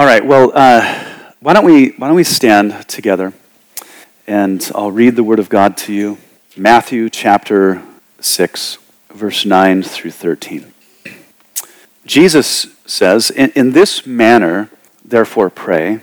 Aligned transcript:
All 0.00 0.06
right, 0.06 0.24
well, 0.24 0.50
uh, 0.54 1.04
why, 1.40 1.52
don't 1.52 1.66
we, 1.66 1.90
why 1.90 2.06
don't 2.06 2.16
we 2.16 2.24
stand 2.24 2.88
together 2.88 3.34
and 4.26 4.72
I'll 4.74 4.90
read 4.90 5.14
the 5.14 5.22
Word 5.22 5.38
of 5.38 5.50
God 5.50 5.76
to 5.76 5.92
you. 5.92 6.16
Matthew 6.56 7.10
chapter 7.10 7.82
6, 8.18 8.78
verse 9.10 9.44
9 9.44 9.82
through 9.82 10.12
13. 10.12 10.72
Jesus 12.06 12.68
says, 12.86 13.30
In, 13.30 13.50
in 13.50 13.72
this 13.72 14.06
manner, 14.06 14.70
therefore, 15.04 15.50
pray, 15.50 16.00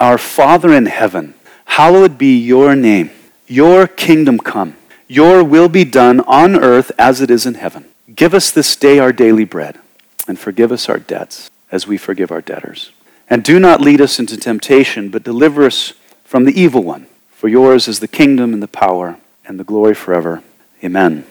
Our 0.00 0.16
Father 0.16 0.72
in 0.72 0.86
heaven, 0.86 1.34
hallowed 1.66 2.16
be 2.16 2.38
your 2.38 2.74
name, 2.74 3.10
your 3.46 3.86
kingdom 3.86 4.38
come, 4.38 4.78
your 5.08 5.44
will 5.44 5.68
be 5.68 5.84
done 5.84 6.20
on 6.20 6.56
earth 6.56 6.90
as 6.98 7.20
it 7.20 7.30
is 7.30 7.44
in 7.44 7.52
heaven. 7.52 7.84
Give 8.14 8.32
us 8.32 8.50
this 8.50 8.74
day 8.76 8.98
our 8.98 9.12
daily 9.12 9.44
bread, 9.44 9.78
and 10.26 10.38
forgive 10.38 10.72
us 10.72 10.88
our 10.88 10.98
debts 10.98 11.50
as 11.70 11.86
we 11.86 11.98
forgive 11.98 12.32
our 12.32 12.40
debtors. 12.40 12.92
And 13.28 13.42
do 13.42 13.58
not 13.58 13.80
lead 13.80 14.00
us 14.00 14.18
into 14.18 14.36
temptation, 14.36 15.10
but 15.10 15.24
deliver 15.24 15.64
us 15.64 15.94
from 16.24 16.44
the 16.44 16.60
evil 16.60 16.82
one. 16.82 17.06
For 17.30 17.48
yours 17.48 17.88
is 17.88 18.00
the 18.00 18.08
kingdom 18.08 18.52
and 18.52 18.62
the 18.62 18.68
power 18.68 19.18
and 19.44 19.58
the 19.58 19.64
glory 19.64 19.94
forever. 19.94 20.42
Amen. 20.82 21.24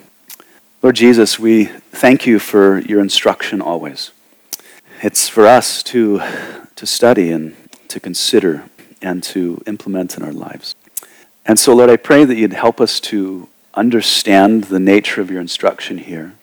Lord 0.82 0.96
Jesus, 0.96 1.40
we 1.40 1.66
thank 1.66 2.26
you 2.26 2.38
for 2.38 2.80
your 2.80 3.00
instruction 3.00 3.62
always. 3.62 4.12
It's 5.02 5.28
for 5.28 5.48
us 5.48 5.82
to, 5.84 6.22
to 6.76 6.86
study 6.86 7.32
and 7.32 7.56
to 7.88 8.00
consider 8.00 8.66
and 9.02 9.24
to 9.24 9.62
implement 9.66 10.18
in 10.18 10.24
our 10.24 10.34
lives. 10.34 10.76
And 11.46 11.60
so, 11.60 11.74
Lord, 11.76 11.90
I 11.90 11.98
pray 11.98 12.26
that 12.26 12.36
you'd 12.36 12.54
help 12.54 12.82
us 12.82 13.00
to 13.02 13.48
understand 13.74 14.66
the 14.66 14.80
nature 14.80 15.22
of 15.22 15.30
your 15.30 15.42
instruction 15.42 15.98
here 15.98 16.34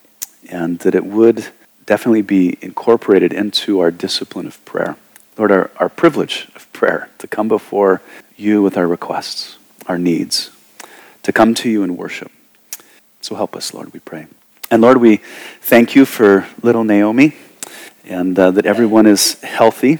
and 0.48 0.78
that 0.80 0.94
it 0.94 1.04
would 1.04 1.48
definitely 1.86 2.22
be 2.22 2.58
incorporated 2.60 3.32
into 3.32 3.80
our 3.80 3.90
discipline 3.90 4.46
of 4.46 4.64
prayer. 4.64 4.96
Lord, 5.38 5.50
our, 5.50 5.70
our 5.78 5.88
privilege 5.88 6.48
of 6.54 6.70
prayer 6.72 7.08
to 7.18 7.26
come 7.26 7.48
before 7.48 8.02
you 8.36 8.62
with 8.62 8.76
our 8.76 8.86
requests, 8.86 9.56
our 9.86 9.98
needs, 9.98 10.50
to 11.22 11.32
come 11.32 11.54
to 11.54 11.70
you 11.70 11.82
in 11.82 11.96
worship. 11.96 12.30
So 13.20 13.34
help 13.34 13.56
us, 13.56 13.72
Lord, 13.72 13.92
we 13.92 14.00
pray. 14.00 14.26
And 14.70 14.82
Lord, 14.82 14.98
we 14.98 15.18
thank 15.60 15.94
you 15.94 16.04
for 16.04 16.46
little 16.62 16.84
Naomi 16.84 17.34
and 18.04 18.38
uh, 18.38 18.50
that 18.50 18.66
everyone 18.66 19.06
is 19.06 19.40
healthy. 19.42 19.98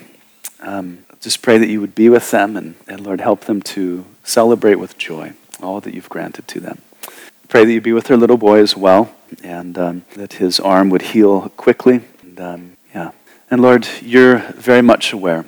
Um, 0.61 1.05
just 1.20 1.41
pray 1.41 1.58
that 1.58 1.69
you 1.69 1.80
would 1.80 1.94
be 1.94 2.08
with 2.08 2.30
them 2.30 2.56
and, 2.56 2.74
and, 2.89 3.00
Lord, 3.00 3.20
help 3.20 3.42
them 3.42 3.62
to 3.62 4.05
celebrate 4.24 4.77
with 4.77 4.98
joy 4.98 5.33
all 5.62 5.80
that 5.80 5.94
you've 5.94 6.08
granted 6.08 6.48
to 6.48 6.61
them. 6.61 6.83
Pray 7.48 7.64
that 7.64 7.72
you 7.72 7.80
be 7.80 7.92
with 7.92 8.05
their 8.05 8.17
little 8.17 8.36
boy 8.36 8.58
as 8.58 8.77
well 8.77 9.14
and 9.42 9.78
um, 9.78 10.05
that 10.14 10.34
his 10.34 10.58
arm 10.58 10.91
would 10.91 11.02
heal 11.02 11.48
quickly. 11.50 12.02
And, 12.22 12.41
um. 12.41 12.71
And 13.53 13.61
Lord, 13.61 13.86
you're 14.00 14.39
very 14.39 14.81
much 14.81 15.12
aware 15.12 15.45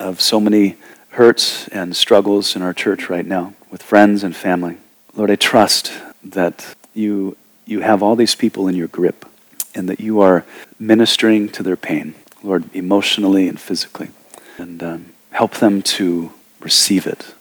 of 0.00 0.22
so 0.22 0.40
many 0.40 0.76
hurts 1.10 1.68
and 1.68 1.94
struggles 1.94 2.56
in 2.56 2.62
our 2.62 2.72
church 2.72 3.10
right 3.10 3.26
now 3.26 3.52
with 3.70 3.82
friends 3.82 4.24
and 4.24 4.34
family. 4.34 4.78
Lord, 5.14 5.30
I 5.30 5.36
trust 5.36 5.92
that 6.24 6.74
you, 6.94 7.36
you 7.66 7.80
have 7.80 8.02
all 8.02 8.16
these 8.16 8.34
people 8.34 8.68
in 8.68 8.74
your 8.74 8.88
grip 8.88 9.26
and 9.74 9.86
that 9.90 10.00
you 10.00 10.22
are 10.22 10.46
ministering 10.80 11.50
to 11.50 11.62
their 11.62 11.76
pain, 11.76 12.14
Lord, 12.42 12.74
emotionally 12.74 13.48
and 13.48 13.60
physically. 13.60 14.08
And 14.56 14.82
um, 14.82 15.12
help 15.32 15.56
them 15.56 15.82
to 15.82 16.32
receive 16.58 17.06
it 17.06 17.34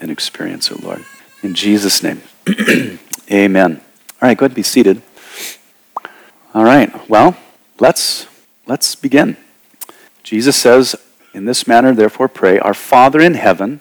and 0.00 0.10
experience 0.10 0.70
it, 0.70 0.82
Lord. 0.82 1.04
In 1.42 1.52
Jesus' 1.52 2.02
name, 2.02 2.22
amen. 3.30 3.82
All 4.22 4.28
right, 4.28 4.38
go 4.38 4.46
ahead 4.46 4.52
and 4.52 4.56
be 4.56 4.62
seated. 4.62 5.02
All 6.54 6.64
right, 6.64 7.06
well, 7.06 7.36
let's, 7.78 8.26
let's 8.66 8.94
begin. 8.94 9.36
Jesus 10.28 10.56
says, 10.56 10.94
In 11.32 11.46
this 11.46 11.66
manner, 11.66 11.94
therefore, 11.94 12.28
pray, 12.28 12.58
Our 12.58 12.74
Father 12.74 13.18
in 13.18 13.32
heaven, 13.32 13.80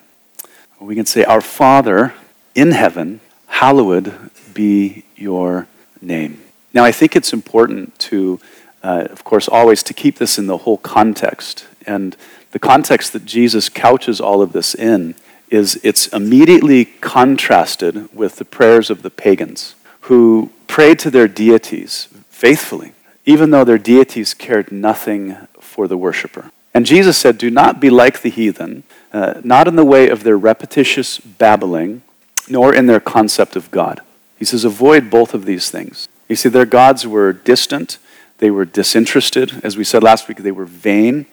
we 0.79 0.95
can 0.95 1.05
say, 1.05 1.25
Our 1.25 1.41
Father 1.41 2.13
in 2.55 2.71
heaven, 2.71 3.19
hallowed 3.47 4.13
be 4.53 5.03
your 5.17 5.67
name. 6.01 6.41
Now, 6.73 6.85
I 6.85 6.93
think 6.93 7.17
it's 7.17 7.33
important 7.33 7.99
to, 7.99 8.39
uh, 8.81 9.09
of 9.09 9.25
course, 9.25 9.49
always 9.49 9.83
to 9.83 9.93
keep 9.93 10.19
this 10.19 10.39
in 10.39 10.47
the 10.47 10.59
whole 10.59 10.77
context. 10.77 11.67
And 11.85 12.15
the 12.53 12.59
context 12.59 13.11
that 13.11 13.25
Jesus 13.25 13.67
couches 13.67 14.21
all 14.21 14.41
of 14.41 14.53
this 14.53 14.73
in 14.73 15.15
is 15.49 15.77
it's 15.83 16.07
immediately 16.07 16.85
contrasted 16.85 18.15
with 18.15 18.37
the 18.37 18.45
prayers 18.45 18.89
of 18.89 19.01
the 19.01 19.09
pagans 19.09 19.75
who 20.01 20.49
prayed 20.67 20.97
to 20.99 21.11
their 21.11 21.27
deities 21.27 22.07
faithfully, 22.29 22.93
even 23.25 23.51
though 23.51 23.65
their 23.65 23.77
deities 23.77 24.33
cared 24.33 24.71
nothing 24.71 25.35
for 25.77 25.87
the 25.87 25.95
worshiper. 25.95 26.49
And 26.73 26.87
Jesus 26.87 27.19
said, 27.19 27.37
Do 27.37 27.51
not 27.51 27.79
be 27.79 27.91
like 27.91 28.23
the 28.23 28.31
heathen, 28.31 28.81
uh, 29.13 29.41
not 29.43 29.67
in 29.67 29.75
the 29.75 29.85
way 29.85 30.09
of 30.09 30.23
their 30.23 30.35
repetitious 30.35 31.19
babbling, 31.19 32.01
nor 32.49 32.73
in 32.73 32.87
their 32.87 32.99
concept 32.99 33.55
of 33.55 33.69
God. 33.69 34.01
He 34.39 34.43
says, 34.43 34.65
Avoid 34.65 35.11
both 35.11 35.35
of 35.35 35.45
these 35.45 35.69
things. 35.69 36.09
You 36.27 36.35
see, 36.35 36.49
their 36.49 36.65
gods 36.65 37.05
were 37.05 37.31
distant, 37.31 37.99
they 38.39 38.49
were 38.49 38.65
disinterested. 38.65 39.61
As 39.63 39.77
we 39.77 39.83
said 39.83 40.01
last 40.01 40.27
week, 40.27 40.39
they 40.39 40.51
were 40.51 40.65
vain, 40.65 41.27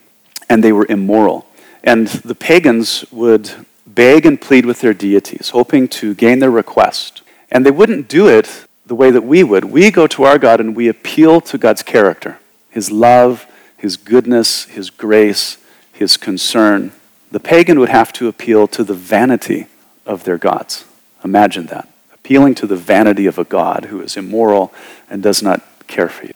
and 0.51 0.63
they 0.63 0.73
were 0.73 0.87
immoral. 0.91 1.47
And 1.83 2.09
the 2.09 2.35
pagans 2.35 3.11
would 3.11 3.51
beg 3.87 4.27
and 4.27 4.39
plead 4.39 4.67
with 4.67 4.83
their 4.83 4.95
deities, 4.95 5.51
hoping 5.51 5.89
to 5.89 6.15
gain 6.15 6.41
their 6.41 6.51
request. 6.51 7.23
And 7.51 7.65
they 7.65 7.71
wouldn't 7.71 8.09
do 8.09 8.29
it 8.29 8.67
the 8.85 8.95
way 8.95 9.11
that 9.11 9.23
we 9.23 9.43
would. 9.43 9.65
We 9.65 9.91
go 9.91 10.07
to 10.09 10.25
our 10.25 10.39
God 10.39 10.61
and 10.61 10.77
we 10.77 10.89
appeal 10.89 11.41
to 11.41 11.57
God's 11.57 11.83
character, 11.83 12.39
His 12.69 12.91
love, 12.91 13.47
His 13.85 13.99
goodness, 13.99 14.65
His 14.65 14.89
grace, 14.89 15.59
His 15.93 16.17
concern. 16.17 16.91
The 17.31 17.39
pagan 17.39 17.79
would 17.79 17.91
have 17.91 18.15
to 18.15 18.29
appeal 18.29 18.67
to 18.69 18.83
the 18.83 18.95
vanity 18.95 19.67
of 20.07 20.25
their 20.25 20.39
gods. 20.39 20.87
Imagine 21.23 21.67
that. 21.67 21.87
Appealing 22.15 22.55
to 22.55 22.67
the 22.67 22.77
vanity 22.77 23.27
of 23.27 23.39
a 23.39 23.45
God 23.45 23.85
who 23.91 24.01
is 24.01 24.17
immoral 24.17 24.73
and 25.11 25.23
does 25.23 25.43
not 25.43 25.61
care 25.87 26.09
for 26.09 26.25
you. 26.25 26.33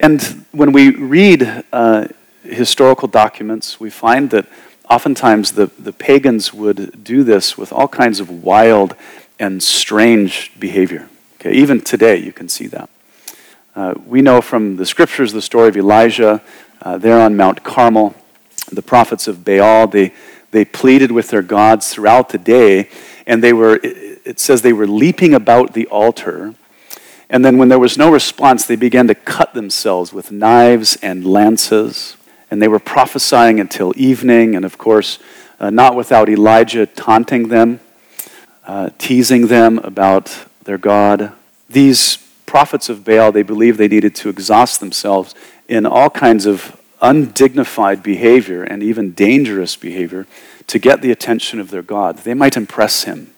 And 0.00 0.22
when 0.52 0.72
we 0.72 0.88
read 0.96 1.64
uh, 1.70 2.08
historical 2.44 3.08
documents, 3.08 3.78
we 3.78 3.90
find 3.90 4.30
that 4.30 4.46
oftentimes 4.88 5.52
the, 5.52 5.66
the 5.78 5.92
pagans 5.92 6.54
would 6.54 7.04
do 7.04 7.24
this 7.24 7.58
with 7.58 7.74
all 7.74 7.88
kinds 7.88 8.20
of 8.20 8.42
wild 8.42 8.96
and 9.38 9.62
strange 9.62 10.58
behavior. 10.58 11.10
Okay, 11.34 11.52
even 11.52 11.82
today, 11.82 12.16
you 12.16 12.32
can 12.32 12.48
see 12.48 12.68
that. 12.68 12.88
Uh, 13.76 13.94
we 14.06 14.22
know 14.22 14.40
from 14.40 14.76
the 14.76 14.86
scriptures 14.86 15.34
the 15.34 15.42
story 15.42 15.68
of 15.68 15.76
Elijah 15.76 16.40
uh, 16.82 16.98
there 16.98 17.20
on 17.20 17.36
Mount 17.36 17.62
Carmel. 17.62 18.14
The 18.72 18.82
prophets 18.82 19.28
of 19.28 19.44
Baal, 19.44 19.86
they, 19.86 20.12
they 20.50 20.64
pleaded 20.64 21.10
with 21.10 21.28
their 21.28 21.42
gods 21.42 21.92
throughout 21.92 22.28
the 22.28 22.38
day, 22.38 22.88
and 23.26 23.42
they 23.42 23.52
were, 23.52 23.76
it, 23.76 24.22
it 24.24 24.40
says 24.40 24.62
they 24.62 24.72
were 24.72 24.86
leaping 24.86 25.34
about 25.34 25.74
the 25.74 25.86
altar. 25.86 26.54
And 27.28 27.44
then, 27.44 27.58
when 27.58 27.68
there 27.68 27.78
was 27.78 27.96
no 27.96 28.10
response, 28.10 28.66
they 28.66 28.76
began 28.76 29.06
to 29.06 29.14
cut 29.14 29.54
themselves 29.54 30.12
with 30.12 30.32
knives 30.32 30.96
and 31.02 31.24
lances. 31.24 32.16
And 32.50 32.60
they 32.60 32.66
were 32.66 32.80
prophesying 32.80 33.60
until 33.60 33.92
evening, 33.96 34.56
and 34.56 34.64
of 34.64 34.78
course, 34.78 35.20
uh, 35.60 35.70
not 35.70 35.94
without 35.94 36.28
Elijah 36.28 36.86
taunting 36.86 37.48
them, 37.48 37.78
uh, 38.66 38.90
teasing 38.98 39.46
them 39.46 39.78
about 39.78 40.46
their 40.64 40.78
God. 40.78 41.32
These 41.68 42.16
prophets 42.46 42.88
of 42.88 43.04
Baal, 43.04 43.30
they 43.30 43.44
believed 43.44 43.78
they 43.78 43.86
needed 43.86 44.16
to 44.16 44.28
exhaust 44.28 44.80
themselves 44.80 45.36
in 45.70 45.86
all 45.86 46.10
kinds 46.10 46.46
of 46.46 46.76
undignified 47.00 48.02
behavior 48.02 48.64
and 48.64 48.82
even 48.82 49.12
dangerous 49.12 49.76
behavior 49.76 50.26
to 50.66 50.80
get 50.80 51.00
the 51.00 51.12
attention 51.12 51.60
of 51.60 51.70
their 51.70 51.80
God. 51.80 52.18
They 52.18 52.34
might 52.34 52.56
impress 52.56 53.04
him, 53.04 53.32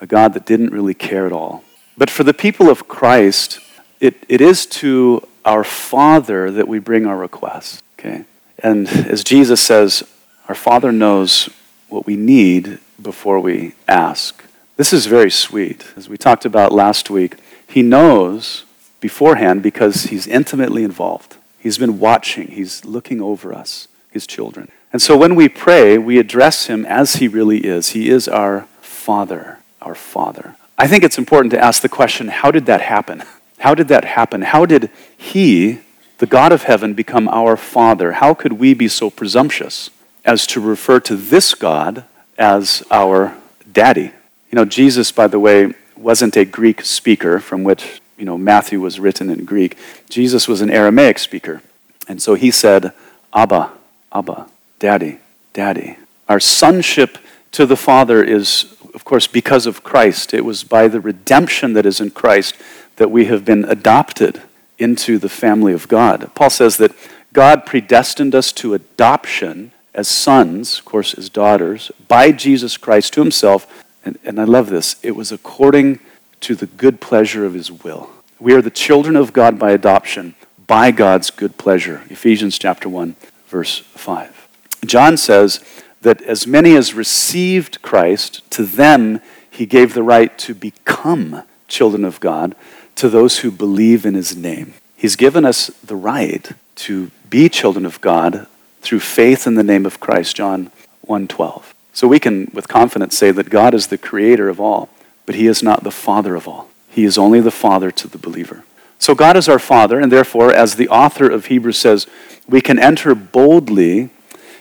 a 0.00 0.06
God 0.06 0.32
that 0.32 0.46
didn't 0.46 0.72
really 0.72 0.94
care 0.94 1.26
at 1.26 1.32
all. 1.32 1.62
But 1.96 2.08
for 2.08 2.24
the 2.24 2.32
people 2.32 2.70
of 2.70 2.88
Christ, 2.88 3.60
it, 4.00 4.14
it 4.28 4.40
is 4.40 4.64
to 4.66 5.28
our 5.44 5.62
Father 5.62 6.50
that 6.50 6.66
we 6.66 6.78
bring 6.78 7.06
our 7.06 7.18
requests. 7.18 7.82
Okay? 7.98 8.24
And 8.60 8.88
as 8.88 9.22
Jesus 9.22 9.60
says, 9.60 10.02
our 10.48 10.54
Father 10.54 10.90
knows 10.90 11.50
what 11.90 12.06
we 12.06 12.16
need 12.16 12.78
before 13.00 13.40
we 13.40 13.74
ask. 13.86 14.42
This 14.76 14.94
is 14.94 15.04
very 15.04 15.30
sweet. 15.30 15.86
As 15.96 16.08
we 16.08 16.16
talked 16.16 16.46
about 16.46 16.72
last 16.72 17.10
week, 17.10 17.36
he 17.68 17.82
knows 17.82 18.64
beforehand 19.00 19.62
because 19.62 20.04
he's 20.04 20.26
intimately 20.26 20.82
involved. 20.82 21.36
He's 21.58 21.78
been 21.78 21.98
watching, 21.98 22.48
he's 22.48 22.84
looking 22.84 23.20
over 23.20 23.52
us, 23.52 23.88
his 24.10 24.26
children. 24.26 24.70
And 24.92 25.02
so 25.02 25.16
when 25.16 25.34
we 25.34 25.48
pray, 25.48 25.98
we 25.98 26.18
address 26.18 26.66
him 26.66 26.86
as 26.86 27.16
he 27.16 27.28
really 27.28 27.58
is. 27.58 27.90
He 27.90 28.08
is 28.08 28.28
our 28.28 28.66
Father, 28.80 29.58
our 29.82 29.94
Father. 29.94 30.56
I 30.78 30.86
think 30.86 31.02
it's 31.02 31.18
important 31.18 31.50
to 31.52 31.62
ask 31.62 31.82
the 31.82 31.88
question 31.88 32.28
how 32.28 32.50
did 32.50 32.66
that 32.66 32.80
happen? 32.80 33.22
How 33.60 33.74
did 33.74 33.88
that 33.88 34.04
happen? 34.04 34.42
How 34.42 34.66
did 34.66 34.88
he, 35.16 35.80
the 36.18 36.26
God 36.26 36.52
of 36.52 36.62
heaven, 36.62 36.94
become 36.94 37.26
our 37.26 37.56
Father? 37.56 38.12
How 38.12 38.32
could 38.32 38.52
we 38.52 38.72
be 38.72 38.86
so 38.86 39.10
presumptuous 39.10 39.90
as 40.24 40.46
to 40.46 40.60
refer 40.60 41.00
to 41.00 41.16
this 41.16 41.54
God 41.54 42.04
as 42.38 42.84
our 42.88 43.36
daddy? 43.72 44.12
You 44.52 44.56
know, 44.56 44.64
Jesus, 44.64 45.10
by 45.10 45.26
the 45.26 45.40
way, 45.40 45.74
wasn't 45.96 46.36
a 46.36 46.44
Greek 46.44 46.82
speaker 46.82 47.40
from 47.40 47.64
which, 47.64 48.00
you 48.18 48.24
know, 48.24 48.36
Matthew 48.36 48.80
was 48.80 48.98
written 48.98 49.30
in 49.30 49.44
Greek. 49.44 49.76
Jesus 50.10 50.48
was 50.48 50.60
an 50.60 50.70
Aramaic 50.70 51.18
speaker. 51.18 51.62
And 52.08 52.20
so 52.20 52.34
he 52.34 52.50
said, 52.50 52.92
Abba, 53.32 53.70
Abba, 54.12 54.48
Daddy. 54.78 55.18
daddy. 55.52 55.96
Our 56.28 56.40
sonship 56.40 57.18
to 57.52 57.64
the 57.64 57.76
Father 57.76 58.22
is, 58.22 58.76
of 58.94 59.04
course, 59.04 59.26
because 59.26 59.66
of 59.66 59.82
Christ. 59.82 60.34
It 60.34 60.44
was 60.44 60.64
by 60.64 60.88
the 60.88 61.00
redemption 61.00 61.72
that 61.74 61.86
is 61.86 62.00
in 62.00 62.10
Christ 62.10 62.54
that 62.96 63.10
we 63.10 63.26
have 63.26 63.44
been 63.44 63.64
adopted 63.64 64.42
into 64.78 65.18
the 65.18 65.28
family 65.28 65.72
of 65.72 65.88
God. 65.88 66.30
Paul 66.34 66.50
says 66.50 66.76
that 66.78 66.92
God 67.32 67.66
predestined 67.66 68.34
us 68.34 68.52
to 68.52 68.74
adoption 68.74 69.72
as 69.94 70.08
sons, 70.08 70.78
of 70.78 70.84
course, 70.84 71.14
as 71.14 71.28
daughters, 71.28 71.90
by 72.06 72.32
Jesus 72.32 72.76
Christ 72.76 73.14
to 73.14 73.20
himself. 73.20 73.84
And, 74.04 74.18
and 74.24 74.40
I 74.40 74.44
love 74.44 74.70
this. 74.70 74.96
It 75.02 75.16
was 75.16 75.32
according 75.32 76.00
to 76.40 76.54
the 76.54 76.66
good 76.66 77.00
pleasure 77.00 77.44
of 77.44 77.54
his 77.54 77.70
will. 77.70 78.10
We 78.38 78.54
are 78.54 78.62
the 78.62 78.70
children 78.70 79.16
of 79.16 79.32
God 79.32 79.58
by 79.58 79.72
adoption, 79.72 80.34
by 80.66 80.90
God's 80.90 81.30
good 81.30 81.56
pleasure. 81.58 82.02
Ephesians 82.08 82.58
chapter 82.58 82.88
1, 82.88 83.16
verse 83.48 83.78
5. 83.78 84.48
John 84.86 85.16
says 85.16 85.64
that 86.02 86.22
as 86.22 86.46
many 86.46 86.76
as 86.76 86.94
received 86.94 87.82
Christ, 87.82 88.48
to 88.52 88.64
them 88.64 89.20
he 89.50 89.66
gave 89.66 89.94
the 89.94 90.02
right 90.02 90.36
to 90.38 90.54
become 90.54 91.42
children 91.66 92.04
of 92.04 92.20
God, 92.20 92.54
to 92.94 93.08
those 93.08 93.38
who 93.38 93.50
believe 93.50 94.06
in 94.06 94.14
his 94.14 94.36
name. 94.36 94.74
He's 94.96 95.16
given 95.16 95.44
us 95.44 95.68
the 95.84 95.96
right 95.96 96.50
to 96.76 97.10
be 97.28 97.48
children 97.48 97.84
of 97.84 98.00
God 98.00 98.46
through 98.80 99.00
faith 99.00 99.46
in 99.46 99.54
the 99.54 99.62
name 99.62 99.84
of 99.84 100.00
Christ, 100.00 100.36
John 100.36 100.70
1:12. 101.06 101.74
So 101.92 102.06
we 102.06 102.20
can 102.20 102.50
with 102.52 102.68
confidence 102.68 103.16
say 103.16 103.30
that 103.32 103.50
God 103.50 103.74
is 103.74 103.88
the 103.88 103.98
creator 103.98 104.48
of 104.48 104.60
all, 104.60 104.88
but 105.28 105.34
he 105.34 105.46
is 105.46 105.62
not 105.62 105.84
the 105.84 105.90
father 105.90 106.34
of 106.34 106.48
all. 106.48 106.70
He 106.88 107.04
is 107.04 107.18
only 107.18 107.40
the 107.40 107.50
father 107.50 107.90
to 107.90 108.08
the 108.08 108.16
believer. 108.16 108.64
So 108.98 109.14
God 109.14 109.36
is 109.36 109.46
our 109.46 109.58
father, 109.58 110.00
and 110.00 110.10
therefore 110.10 110.54
as 110.54 110.76
the 110.76 110.88
author 110.88 111.30
of 111.30 111.44
Hebrews 111.44 111.76
says, 111.76 112.06
we 112.48 112.62
can 112.62 112.78
enter 112.78 113.14
boldly 113.14 114.08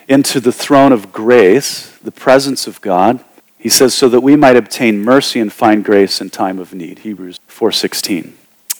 into 0.09 0.41
the 0.41 0.51
throne 0.51 0.91
of 0.91 1.13
grace, 1.13 1.97
the 2.03 2.11
presence 2.11 2.67
of 2.67 2.81
God. 2.81 3.23
He 3.57 3.69
says 3.69 3.93
so 3.93 4.09
that 4.09 4.19
we 4.19 4.35
might 4.35 4.57
obtain 4.57 4.99
mercy 4.99 5.39
and 5.39 5.53
find 5.53 5.85
grace 5.85 6.19
in 6.19 6.31
time 6.31 6.59
of 6.59 6.73
need. 6.73 6.99
Hebrews 6.99 7.39
4:16. 7.47 8.33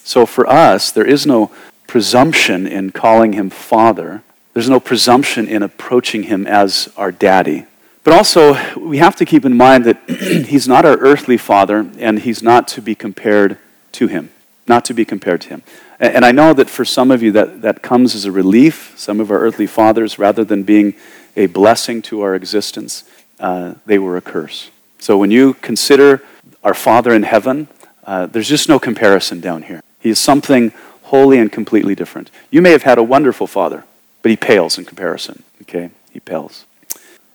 So 0.04 0.25
for 0.25 0.45
us, 0.45 0.92
there 0.92 1.07
is 1.07 1.25
no 1.25 1.51
presumption 1.88 2.68
in 2.68 2.92
calling 2.92 3.31
him 3.31 3.50
father. 3.50 4.24
There's 4.54 4.69
no 4.69 4.81
presumption 4.81 5.48
in 5.48 5.63
approaching 5.63 6.24
him 6.24 6.45
as 6.45 6.90
our 6.98 7.13
daddy. 7.13 7.66
But 8.07 8.15
also, 8.15 8.57
we 8.80 9.00
have 9.00 9.18
to 9.18 9.25
keep 9.25 9.44
in 9.44 9.57
mind 9.57 9.83
that 9.83 9.98
he's 10.48 10.65
not 10.65 10.86
our 10.86 10.95
earthly 10.95 11.36
father, 11.36 11.86
and 12.00 12.19
he's 12.19 12.42
not 12.42 12.65
to 12.69 12.81
be 12.81 12.95
compared 12.95 13.57
to 13.92 14.07
him. 14.07 14.30
Not 14.65 14.86
to 14.86 14.94
be 14.94 15.04
compared 15.04 15.42
to 15.42 15.50
him. 15.50 15.63
And 16.00 16.24
I 16.24 16.31
know 16.31 16.54
that 16.54 16.69
for 16.69 16.86
some 16.86 17.12
of 17.12 17.21
you 17.21 17.33
that, 17.33 17.63
that 17.63 17.81
comes 17.81 18.15
as 18.15 18.24
a 18.24 18.31
relief. 18.31 18.94
Some 18.95 19.19
of 19.19 19.30
our 19.30 19.39
earthly 19.39 19.68
fathers, 19.68 20.18
rather 20.18 20.45
than 20.45 20.63
being 20.63 20.94
a 21.36 21.48
blessing 21.48 22.01
to 22.04 22.21
our 22.21 22.33
existence, 22.33 23.04
uh, 23.42 23.74
they 23.86 24.00
were 24.00 24.15
a 24.15 24.21
curse. 24.21 24.71
So 25.00 25.18
when 25.18 25.30
you 25.30 25.56
consider 25.56 26.24
our 26.63 26.74
Father 26.74 27.13
in 27.13 27.24
heaven, 27.24 27.68
uh, 28.06 28.27
there's 28.27 28.48
just 28.48 28.69
no 28.69 28.80
comparison 28.80 29.42
down 29.42 29.63
here. 29.63 29.81
He 30.00 30.12
is 30.12 30.18
something 30.18 30.71
wholly 31.01 31.39
and 31.39 31.51
completely 31.51 31.94
different. 31.94 32.31
You 32.51 32.62
may 32.62 32.71
have 32.71 32.83
had 32.83 33.00
a 33.00 33.04
wonderful 33.04 33.48
father, 33.48 33.83
but 34.21 34.30
he 34.30 34.38
pales 34.38 34.77
in 34.77 34.86
comparison. 34.86 35.44
Okay? 35.63 35.89
He 36.13 36.21
pales. 36.21 36.63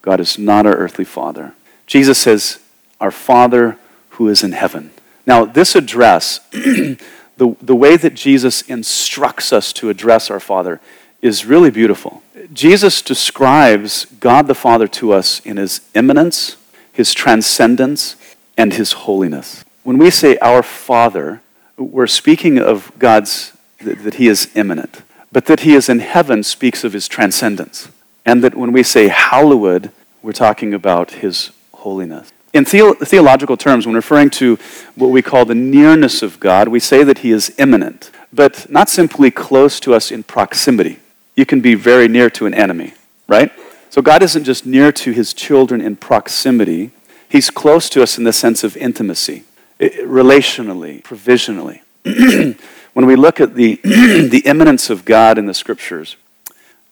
God 0.03 0.21
is 0.21 0.37
not 0.37 0.67
our 0.67 0.75
earthly 0.75 1.05
father. 1.05 1.55
Jesus 1.87 2.19
says, 2.19 2.59
Our 3.01 3.13
Father 3.13 3.79
who 4.11 4.29
is 4.29 4.43
in 4.43 4.53
heaven. 4.53 4.91
Now, 5.27 5.45
this 5.45 5.75
address, 5.75 6.39
the, 6.51 6.99
the 7.37 7.77
way 7.77 7.97
that 7.97 8.15
Jesus 8.15 8.63
instructs 8.63 9.53
us 9.53 9.73
to 9.75 9.89
address 9.89 10.31
our 10.31 10.41
Father, 10.41 10.81
is 11.21 11.47
really 11.47 11.71
beautiful. 11.71 12.23
Jesus 12.53 13.01
describes 13.01 14.07
God 14.19 14.49
the 14.49 14.55
Father 14.55 14.89
to 14.89 15.13
us 15.13 15.41
in 15.41 15.57
his 15.57 15.81
immanence, 15.95 16.57
his 16.93 17.15
transcendence, 17.15 18.17
and 18.59 18.75
his 18.75 18.93
holiness. 18.93 19.65
When 19.85 19.99
we 19.99 20.11
say 20.11 20.37
our 20.39 20.63
Father, 20.63 21.41
we're 21.77 22.09
speaking 22.09 22.59
of 22.59 22.93
God's, 22.99 23.53
that 23.79 24.15
he 24.15 24.27
is 24.27 24.51
immanent, 24.55 25.03
but 25.31 25.47
that 25.47 25.61
he 25.61 25.75
is 25.75 25.89
in 25.89 26.01
heaven 26.01 26.43
speaks 26.43 26.85
of 26.85 26.93
his 26.93 27.09
transcendence. 27.09 27.89
And 28.25 28.43
that 28.45 28.55
when 28.55 28.73
we 28.73 28.83
say 28.83 29.09
hallowed, 29.09 29.91
we're 30.23 30.33
talking 30.33 30.73
about 30.75 31.13
his 31.13 31.51
holiness. 31.75 32.33
In 32.53 32.65
theo- 32.65 32.95
theological 32.95 33.57
terms, 33.57 33.87
when 33.87 33.95
referring 33.95 34.31
to 34.31 34.59
what 34.95 35.09
we 35.09 35.23
call 35.23 35.45
the 35.45 35.55
nearness 35.55 36.23
of 36.23 36.39
God, 36.39 36.69
we 36.69 36.81
say 36.81 37.03
that 37.03 37.19
he 37.19 37.31
is 37.31 37.55
immanent, 37.59 38.11
but 38.33 38.71
not 38.71 38.89
simply 38.89 39.31
close 39.31 39.81
to 39.81 39.95
us 39.95 40.11
in 40.11 40.23
proximity. 40.23 40.99
You 41.35 41.47
can 41.47 41.61
be 41.61 41.75
very 41.75 42.09
near 42.09 42.29
to 42.31 42.47
an 42.47 42.53
enemy, 42.53 42.95
right? 43.27 43.51
So 43.89 44.03
God 44.03 44.23
isn't 44.23 44.45
just 44.45 44.67
near 44.67 44.93
to 44.93 45.13
his 45.13 45.33
children 45.33 45.81
in 45.81 45.97
proximity, 45.97 46.91
he's 47.29 47.51
close 47.51 47.89
to 47.91 48.03
us 48.03 48.19
in 48.19 48.25
the 48.25 48.33
sense 48.33 48.63
of 48.65 48.77
intimacy, 48.77 49.45
relationally, 49.81 51.03
provisionally. 51.03 51.83
when 52.05 53.07
we 53.07 53.17
look 53.17 53.41
at 53.41 53.55
the, 53.55 53.77
the 53.83 54.43
immanence 54.45 54.91
of 54.91 55.07
God 55.07 55.39
in 55.39 55.47
the 55.47 55.55
scriptures, 55.55 56.17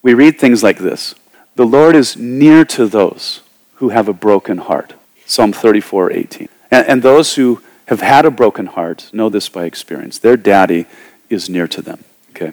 we 0.03 0.15
read 0.15 0.39
things 0.39 0.63
like 0.63 0.79
this 0.79 1.15
The 1.61 1.67
Lord 1.67 1.95
is 1.95 2.17
near 2.17 2.65
to 2.65 2.87
those 2.87 3.43
who 3.75 3.91
have 3.91 4.09
a 4.09 4.15
broken 4.15 4.57
heart. 4.57 4.95
Psalm 5.27 5.53
34 5.53 6.11
18. 6.11 6.49
And, 6.71 6.87
and 6.87 7.03
those 7.03 7.35
who 7.35 7.61
have 7.85 8.01
had 8.01 8.25
a 8.25 8.31
broken 8.31 8.65
heart 8.65 9.11
know 9.13 9.29
this 9.29 9.51
by 9.51 9.67
experience. 9.67 10.17
Their 10.17 10.39
daddy 10.39 10.87
is 11.29 11.51
near 11.51 11.69
to 11.69 11.83
them. 11.83 12.03
Okay. 12.31 12.53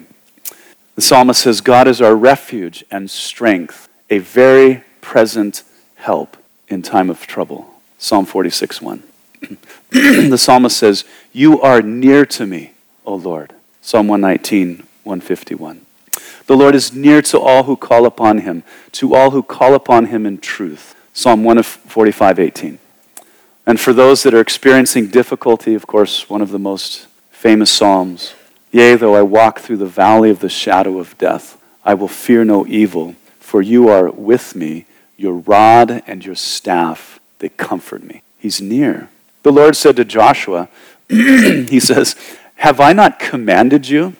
The 0.94 1.00
psalmist 1.00 1.40
says, 1.40 1.62
God 1.62 1.88
is 1.88 2.02
our 2.02 2.14
refuge 2.14 2.84
and 2.90 3.10
strength, 3.10 3.88
a 4.10 4.18
very 4.18 4.84
present 5.00 5.62
help 5.94 6.36
in 6.68 6.82
time 6.82 7.08
of 7.08 7.26
trouble. 7.26 7.80
Psalm 7.96 8.26
46 8.26 8.82
1. 8.82 9.02
the 9.90 10.36
psalmist 10.36 10.76
says, 10.76 11.06
You 11.32 11.62
are 11.62 11.80
near 11.80 12.26
to 12.26 12.46
me, 12.46 12.72
O 13.06 13.14
Lord. 13.14 13.54
Psalm 13.80 14.06
119 14.06 14.86
151. 15.04 15.86
The 16.48 16.56
Lord 16.56 16.74
is 16.74 16.94
near 16.94 17.20
to 17.22 17.38
all 17.38 17.64
who 17.64 17.76
call 17.76 18.06
upon 18.06 18.38
him, 18.38 18.62
to 18.92 19.14
all 19.14 19.32
who 19.32 19.42
call 19.42 19.74
upon 19.74 20.06
him 20.06 20.24
in 20.24 20.38
truth. 20.38 20.96
Psalm 21.12 21.44
145, 21.44 22.38
18. 22.38 22.78
And 23.66 23.78
for 23.78 23.92
those 23.92 24.22
that 24.22 24.32
are 24.32 24.40
experiencing 24.40 25.08
difficulty, 25.08 25.74
of 25.74 25.86
course, 25.86 26.30
one 26.30 26.40
of 26.40 26.50
the 26.50 26.58
most 26.58 27.06
famous 27.30 27.70
Psalms. 27.70 28.32
Yea, 28.72 28.96
though 28.96 29.14
I 29.14 29.20
walk 29.20 29.58
through 29.58 29.76
the 29.76 29.84
valley 29.84 30.30
of 30.30 30.40
the 30.40 30.48
shadow 30.48 30.98
of 30.98 31.18
death, 31.18 31.60
I 31.84 31.92
will 31.92 32.08
fear 32.08 32.46
no 32.46 32.66
evil, 32.66 33.14
for 33.38 33.60
you 33.60 33.90
are 33.90 34.10
with 34.10 34.56
me. 34.56 34.86
Your 35.18 35.34
rod 35.34 36.02
and 36.06 36.24
your 36.24 36.34
staff, 36.34 37.20
they 37.40 37.50
comfort 37.50 38.02
me. 38.02 38.22
He's 38.38 38.58
near. 38.58 39.10
The 39.42 39.52
Lord 39.52 39.76
said 39.76 39.96
to 39.96 40.04
Joshua, 40.06 40.70
He 41.10 41.78
says, 41.78 42.16
Have 42.56 42.80
I 42.80 42.94
not 42.94 43.18
commanded 43.18 43.86
you? 43.90 44.14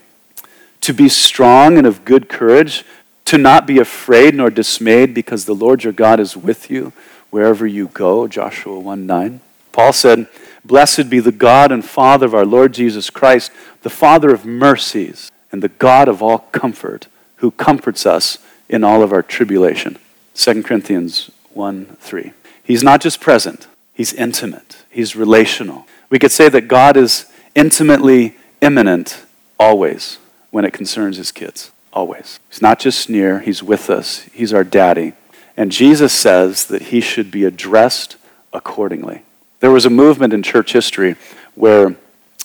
To 0.89 0.95
be 0.95 1.09
strong 1.11 1.77
and 1.77 1.87
of 1.87 2.07
good 2.07 2.31
courage, 2.31 2.83
to 3.27 3.37
not 3.37 3.67
be 3.67 3.79
afraid 3.79 4.35
nor 4.35 4.49
dismayed, 4.49 5.13
because 5.13 5.45
the 5.45 5.55
Lord 5.55 5.85
your 5.85 5.93
God 5.93 6.19
is 6.19 6.35
with 6.35 6.71
you 6.71 6.95
wherever 7.29 7.67
you 7.67 7.89
go. 7.89 8.27
Joshua 8.27 8.81
1 8.81 9.07
9. 9.07 9.41
Paul 9.71 9.93
said, 9.93 10.29
Blessed 10.65 11.11
be 11.11 11.21
the 11.21 11.31
God 11.31 11.71
and 11.71 11.85
Father 11.85 12.25
of 12.25 12.35
our 12.35 12.47
Lord 12.47 12.73
Jesus 12.73 13.11
Christ, 13.11 13.53
the 13.83 13.91
Father 13.91 14.33
of 14.33 14.47
mercies 14.47 15.31
and 15.53 15.63
the 15.63 15.69
God 15.69 16.09
of 16.09 16.23
all 16.23 16.39
comfort, 16.39 17.09
who 17.37 17.51
comforts 17.51 18.07
us 18.07 18.39
in 18.67 18.83
all 18.83 19.03
of 19.03 19.13
our 19.13 19.23
tribulation. 19.23 19.99
2 20.37 20.63
Corinthians 20.63 21.31
1 21.53 21.99
3. 22.01 22.33
He's 22.65 22.83
not 22.83 23.03
just 23.03 23.21
present, 23.21 23.67
he's 23.93 24.15
intimate, 24.15 24.79
he's 24.89 25.15
relational. 25.15 25.87
We 26.09 26.19
could 26.19 26.33
say 26.33 26.49
that 26.49 26.67
God 26.67 26.97
is 26.97 27.27
intimately 27.55 28.39
immanent 28.63 29.27
always 29.61 30.17
when 30.51 30.65
it 30.65 30.73
concerns 30.73 31.17
his 31.17 31.33
kids. 31.33 31.71
Always. 31.93 32.39
He's 32.49 32.63
not 32.63 32.79
just 32.79 33.09
near, 33.09 33.41
he's 33.41 33.63
with 33.63 33.91
us. 33.91 34.23
He's 34.33 34.53
our 34.53 34.65
daddy. 34.65 35.15
And 35.57 35.73
Jesus 35.73 36.13
says 36.13 36.67
that 36.67 36.83
he 36.83 37.01
should 37.01 37.31
be 37.31 37.45
addressed 37.45 38.17
accordingly. 38.53 39.23
There 39.61 39.73
was 39.73 39.85
a 39.85 39.91
movement 39.91 40.33
in 40.33 40.43
church 40.43 40.73
history 40.73 41.17
where 41.55 41.97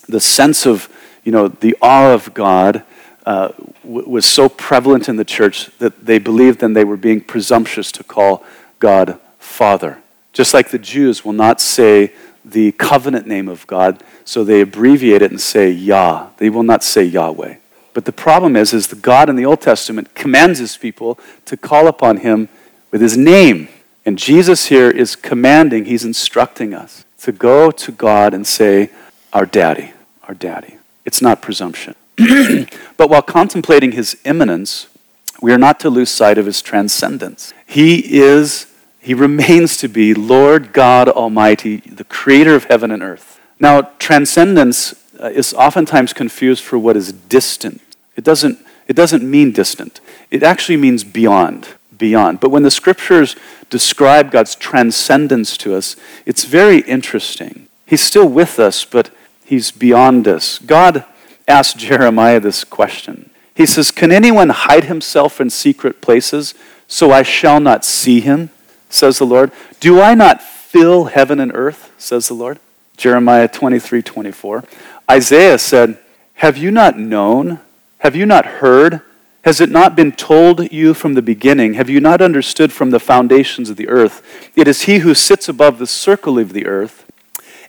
the 0.08 0.20
sense 0.20 0.66
of, 0.66 0.90
you 1.24 1.32
know, 1.32 1.48
the 1.48 1.78
awe 1.82 2.12
of 2.12 2.34
God 2.34 2.84
uh, 3.26 3.50
w- 3.84 4.10
was 4.10 4.26
so 4.26 4.50
prevalent 4.50 5.08
in 5.08 5.16
the 5.16 5.26
church 5.26 5.70
that 5.78 6.06
they 6.06 6.18
believed 6.18 6.60
then 6.60 6.74
they 6.74 6.84
were 6.84 6.98
being 6.98 7.22
presumptuous 7.22 7.92
to 7.94 8.04
call 8.04 8.44
God 8.80 9.20
Father. 9.38 10.00
Just 10.34 10.54
like 10.54 10.72
the 10.72 10.80
Jews 10.80 11.24
will 11.24 11.34
not 11.34 11.62
say 11.62 12.14
the 12.44 12.72
covenant 12.74 13.28
name 13.28 13.48
of 13.48 13.66
God, 13.68 14.04
so 14.26 14.44
they 14.44 14.62
abbreviate 14.62 15.22
it 15.22 15.32
and 15.32 15.40
say 15.40 15.70
Yah. 15.70 16.30
They 16.38 16.50
will 16.50 16.64
not 16.64 16.84
say 16.84 17.04
Yahweh. 17.04 17.58
But 17.94 18.06
the 18.06 18.12
problem 18.12 18.56
is, 18.56 18.74
is 18.74 18.88
that 18.88 19.02
God 19.02 19.30
in 19.30 19.36
the 19.36 19.46
Old 19.46 19.62
Testament 19.62 20.16
commands 20.16 20.60
his 20.60 20.78
people 20.78 21.20
to 21.46 21.56
call 21.56 21.88
upon 21.88 22.18
him 22.18 22.50
with 22.92 23.02
his 23.02 23.16
name. 23.18 23.70
And 24.06 24.18
Jesus 24.18 24.66
here 24.66 24.90
is 24.90 25.16
commanding, 25.16 25.86
he's 25.86 26.04
instructing 26.04 26.74
us 26.74 27.06
to 27.20 27.32
go 27.32 27.72
to 27.72 27.92
God 27.92 28.34
and 28.34 28.46
say, 28.46 28.90
Our 29.32 29.46
daddy, 29.46 29.94
our 30.28 30.34
daddy. 30.34 30.78
It's 31.06 31.22
not 31.22 31.42
presumption. 31.42 31.96
but 32.98 33.10
while 33.10 33.22
contemplating 33.22 33.94
his 33.94 34.18
immanence, 34.26 34.88
we 35.42 35.52
are 35.52 35.58
not 35.58 35.80
to 35.82 35.90
lose 35.90 36.10
sight 36.10 36.38
of 36.38 36.46
his 36.46 36.62
transcendence. 36.62 37.54
He 37.66 38.18
is, 38.18 38.68
he 39.00 39.14
remains 39.14 39.78
to 39.78 39.88
be 39.88 40.14
Lord 40.14 40.74
God 40.74 41.10
Almighty, 41.10 41.78
the 41.78 42.04
creator 42.04 42.56
of 42.56 42.66
heaven 42.66 42.92
and 42.92 43.04
earth. 43.04 43.40
Now, 43.60 43.82
transcendence 44.00 44.94
Uh, 45.24 45.30
is 45.30 45.54
oftentimes 45.54 46.12
confused 46.12 46.62
for 46.62 46.78
what 46.78 46.98
is 46.98 47.14
distant. 47.14 47.80
It 48.18 48.26
doesn't, 48.26 48.60
it 48.90 48.94
doesn't 48.94 49.24
mean 49.24 49.54
distant, 49.54 50.02
it 50.30 50.44
actually 50.44 50.76
means 50.76 51.06
beyond. 51.06 51.70
Beyond. 51.98 52.42
But 52.42 52.50
when 52.50 52.64
the 52.64 52.72
scriptures 52.72 53.38
describe 53.70 54.32
God's 54.32 54.56
transcendence 54.56 55.56
to 55.58 55.76
us, 55.76 55.96
it's 56.26 56.44
very 56.44 56.80
interesting. 56.82 57.68
He's 57.86 58.02
still 58.02 58.28
with 58.28 58.60
us, 58.60 58.84
but 58.84 59.12
he's 59.46 59.72
beyond 59.72 60.28
us. 60.28 60.60
God 60.60 61.06
asked 61.48 61.78
Jeremiah 61.78 62.42
this 62.42 62.66
question. 62.66 63.30
He 63.56 63.66
says, 63.66 63.92
Can 63.92 64.12
anyone 64.12 64.50
hide 64.50 64.86
himself 64.86 65.40
in 65.40 65.50
secret 65.50 66.02
places 66.02 66.54
so 66.88 67.12
I 67.12 67.24
shall 67.24 67.62
not 67.62 67.86
see 67.86 68.20
him? 68.20 68.50
says 68.90 69.20
the 69.20 69.26
Lord. 69.26 69.52
Do 69.80 70.02
I 70.02 70.16
not 70.16 70.42
fill 70.42 71.06
heaven 71.06 71.40
and 71.40 71.52
earth? 71.56 71.94
says 71.98 72.28
the 72.28 72.34
Lord. 72.34 72.60
Jeremiah 72.98 73.48
23 73.48 74.02
24. 74.02 74.64
Isaiah 75.10 75.58
said, 75.58 75.98
Have 76.36 76.58
you 76.58 76.72
not 76.72 76.98
known? 76.98 77.60
Have 78.00 78.16
you 78.16 78.26
not 78.26 78.46
heard? 78.46 79.02
Has 79.44 79.60
it 79.60 79.70
not 79.70 79.96
been 79.96 80.14
told 80.14 80.72
you 80.72 80.94
from 80.94 81.16
the 81.16 81.22
beginning? 81.22 81.74
Have 81.74 81.90
you 81.90 82.00
not 82.00 82.22
understood 82.22 82.72
from 82.72 82.92
the 82.92 83.00
foundations 83.00 83.70
of 83.70 83.76
the 83.76 83.90
earth? 83.90 84.22
It 84.56 84.68
is 84.68 84.84
he 84.84 85.00
who 85.00 85.14
sits 85.14 85.50
above 85.50 85.80
the 85.80 85.88
circle 85.88 86.40
of 86.40 86.54
the 86.54 86.66
earth, 86.66 87.06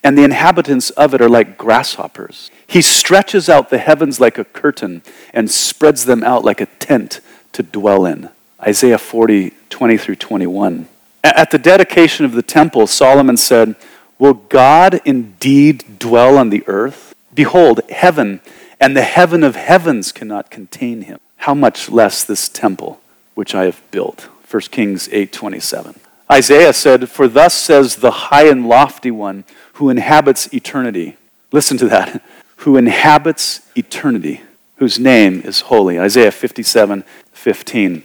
and 0.04 0.16
the 0.16 0.22
inhabitants 0.22 0.90
of 0.90 1.14
it 1.14 1.20
are 1.20 1.28
like 1.28 1.58
grasshoppers. 1.58 2.52
He 2.66 2.80
stretches 2.80 3.48
out 3.48 3.70
the 3.70 3.78
heavens 3.78 4.20
like 4.20 4.38
a 4.38 4.44
curtain 4.44 5.02
and 5.32 5.50
spreads 5.50 6.04
them 6.04 6.22
out 6.22 6.44
like 6.44 6.60
a 6.60 6.66
tent 6.66 7.20
to 7.52 7.64
dwell 7.64 8.06
in. 8.06 8.30
Isaiah 8.62 8.98
40, 8.98 9.52
20 9.68 9.96
through 9.96 10.16
21. 10.16 10.88
At 11.24 11.50
the 11.50 11.58
dedication 11.58 12.24
of 12.24 12.32
the 12.32 12.42
temple, 12.42 12.86
Solomon 12.86 13.36
said, 13.36 13.74
Will 14.18 14.34
God 14.34 15.00
indeed 15.04 15.98
dwell 15.98 16.38
on 16.38 16.50
the 16.50 16.62
earth? 16.68 17.13
Behold, 17.34 17.80
heaven 17.90 18.40
and 18.80 18.96
the 18.96 19.02
heaven 19.02 19.42
of 19.42 19.56
heavens 19.56 20.12
cannot 20.12 20.50
contain 20.50 21.02
him. 21.02 21.18
How 21.38 21.54
much 21.54 21.90
less 21.90 22.24
this 22.24 22.48
temple 22.48 23.00
which 23.34 23.54
I 23.54 23.64
have 23.64 23.82
built? 23.90 24.28
1 24.48 24.70
Kings 24.70 25.08
8:27. 25.12 25.96
Isaiah 26.30 26.72
said, 26.72 27.10
"For 27.10 27.28
thus 27.28 27.54
says 27.54 27.96
the 27.96 28.10
high 28.30 28.46
and 28.46 28.68
lofty 28.68 29.10
one 29.10 29.44
who 29.74 29.90
inhabits 29.90 30.52
eternity." 30.52 31.16
Listen 31.52 31.76
to 31.78 31.88
that. 31.88 32.20
Who 32.58 32.76
inhabits 32.78 33.60
eternity, 33.76 34.40
whose 34.76 34.98
name 34.98 35.42
is 35.44 35.62
holy. 35.62 36.00
Isaiah 36.00 36.30
57, 36.30 37.04
15. 37.32 38.02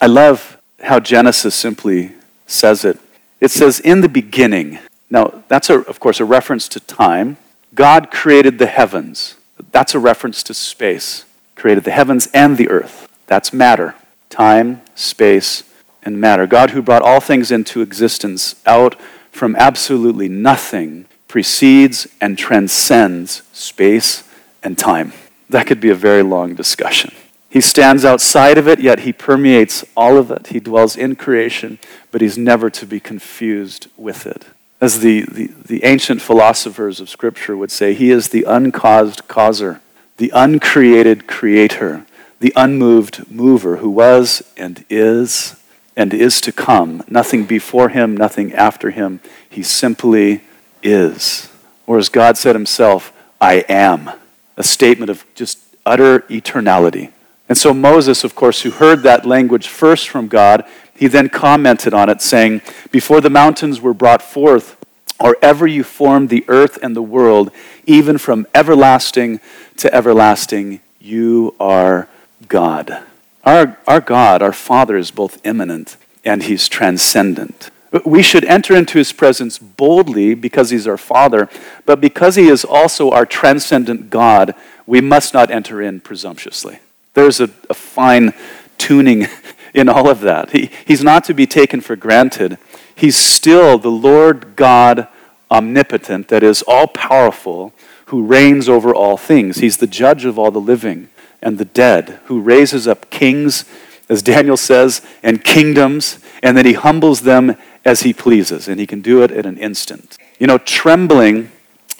I 0.00 0.06
love 0.06 0.58
how 0.80 0.98
Genesis 0.98 1.54
simply 1.54 2.12
says 2.46 2.84
it. 2.84 2.98
It 3.40 3.52
says, 3.52 3.78
In 3.78 4.00
the 4.00 4.08
beginning. 4.08 4.80
Now, 5.08 5.44
that's, 5.46 5.70
a, 5.70 5.80
of 5.82 6.00
course, 6.00 6.18
a 6.18 6.24
reference 6.24 6.68
to 6.68 6.80
time. 6.80 7.36
God 7.74 8.10
created 8.10 8.58
the 8.58 8.66
heavens. 8.66 9.36
That's 9.70 9.94
a 9.94 9.98
reference 9.98 10.42
to 10.44 10.54
space. 10.54 11.24
Created 11.54 11.84
the 11.84 11.90
heavens 11.90 12.28
and 12.34 12.56
the 12.56 12.68
earth. 12.68 13.08
That's 13.26 13.52
matter. 13.52 13.94
Time, 14.28 14.82
space, 14.94 15.64
and 16.02 16.20
matter. 16.20 16.46
God, 16.46 16.70
who 16.70 16.82
brought 16.82 17.02
all 17.02 17.20
things 17.20 17.50
into 17.50 17.80
existence 17.80 18.56
out 18.66 19.00
from 19.30 19.56
absolutely 19.56 20.28
nothing, 20.28 21.06
precedes 21.28 22.06
and 22.20 22.36
transcends 22.36 23.42
space 23.52 24.24
and 24.62 24.76
time. 24.76 25.12
That 25.48 25.66
could 25.66 25.80
be 25.80 25.90
a 25.90 25.94
very 25.94 26.22
long 26.22 26.54
discussion. 26.54 27.12
He 27.48 27.60
stands 27.60 28.04
outside 28.04 28.56
of 28.56 28.66
it, 28.66 28.80
yet 28.80 29.00
he 29.00 29.12
permeates 29.12 29.84
all 29.94 30.16
of 30.16 30.30
it. 30.30 30.48
He 30.48 30.60
dwells 30.60 30.96
in 30.96 31.16
creation, 31.16 31.78
but 32.10 32.20
he's 32.20 32.38
never 32.38 32.70
to 32.70 32.86
be 32.86 32.98
confused 32.98 33.88
with 33.96 34.26
it. 34.26 34.46
As 34.82 34.98
the, 34.98 35.20
the, 35.30 35.46
the 35.46 35.84
ancient 35.84 36.20
philosophers 36.20 36.98
of 36.98 37.08
Scripture 37.08 37.56
would 37.56 37.70
say, 37.70 37.94
he 37.94 38.10
is 38.10 38.30
the 38.30 38.42
uncaused 38.42 39.28
causer, 39.28 39.80
the 40.16 40.32
uncreated 40.34 41.28
creator, 41.28 42.04
the 42.40 42.52
unmoved 42.56 43.30
mover 43.30 43.76
who 43.76 43.88
was 43.88 44.42
and 44.56 44.84
is 44.90 45.54
and 45.96 46.12
is 46.12 46.40
to 46.40 46.50
come. 46.50 47.04
Nothing 47.06 47.44
before 47.44 47.90
him, 47.90 48.16
nothing 48.16 48.52
after 48.54 48.90
him. 48.90 49.20
He 49.48 49.62
simply 49.62 50.42
is. 50.82 51.48
Or 51.86 51.98
as 51.98 52.08
God 52.08 52.36
said 52.36 52.56
himself, 52.56 53.12
I 53.40 53.64
am. 53.68 54.10
A 54.56 54.64
statement 54.64 55.10
of 55.10 55.24
just 55.36 55.60
utter 55.86 56.20
eternality. 56.22 57.12
And 57.48 57.56
so 57.56 57.72
Moses, 57.72 58.24
of 58.24 58.34
course, 58.34 58.62
who 58.62 58.72
heard 58.72 59.04
that 59.04 59.26
language 59.26 59.68
first 59.68 60.08
from 60.08 60.26
God, 60.26 60.64
he 61.02 61.08
then 61.08 61.28
commented 61.28 61.92
on 61.92 62.08
it, 62.08 62.22
saying, 62.22 62.62
Before 62.92 63.20
the 63.20 63.28
mountains 63.28 63.80
were 63.80 63.92
brought 63.92 64.22
forth, 64.22 64.76
or 65.18 65.36
ever 65.42 65.66
you 65.66 65.82
formed 65.82 66.28
the 66.28 66.44
earth 66.46 66.78
and 66.80 66.94
the 66.94 67.02
world, 67.02 67.50
even 67.86 68.18
from 68.18 68.46
everlasting 68.54 69.40
to 69.78 69.92
everlasting, 69.92 70.80
you 71.00 71.56
are 71.58 72.08
God. 72.46 73.02
Our, 73.42 73.78
our 73.88 74.00
God, 74.00 74.42
our 74.42 74.52
Father, 74.52 74.96
is 74.96 75.10
both 75.10 75.44
immanent 75.44 75.96
and 76.24 76.44
he's 76.44 76.68
transcendent. 76.68 77.72
We 78.04 78.22
should 78.22 78.44
enter 78.44 78.76
into 78.76 78.98
his 78.98 79.12
presence 79.12 79.58
boldly 79.58 80.34
because 80.34 80.70
he's 80.70 80.86
our 80.86 80.96
Father, 80.96 81.48
but 81.84 82.00
because 82.00 82.36
he 82.36 82.46
is 82.46 82.64
also 82.64 83.10
our 83.10 83.26
transcendent 83.26 84.08
God, 84.08 84.54
we 84.86 85.00
must 85.00 85.34
not 85.34 85.50
enter 85.50 85.82
in 85.82 85.98
presumptuously. 85.98 86.78
There's 87.14 87.40
a, 87.40 87.50
a 87.68 87.74
fine 87.74 88.34
tuning 88.78 89.26
in 89.74 89.88
all 89.88 90.08
of 90.08 90.20
that. 90.20 90.50
He, 90.50 90.70
he's 90.86 91.02
not 91.02 91.24
to 91.24 91.34
be 91.34 91.46
taken 91.46 91.80
for 91.80 91.96
granted. 91.96 92.58
He's 92.94 93.16
still 93.16 93.78
the 93.78 93.90
Lord 93.90 94.56
God 94.56 95.08
omnipotent, 95.50 96.28
that 96.28 96.42
is, 96.42 96.62
all 96.62 96.86
powerful, 96.86 97.72
who 98.06 98.24
reigns 98.24 98.68
over 98.68 98.94
all 98.94 99.16
things. 99.16 99.58
He's 99.58 99.76
the 99.78 99.86
judge 99.86 100.24
of 100.24 100.38
all 100.38 100.50
the 100.50 100.60
living 100.60 101.08
and 101.40 101.58
the 101.58 101.64
dead, 101.64 102.20
who 102.26 102.40
raises 102.40 102.86
up 102.86 103.10
kings, 103.10 103.64
as 104.08 104.22
Daniel 104.22 104.56
says, 104.56 105.02
and 105.22 105.44
kingdoms, 105.44 106.18
and 106.42 106.56
then 106.56 106.66
he 106.66 106.74
humbles 106.74 107.22
them 107.22 107.56
as 107.84 108.02
he 108.02 108.12
pleases, 108.12 108.68
and 108.68 108.78
he 108.78 108.86
can 108.86 109.00
do 109.00 109.22
it 109.22 109.30
in 109.30 109.44
an 109.44 109.58
instant. 109.58 110.16
You 110.38 110.46
know, 110.46 110.58
trembling 110.58 111.50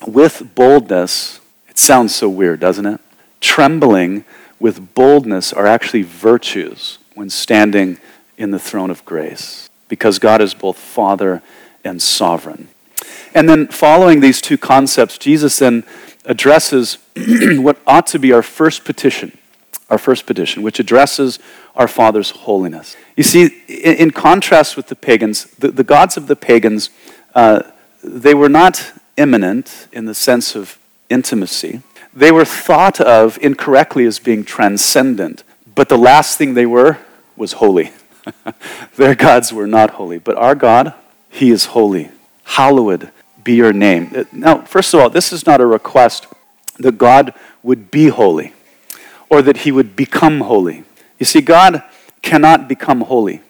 with 0.06 0.54
boldness, 0.54 1.40
it 1.68 1.78
sounds 1.78 2.14
so 2.14 2.28
weird, 2.28 2.60
doesn't 2.60 2.86
it? 2.86 3.00
Trembling 3.40 4.24
with 4.60 4.94
boldness 4.94 5.52
are 5.52 5.66
actually 5.66 6.02
virtues 6.02 6.98
when 7.14 7.30
standing 7.30 7.98
in 8.36 8.50
the 8.50 8.58
throne 8.58 8.90
of 8.90 9.04
grace 9.04 9.68
because 9.88 10.18
God 10.18 10.40
is 10.40 10.54
both 10.54 10.78
Father 10.78 11.42
and 11.84 12.00
sovereign. 12.00 12.68
And 13.34 13.48
then, 13.48 13.66
following 13.68 14.20
these 14.20 14.40
two 14.40 14.58
concepts, 14.58 15.18
Jesus 15.18 15.58
then 15.58 15.84
addresses 16.24 16.98
what 17.16 17.78
ought 17.86 18.06
to 18.08 18.18
be 18.18 18.32
our 18.32 18.42
first 18.42 18.84
petition, 18.84 19.36
our 19.90 19.98
first 19.98 20.26
petition, 20.26 20.62
which 20.62 20.78
addresses 20.78 21.38
our 21.74 21.88
Father's 21.88 22.30
holiness. 22.30 22.96
You 23.16 23.22
see, 23.22 23.46
in, 23.68 24.10
contrast 24.10 24.76
with 24.76 24.88
the 24.88 24.94
pagans, 24.94 25.44
the, 25.58 25.70
the 25.70 25.84
gods 25.84 26.16
of 26.16 26.26
the 26.26 26.36
pagans, 26.36 26.90
uh, 27.34 27.62
they 28.02 28.34
were 28.34 28.48
not 28.48 28.92
immanent 29.16 29.88
in 29.92 30.06
the 30.06 30.14
sense 30.14 30.54
of 30.54 30.78
intimacy 31.10 31.82
they 32.14 32.30
were 32.30 32.44
thought 32.44 33.00
of 33.00 33.38
incorrectly 33.40 34.04
as 34.04 34.18
being 34.18 34.44
transcendent, 34.44 35.44
but 35.74 35.88
the 35.88 35.98
last 35.98 36.38
thing 36.38 36.54
they 36.54 36.66
were 36.66 36.98
was 37.36 37.54
holy. 37.54 37.92
Their 38.96 39.14
gods 39.14 39.52
were 39.52 39.66
not 39.66 39.90
holy, 39.90 40.18
but 40.18 40.36
our 40.36 40.54
God, 40.54 40.94
He 41.28 41.50
is 41.50 41.66
holy. 41.66 42.10
Hallowed 42.44 43.10
be 43.42 43.54
your 43.54 43.72
name. 43.72 44.12
Uh, 44.14 44.24
now, 44.32 44.62
first 44.62 44.94
of 44.94 45.00
all, 45.00 45.10
this 45.10 45.32
is 45.32 45.46
not 45.46 45.60
a 45.60 45.66
request 45.66 46.26
that 46.78 46.98
God 46.98 47.34
would 47.62 47.90
be 47.90 48.08
holy 48.08 48.52
or 49.28 49.42
that 49.42 49.58
He 49.58 49.72
would 49.72 49.96
become 49.96 50.40
holy. 50.40 50.84
You 51.18 51.26
see, 51.26 51.40
God 51.40 51.82
cannot 52.22 52.68
become 52.68 53.02
holy, 53.02 53.40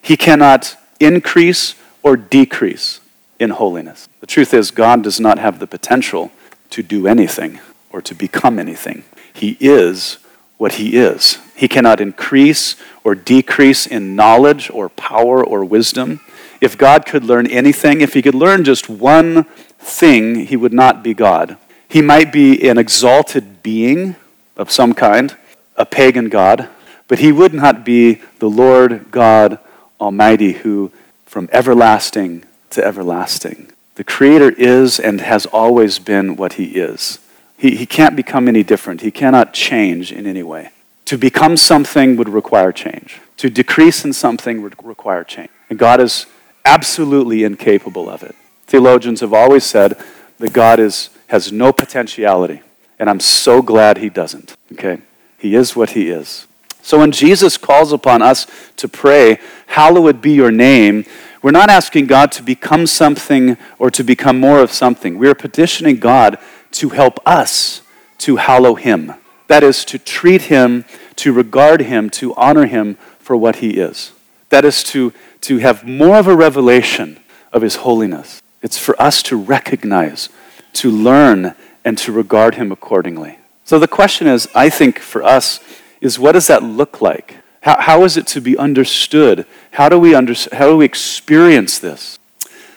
He 0.00 0.16
cannot 0.16 0.76
increase 0.98 1.74
or 2.02 2.16
decrease 2.16 3.00
in 3.38 3.50
holiness. 3.50 4.08
The 4.20 4.26
truth 4.26 4.52
is, 4.52 4.70
God 4.70 5.02
does 5.02 5.20
not 5.20 5.38
have 5.38 5.58
the 5.58 5.66
potential 5.66 6.30
to 6.70 6.82
do 6.82 7.06
anything 7.06 7.60
or 7.90 8.00
to 8.02 8.14
become 8.14 8.58
anything. 8.58 9.04
He 9.32 9.56
is 9.60 10.18
what 10.60 10.72
he 10.72 10.98
is. 10.98 11.38
He 11.56 11.68
cannot 11.68 12.02
increase 12.02 12.76
or 13.02 13.14
decrease 13.14 13.86
in 13.86 14.14
knowledge 14.14 14.68
or 14.68 14.90
power 14.90 15.42
or 15.42 15.64
wisdom. 15.64 16.20
If 16.60 16.76
God 16.76 17.06
could 17.06 17.24
learn 17.24 17.46
anything, 17.46 18.02
if 18.02 18.12
he 18.12 18.20
could 18.20 18.34
learn 18.34 18.62
just 18.62 18.90
one 18.90 19.44
thing, 19.78 20.44
he 20.44 20.58
would 20.58 20.74
not 20.74 21.02
be 21.02 21.14
God. 21.14 21.56
He 21.88 22.02
might 22.02 22.30
be 22.30 22.68
an 22.68 22.76
exalted 22.76 23.62
being 23.62 24.16
of 24.54 24.70
some 24.70 24.92
kind, 24.92 25.34
a 25.76 25.86
pagan 25.86 26.28
God, 26.28 26.68
but 27.08 27.20
he 27.20 27.32
would 27.32 27.54
not 27.54 27.82
be 27.82 28.20
the 28.38 28.50
Lord 28.50 29.10
God 29.10 29.58
Almighty 29.98 30.52
who, 30.52 30.92
from 31.24 31.48
everlasting 31.52 32.44
to 32.68 32.84
everlasting, 32.84 33.72
the 33.94 34.04
Creator 34.04 34.50
is 34.58 35.00
and 35.00 35.22
has 35.22 35.46
always 35.46 35.98
been 35.98 36.36
what 36.36 36.54
he 36.54 36.64
is. 36.64 37.18
He, 37.60 37.76
he 37.76 37.84
can't 37.84 38.16
become 38.16 38.48
any 38.48 38.62
different. 38.62 39.02
He 39.02 39.10
cannot 39.10 39.52
change 39.52 40.12
in 40.12 40.26
any 40.26 40.42
way. 40.42 40.70
To 41.04 41.18
become 41.18 41.58
something 41.58 42.16
would 42.16 42.28
require 42.28 42.72
change. 42.72 43.20
To 43.36 43.50
decrease 43.50 44.02
in 44.02 44.14
something 44.14 44.62
would 44.62 44.82
require 44.82 45.24
change. 45.24 45.50
And 45.68 45.78
God 45.78 46.00
is 46.00 46.24
absolutely 46.64 47.44
incapable 47.44 48.08
of 48.08 48.22
it. 48.22 48.34
Theologians 48.66 49.20
have 49.20 49.34
always 49.34 49.64
said 49.64 50.02
that 50.38 50.54
God 50.54 50.80
is, 50.80 51.10
has 51.26 51.52
no 51.52 51.70
potentiality. 51.70 52.62
And 52.98 53.10
I'm 53.10 53.20
so 53.20 53.60
glad 53.60 53.98
he 53.98 54.08
doesn't. 54.08 54.56
Okay? 54.72 55.02
He 55.36 55.54
is 55.54 55.76
what 55.76 55.90
he 55.90 56.08
is. 56.08 56.46
So 56.80 56.98
when 56.98 57.12
Jesus 57.12 57.58
calls 57.58 57.92
upon 57.92 58.22
us 58.22 58.46
to 58.76 58.88
pray, 58.88 59.38
Hallowed 59.66 60.22
be 60.22 60.32
your 60.32 60.50
name, 60.50 61.04
we're 61.42 61.50
not 61.50 61.68
asking 61.68 62.06
God 62.06 62.32
to 62.32 62.42
become 62.42 62.86
something 62.86 63.58
or 63.78 63.90
to 63.90 64.02
become 64.02 64.40
more 64.40 64.60
of 64.60 64.72
something. 64.72 65.18
We 65.18 65.28
are 65.28 65.34
petitioning 65.34 65.98
God 65.98 66.38
to 66.72 66.90
help 66.90 67.18
us 67.26 67.82
to 68.18 68.36
hallow 68.36 68.74
him. 68.74 69.14
That 69.48 69.62
is, 69.62 69.84
to 69.86 69.98
treat 69.98 70.42
him, 70.42 70.84
to 71.16 71.32
regard 71.32 71.82
him, 71.82 72.10
to 72.10 72.34
honor 72.34 72.66
him 72.66 72.96
for 73.18 73.36
what 73.36 73.56
he 73.56 73.70
is. 73.70 74.12
That 74.50 74.64
is, 74.64 74.82
to, 74.84 75.12
to 75.42 75.58
have 75.58 75.86
more 75.86 76.16
of 76.16 76.26
a 76.26 76.36
revelation 76.36 77.18
of 77.52 77.62
his 77.62 77.76
holiness. 77.76 78.42
It's 78.62 78.78
for 78.78 79.00
us 79.00 79.22
to 79.24 79.36
recognize, 79.36 80.28
to 80.74 80.90
learn, 80.90 81.54
and 81.84 81.96
to 81.98 82.12
regard 82.12 82.56
him 82.56 82.70
accordingly. 82.70 83.38
So 83.64 83.78
the 83.78 83.88
question 83.88 84.26
is, 84.26 84.48
I 84.54 84.68
think 84.68 84.98
for 84.98 85.22
us, 85.22 85.60
is 86.00 86.18
what 86.18 86.32
does 86.32 86.46
that 86.46 86.62
look 86.62 87.00
like? 87.00 87.36
How, 87.62 87.80
how 87.80 88.04
is 88.04 88.16
it 88.16 88.26
to 88.28 88.40
be 88.40 88.56
understood? 88.56 89.46
How 89.72 89.88
do 89.88 89.98
we, 89.98 90.14
under, 90.14 90.34
how 90.52 90.68
do 90.68 90.76
we 90.76 90.84
experience 90.84 91.78
this? 91.78 92.18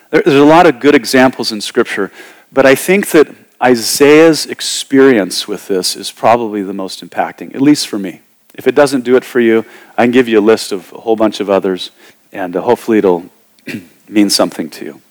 There, 0.10 0.22
there's 0.22 0.40
a 0.40 0.46
lot 0.46 0.66
of 0.66 0.80
good 0.80 0.96
examples 0.96 1.52
in 1.52 1.62
Scripture, 1.62 2.12
but 2.52 2.66
I 2.66 2.76
think 2.76 3.12
that 3.12 3.28
Isaiah's 3.64 4.46
experience 4.46 5.48
with 5.48 5.70
this 5.70 5.96
is 5.96 6.12
probably 6.12 6.64
the 6.64 6.74
most 6.74 7.02
impacting, 7.02 7.56
at 7.56 7.62
least 7.62 7.88
for 7.88 7.98
me. 7.98 8.20
If 8.54 8.68
it 8.68 8.76
doesn't 8.76 9.06
do 9.06 9.16
it 9.16 9.24
for 9.24 9.40
you, 9.40 9.66
I 9.98 10.04
can 10.04 10.12
give 10.12 10.28
you 10.28 10.40
a 10.40 10.42
list 10.42 10.74
of 10.74 10.92
a 10.92 10.98
whole 10.98 11.16
bunch 11.16 11.40
of 11.40 11.50
others, 11.50 11.92
and 12.34 12.58
uh, 12.58 12.62
hopefully 12.62 12.98
it'll 12.98 13.30
mean 14.10 14.30
something 14.30 14.70
to 14.72 14.86
you. 14.86 15.02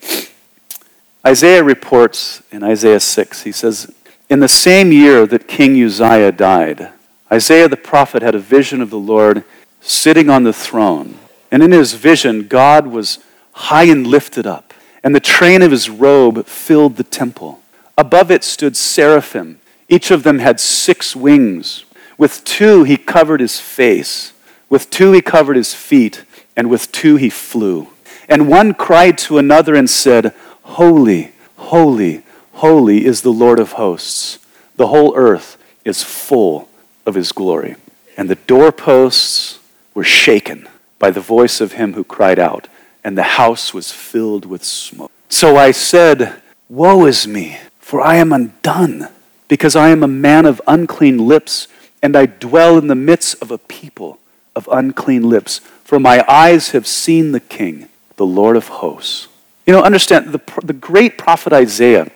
Isaiah 1.26 1.64
reports 1.64 2.42
in 2.50 2.62
Isaiah 2.62 3.00
6, 3.00 3.42
he 3.42 3.52
says, 3.52 3.90
In 4.28 4.40
the 4.40 4.48
same 4.48 4.92
year 4.92 5.26
that 5.26 5.48
King 5.48 5.82
Uzziah 5.82 6.32
died, 6.32 6.90
Isaiah 7.32 7.68
the 7.68 7.78
prophet 7.78 8.20
had 8.20 8.34
a 8.34 8.38
vision 8.38 8.82
of 8.82 8.90
the 8.90 8.98
Lord 8.98 9.44
sitting 9.80 10.28
on 10.28 10.42
the 10.42 10.52
throne. 10.52 11.18
And 11.50 11.62
in 11.62 11.72
his 11.72 11.94
vision, 11.94 12.48
God 12.48 12.86
was 12.86 13.18
high 13.52 13.84
and 13.84 14.06
lifted 14.06 14.46
up, 14.46 14.74
and 15.02 15.14
the 15.14 15.20
train 15.20 15.62
of 15.62 15.70
his 15.70 15.88
robe 15.88 16.44
filled 16.44 16.96
the 16.96 17.04
temple. 17.04 17.61
Above 17.96 18.30
it 18.30 18.44
stood 18.44 18.76
seraphim. 18.76 19.60
Each 19.88 20.10
of 20.10 20.22
them 20.22 20.38
had 20.38 20.60
six 20.60 21.14
wings. 21.14 21.84
With 22.16 22.44
two 22.44 22.84
he 22.84 22.96
covered 22.96 23.40
his 23.40 23.60
face, 23.60 24.32
with 24.68 24.90
two 24.90 25.12
he 25.12 25.20
covered 25.20 25.56
his 25.56 25.74
feet, 25.74 26.24
and 26.56 26.70
with 26.70 26.92
two 26.92 27.16
he 27.16 27.30
flew. 27.30 27.88
And 28.28 28.48
one 28.48 28.74
cried 28.74 29.18
to 29.18 29.38
another 29.38 29.74
and 29.74 29.88
said, 29.90 30.34
Holy, 30.62 31.32
holy, 31.56 32.22
holy 32.52 33.04
is 33.04 33.22
the 33.22 33.32
Lord 33.32 33.58
of 33.58 33.72
hosts. 33.72 34.38
The 34.76 34.86
whole 34.86 35.14
earth 35.16 35.58
is 35.84 36.02
full 36.02 36.68
of 37.04 37.14
his 37.14 37.32
glory. 37.32 37.76
And 38.16 38.30
the 38.30 38.36
doorposts 38.36 39.58
were 39.94 40.04
shaken 40.04 40.68
by 40.98 41.10
the 41.10 41.20
voice 41.20 41.60
of 41.60 41.72
him 41.72 41.94
who 41.94 42.04
cried 42.04 42.38
out, 42.38 42.68
and 43.02 43.18
the 43.18 43.22
house 43.22 43.74
was 43.74 43.90
filled 43.90 44.46
with 44.46 44.64
smoke. 44.64 45.10
So 45.28 45.56
I 45.56 45.72
said, 45.72 46.40
Woe 46.68 47.06
is 47.06 47.26
me, 47.26 47.58
for 47.92 48.00
I 48.00 48.14
am 48.14 48.32
undone, 48.32 49.08
because 49.48 49.76
I 49.76 49.90
am 49.90 50.02
a 50.02 50.08
man 50.08 50.46
of 50.46 50.62
unclean 50.66 51.28
lips, 51.28 51.68
and 52.02 52.16
I 52.16 52.24
dwell 52.24 52.78
in 52.78 52.86
the 52.86 52.94
midst 52.94 53.42
of 53.42 53.50
a 53.50 53.58
people 53.58 54.18
of 54.56 54.66
unclean 54.72 55.28
lips. 55.28 55.58
For 55.84 56.00
my 56.00 56.24
eyes 56.26 56.70
have 56.70 56.86
seen 56.86 57.32
the 57.32 57.40
King, 57.40 57.90
the 58.16 58.24
Lord 58.24 58.56
of 58.56 58.68
hosts. 58.68 59.28
You 59.66 59.74
know, 59.74 59.82
understand, 59.82 60.32
the, 60.32 60.40
the 60.64 60.72
great 60.72 61.18
prophet 61.18 61.52
Isaiah, 61.52 62.10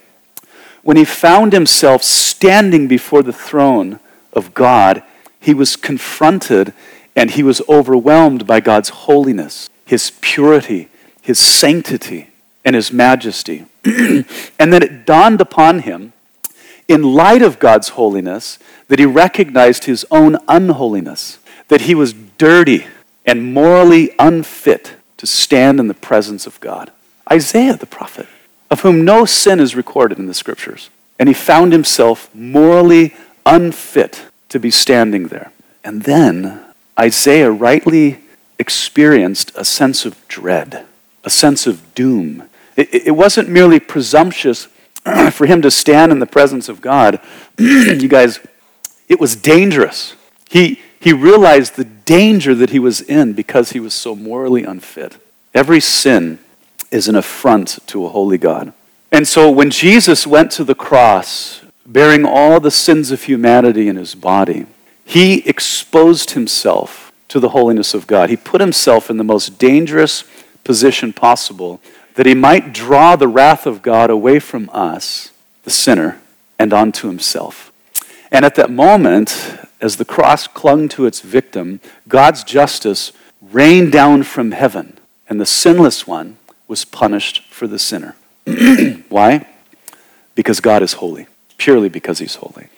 when 0.82 0.96
he 0.96 1.04
found 1.04 1.52
himself 1.52 2.02
standing 2.02 2.88
before 2.88 3.22
the 3.22 3.30
throne 3.34 4.00
of 4.32 4.54
God, 4.54 5.02
he 5.38 5.52
was 5.52 5.76
confronted 5.76 6.72
and 7.14 7.32
he 7.32 7.42
was 7.42 7.60
overwhelmed 7.68 8.46
by 8.46 8.60
God's 8.60 8.88
holiness, 8.88 9.68
his 9.84 10.12
purity, 10.22 10.88
his 11.20 11.38
sanctity, 11.38 12.30
and 12.64 12.74
his 12.74 12.90
majesty. 12.90 13.66
and 14.58 14.72
then 14.72 14.82
it 14.82 15.06
dawned 15.06 15.40
upon 15.40 15.80
him, 15.80 16.12
in 16.88 17.02
light 17.02 17.42
of 17.42 17.58
God's 17.58 17.90
holiness, 17.90 18.58
that 18.88 18.98
he 18.98 19.06
recognized 19.06 19.84
his 19.84 20.06
own 20.10 20.36
unholiness, 20.48 21.38
that 21.68 21.82
he 21.82 21.94
was 21.94 22.12
dirty 22.12 22.86
and 23.24 23.52
morally 23.52 24.10
unfit 24.18 24.94
to 25.16 25.26
stand 25.26 25.80
in 25.80 25.88
the 25.88 25.94
presence 25.94 26.46
of 26.46 26.60
God. 26.60 26.92
Isaiah 27.30 27.76
the 27.76 27.86
prophet, 27.86 28.26
of 28.70 28.80
whom 28.80 29.04
no 29.04 29.24
sin 29.24 29.58
is 29.60 29.74
recorded 29.74 30.18
in 30.18 30.26
the 30.26 30.34
scriptures. 30.34 30.90
And 31.18 31.28
he 31.28 31.34
found 31.34 31.72
himself 31.72 32.32
morally 32.34 33.14
unfit 33.44 34.26
to 34.50 34.60
be 34.60 34.70
standing 34.70 35.28
there. 35.28 35.50
And 35.82 36.02
then 36.02 36.60
Isaiah 36.98 37.50
rightly 37.50 38.20
experienced 38.58 39.52
a 39.54 39.64
sense 39.64 40.04
of 40.04 40.26
dread, 40.28 40.86
a 41.24 41.30
sense 41.30 41.66
of 41.66 41.94
doom. 41.94 42.48
It, 42.76 43.06
it 43.08 43.16
wasn't 43.16 43.48
merely 43.48 43.80
presumptuous 43.80 44.68
for 45.32 45.46
him 45.46 45.62
to 45.62 45.70
stand 45.70 46.12
in 46.12 46.18
the 46.18 46.26
presence 46.26 46.68
of 46.68 46.80
God. 46.80 47.20
you 47.58 48.08
guys, 48.08 48.40
it 49.08 49.20
was 49.20 49.36
dangerous. 49.36 50.14
He, 50.48 50.80
he 51.00 51.12
realized 51.12 51.76
the 51.76 51.84
danger 51.84 52.54
that 52.54 52.70
he 52.70 52.78
was 52.78 53.00
in 53.00 53.32
because 53.32 53.70
he 53.70 53.80
was 53.80 53.94
so 53.94 54.14
morally 54.14 54.64
unfit. 54.64 55.16
Every 55.54 55.80
sin 55.80 56.38
is 56.90 57.08
an 57.08 57.16
affront 57.16 57.78
to 57.88 58.04
a 58.04 58.08
holy 58.08 58.38
God. 58.38 58.72
And 59.10 59.26
so 59.26 59.50
when 59.50 59.70
Jesus 59.70 60.26
went 60.26 60.50
to 60.52 60.64
the 60.64 60.74
cross, 60.74 61.62
bearing 61.86 62.24
all 62.24 62.60
the 62.60 62.70
sins 62.70 63.10
of 63.10 63.22
humanity 63.22 63.88
in 63.88 63.96
his 63.96 64.14
body, 64.14 64.66
he 65.04 65.46
exposed 65.48 66.32
himself 66.32 67.12
to 67.28 67.40
the 67.40 67.50
holiness 67.50 67.94
of 67.94 68.06
God. 68.06 68.30
He 68.30 68.36
put 68.36 68.60
himself 68.60 69.08
in 69.08 69.16
the 69.16 69.24
most 69.24 69.58
dangerous 69.58 70.24
position 70.64 71.12
possible 71.12 71.80
that 72.16 72.26
he 72.26 72.34
might 72.34 72.72
draw 72.72 73.14
the 73.16 73.28
wrath 73.28 73.66
of 73.66 73.82
God 73.82 74.10
away 74.10 74.38
from 74.38 74.68
us, 74.72 75.30
the 75.62 75.70
sinner, 75.70 76.20
and 76.58 76.72
onto 76.72 77.06
himself. 77.06 77.72
And 78.30 78.44
at 78.44 78.56
that 78.56 78.70
moment, 78.70 79.58
as 79.80 79.96
the 79.96 80.04
cross 80.04 80.46
clung 80.46 80.88
to 80.90 81.06
its 81.06 81.20
victim, 81.20 81.80
God's 82.08 82.42
justice 82.42 83.12
rained 83.40 83.92
down 83.92 84.22
from 84.22 84.52
heaven, 84.52 84.98
and 85.28 85.40
the 85.40 85.46
sinless 85.46 86.06
one 86.06 86.38
was 86.66 86.84
punished 86.84 87.42
for 87.50 87.66
the 87.66 87.78
sinner. 87.78 88.16
Why? 89.08 89.46
Because 90.34 90.60
God 90.60 90.82
is 90.82 90.94
holy, 90.94 91.26
purely 91.58 91.88
because 91.88 92.18
he's 92.18 92.36
holy. 92.36 92.68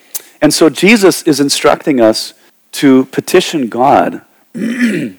And 0.41 0.53
so 0.53 0.69
Jesus 0.69 1.23
is 1.23 1.41
instructing 1.41 2.01
us 2.01 2.35
to 2.73 3.07
petition 3.07 3.69
God 3.69 4.23
to 4.55 5.19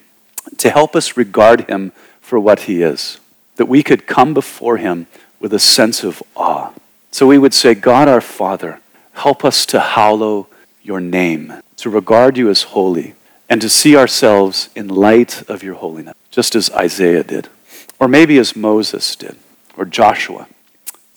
help 0.64 0.96
us 0.96 1.18
regard 1.18 1.70
him 1.70 1.92
for 2.22 2.40
what 2.40 2.62
he 2.62 2.82
is, 2.82 3.20
that 3.60 3.66
we 3.66 3.84
could 3.84 4.08
come 4.08 4.34
before 4.34 4.78
him 4.78 5.06
with 5.42 5.54
a 5.54 5.60
sense 5.60 6.06
of 6.06 6.24
awe. 6.34 6.72
So 7.12 7.28
we 7.28 7.38
would 7.38 7.54
say, 7.54 7.76
God 7.76 8.08
our 8.08 8.22
Father, 8.22 8.80
help 9.12 9.44
us 9.44 9.66
to 9.66 9.82
hallow 9.82 10.48
your 10.82 11.02
name, 11.02 11.54
to 11.76 11.90
regard 11.90 12.38
you 12.38 12.50
as 12.50 12.64
holy, 12.64 13.16
and 13.50 13.62
to 13.62 13.68
see 13.68 13.98
ourselves 13.98 14.70
in 14.78 14.88
light 14.88 15.44
of 15.50 15.62
your 15.62 15.76
holiness, 15.76 16.16
just 16.32 16.56
as 16.56 16.72
Isaiah 16.72 17.26
did, 17.26 17.50
or 18.00 18.08
maybe 18.08 18.38
as 18.38 18.56
Moses 18.56 19.14
did, 19.18 19.36
or 19.76 19.84
Joshua, 19.84 20.48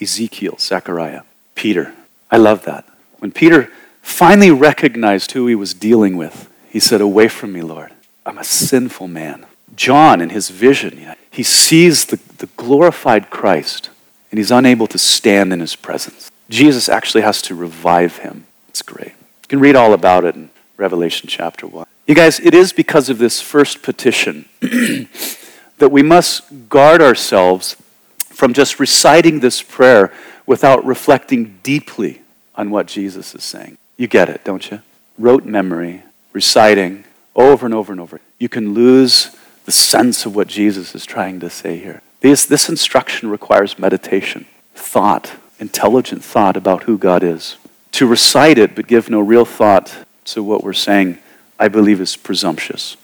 Ezekiel, 0.01 0.57
Zechariah, 0.59 1.23
Peter. 1.55 1.95
I 2.29 2.39
love 2.39 2.65
that. 2.65 2.85
When 3.21 3.31
Peter 3.31 3.71
finally 4.01 4.51
recognized 4.51 5.31
who 5.31 5.47
he 5.47 5.55
was 5.55 5.75
dealing 5.75 6.17
with, 6.17 6.53
he 6.69 6.81
said, 6.81 7.01
Away 7.01 7.29
from 7.29 7.53
me, 7.53 7.63
Lord. 7.63 7.93
I'm 8.27 8.39
a 8.39 8.45
sinful 8.45 9.07
man. 9.07 9.47
John, 9.77 10.21
in 10.21 10.31
his 10.31 10.51
vision, 10.51 11.15
he 11.31 11.43
sees 11.43 12.05
the, 12.07 12.21
the 12.43 12.49
glorified 12.57 13.31
Christ 13.31 13.89
and 14.33 14.39
he's 14.39 14.51
unable 14.51 14.89
to 14.89 14.99
stand 14.99 15.53
in 15.53 15.61
his 15.61 15.77
presence. 15.77 16.29
Jesus 16.51 16.89
actually 16.89 17.23
has 17.23 17.41
to 17.43 17.55
revive 17.55 18.19
him. 18.19 18.47
It's 18.69 18.83
great. 18.83 19.13
You 19.43 19.49
can 19.49 19.61
read 19.61 19.77
all 19.77 19.93
about 19.93 20.25
it 20.25 20.35
in 20.35 20.51
Revelation 20.77 21.29
chapter 21.29 21.69
1. 21.69 21.87
You 22.09 22.17
guys, 22.17 22.41
it 22.41 22.53
is 22.53 22.73
because 22.73 23.09
of 23.09 23.19
this 23.19 23.41
first 23.41 23.81
petition 23.81 24.47
that 24.61 25.91
we 25.93 26.03
must 26.03 26.69
guard 26.69 27.01
ourselves 27.01 27.77
from 28.25 28.53
just 28.55 28.81
reciting 28.81 29.39
this 29.39 29.63
prayer 29.63 30.13
without 30.45 30.85
reflecting 30.85 31.61
deeply 31.63 32.23
on 32.57 32.71
what 32.71 32.89
Jesus 32.89 33.37
is 33.37 33.45
saying. 33.45 33.79
You 33.97 34.09
get 34.09 34.29
it, 34.29 34.43
don't 34.43 34.69
you? 34.69 34.83
Rote 35.17 35.45
memory, 35.45 36.03
reciting 36.33 37.05
over 37.37 37.67
and 37.67 37.75
over 37.75 37.93
and 37.93 38.01
over. 38.01 38.21
You 38.41 38.49
can 38.49 38.75
lose 38.75 39.37
the 39.65 39.71
sense 39.71 40.27
of 40.27 40.35
what 40.35 40.49
Jesus 40.49 40.97
is 40.97 41.07
trying 41.07 41.39
to 41.39 41.49
say 41.49 41.79
here. 41.79 42.03
This, 42.23 42.45
this 42.45 42.69
instruction 42.69 43.29
requires 43.29 43.79
meditation, 43.79 44.47
thought, 44.75 45.33
intelligent 45.59 46.25
thought 46.25 46.57
about 46.57 46.85
who 46.85 46.97
God 46.97 47.23
is. 47.23 47.57
To 47.93 48.07
recite 48.07 48.59
it 48.59 48.75
but 48.75 48.87
give 48.87 49.11
no 49.11 49.21
real 49.21 49.45
thought 49.45 49.95
to 50.27 50.43
what 50.43 50.65
we're 50.65 50.73
saying 50.73 51.19
I 51.63 51.69
believe, 51.69 52.01
is 52.01 52.17
presumptuous. 52.17 52.97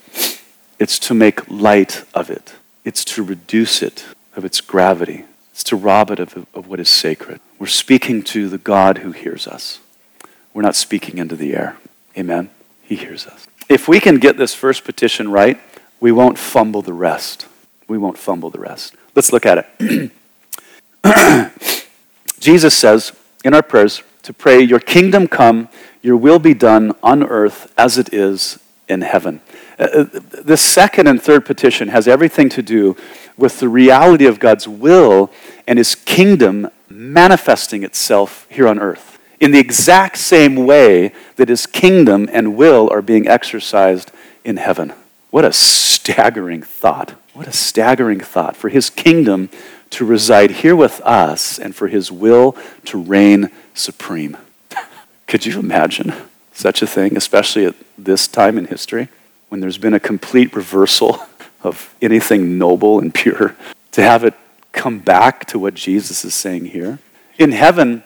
It's 0.80 0.98
to 0.98 1.14
make 1.14 1.48
light 1.48 2.02
of 2.12 2.28
it, 2.28 2.56
it's 2.84 3.04
to 3.04 3.22
reduce 3.22 3.82
it 3.82 4.04
of 4.34 4.44
its 4.44 4.60
gravity, 4.60 5.26
it's 5.52 5.62
to 5.64 5.76
rob 5.76 6.10
it 6.10 6.18
of, 6.18 6.44
of 6.52 6.66
what 6.66 6.80
is 6.80 6.88
sacred. 6.88 7.40
We're 7.60 7.68
speaking 7.68 8.24
to 8.24 8.48
the 8.48 8.58
God 8.58 8.98
who 8.98 9.12
hears 9.12 9.46
us. 9.46 9.78
We're 10.52 10.62
not 10.62 10.74
speaking 10.74 11.18
into 11.18 11.36
the 11.36 11.54
air. 11.54 11.76
Amen. 12.16 12.50
He 12.82 12.96
hears 12.96 13.28
us. 13.28 13.46
If 13.68 13.86
we 13.86 14.00
can 14.00 14.16
get 14.16 14.36
this 14.38 14.54
first 14.54 14.82
petition 14.82 15.30
right, 15.30 15.60
we 16.00 16.10
won't 16.10 16.36
fumble 16.36 16.82
the 16.82 16.92
rest. 16.92 17.46
We 17.86 17.96
won't 17.96 18.18
fumble 18.18 18.50
the 18.50 18.58
rest. 18.58 18.96
Let's 19.18 19.32
look 19.32 19.46
at 19.46 19.66
it. 19.80 20.12
Jesus 22.38 22.72
says 22.72 23.10
in 23.44 23.52
our 23.52 23.64
prayers 23.64 24.04
to 24.22 24.32
pray, 24.32 24.60
Your 24.60 24.78
kingdom 24.78 25.26
come, 25.26 25.68
your 26.02 26.16
will 26.16 26.38
be 26.38 26.54
done 26.54 26.94
on 27.02 27.24
earth 27.24 27.72
as 27.76 27.98
it 27.98 28.14
is 28.14 28.60
in 28.86 29.00
heaven. 29.00 29.40
Uh, 29.76 29.82
uh 29.82 30.04
the 30.44 30.56
second 30.56 31.08
and 31.08 31.20
third 31.20 31.44
petition 31.44 31.88
has 31.88 32.06
everything 32.06 32.48
to 32.50 32.62
do 32.62 32.96
with 33.36 33.58
the 33.58 33.68
reality 33.68 34.24
of 34.24 34.38
God's 34.38 34.68
will 34.68 35.32
and 35.66 35.78
his 35.78 35.96
kingdom 35.96 36.70
manifesting 36.88 37.82
itself 37.82 38.46
here 38.48 38.68
on 38.68 38.78
earth 38.78 39.18
in 39.40 39.50
the 39.50 39.58
exact 39.58 40.16
same 40.18 40.54
way 40.64 41.12
that 41.34 41.48
his 41.48 41.66
kingdom 41.66 42.28
and 42.32 42.54
will 42.54 42.88
are 42.92 43.02
being 43.02 43.26
exercised 43.26 44.12
in 44.44 44.58
heaven. 44.58 44.92
What 45.30 45.44
a 45.44 45.52
staggering 45.52 46.62
thought. 46.62 47.14
What 47.34 47.46
a 47.46 47.52
staggering 47.52 48.20
thought 48.20 48.56
for 48.56 48.68
his 48.68 48.90
kingdom 48.90 49.50
to 49.90 50.04
reside 50.04 50.50
here 50.50 50.76
with 50.76 51.00
us 51.02 51.58
and 51.58 51.74
for 51.74 51.88
his 51.88 52.10
will 52.10 52.56
to 52.86 52.98
reign 52.98 53.50
supreme. 53.74 54.36
Could 55.26 55.46
you 55.46 55.58
imagine 55.58 56.14
such 56.52 56.82
a 56.82 56.86
thing, 56.86 57.16
especially 57.16 57.66
at 57.66 57.74
this 57.96 58.26
time 58.26 58.58
in 58.58 58.66
history 58.66 59.08
when 59.48 59.60
there's 59.60 59.78
been 59.78 59.94
a 59.94 60.00
complete 60.00 60.54
reversal 60.54 61.20
of 61.62 61.94
anything 62.00 62.58
noble 62.58 62.98
and 62.98 63.14
pure? 63.14 63.54
To 63.92 64.02
have 64.02 64.24
it 64.24 64.34
come 64.72 64.98
back 64.98 65.44
to 65.46 65.58
what 65.58 65.74
Jesus 65.74 66.24
is 66.24 66.34
saying 66.34 66.66
here. 66.66 66.98
In 67.38 67.52
heaven, 67.52 68.02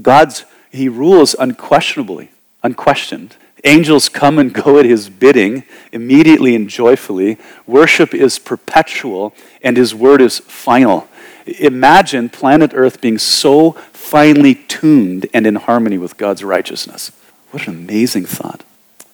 God's 0.00 0.44
he 0.70 0.88
rules 0.88 1.36
unquestionably, 1.38 2.30
unquestioned. 2.64 3.36
Angels 3.64 4.10
come 4.10 4.38
and 4.38 4.52
go 4.52 4.78
at 4.78 4.84
his 4.84 5.08
bidding 5.08 5.64
immediately 5.90 6.54
and 6.54 6.68
joyfully. 6.68 7.38
Worship 7.66 8.14
is 8.14 8.38
perpetual, 8.38 9.34
and 9.62 9.76
his 9.76 9.94
word 9.94 10.20
is 10.20 10.38
final. 10.40 11.08
Imagine 11.46 12.28
planet 12.28 12.72
Earth 12.74 13.00
being 13.00 13.18
so 13.18 13.72
finely 13.92 14.54
tuned 14.54 15.26
and 15.32 15.46
in 15.46 15.56
harmony 15.56 15.98
with 15.98 16.16
God's 16.16 16.44
righteousness. 16.44 17.10
What 17.50 17.66
an 17.66 17.74
amazing 17.74 18.26
thought. 18.26 18.62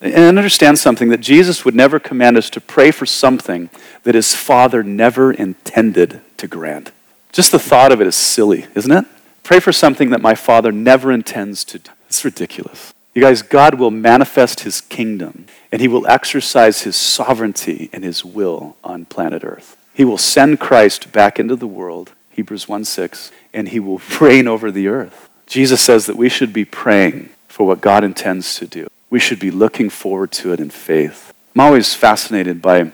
And 0.01 0.39
understand 0.39 0.79
something 0.79 1.11
that 1.11 1.21
Jesus 1.21 1.65
would 1.65 1.75
never 1.75 2.01
command 2.01 2.37
us 2.37 2.49
to 2.51 2.61
pray 2.61 2.91
for 2.91 3.07
something 3.07 3.69
that 4.03 4.15
his 4.15 4.35
Father 4.35 4.83
never 4.83 5.33
intended 5.33 6.23
to 6.39 6.49
grant. 6.49 6.91
Just 7.33 7.53
the 7.53 7.59
thought 7.59 7.93
of 7.93 8.01
it 8.01 8.07
is 8.07 8.17
silly, 8.17 8.67
isn't 8.75 8.91
it? 8.91 9.05
Pray 9.43 9.61
for 9.61 9.73
something 9.73 10.11
that 10.11 10.23
my 10.23 10.35
Father 10.35 10.73
never 10.73 11.13
intends 11.13 11.65
to 11.65 11.79
do. 11.79 11.91
It's 12.09 12.25
ridiculous. 12.25 12.95
You 13.15 13.23
guys, 13.23 13.43
God 13.43 13.75
will 13.75 13.91
manifest 13.91 14.61
his 14.61 14.81
kingdom 14.81 15.47
and 15.73 15.81
he 15.81 15.89
will 15.89 16.07
exercise 16.07 16.83
his 16.83 16.97
sovereignty 16.97 17.91
and 17.93 18.05
his 18.05 18.25
will 18.25 18.77
on 18.85 19.05
planet 19.05 19.43
Earth. 19.45 19.77
He 19.93 20.05
will 20.05 20.19
send 20.19 20.61
Christ 20.61 21.13
back 21.13 21.39
into 21.39 21.57
the 21.57 21.67
world 21.67 22.13
Hebrews 22.41 22.69
1 22.69 22.87
6, 22.87 23.31
and 23.53 23.69
he 23.69 23.79
will 23.79 24.01
reign 24.21 24.49
over 24.49 24.71
the 24.71 24.89
earth. 24.89 25.29
Jesus 25.47 25.83
says 25.83 26.07
that 26.07 26.17
we 26.17 26.31
should 26.31 26.55
be 26.55 26.65
praying 26.65 27.29
for 27.49 27.67
what 27.67 27.83
God 27.83 28.03
intends 28.03 28.55
to 28.57 28.67
do. 28.67 28.89
We 29.11 29.19
should 29.19 29.39
be 29.39 29.51
looking 29.51 29.91
forward 29.91 30.33
to 30.33 30.53
it 30.55 30.61
in 30.61 30.71
faith. 30.71 31.35
I'm 31.55 31.61
always 31.61 31.93
fascinated 31.93 32.63
by 32.63 32.93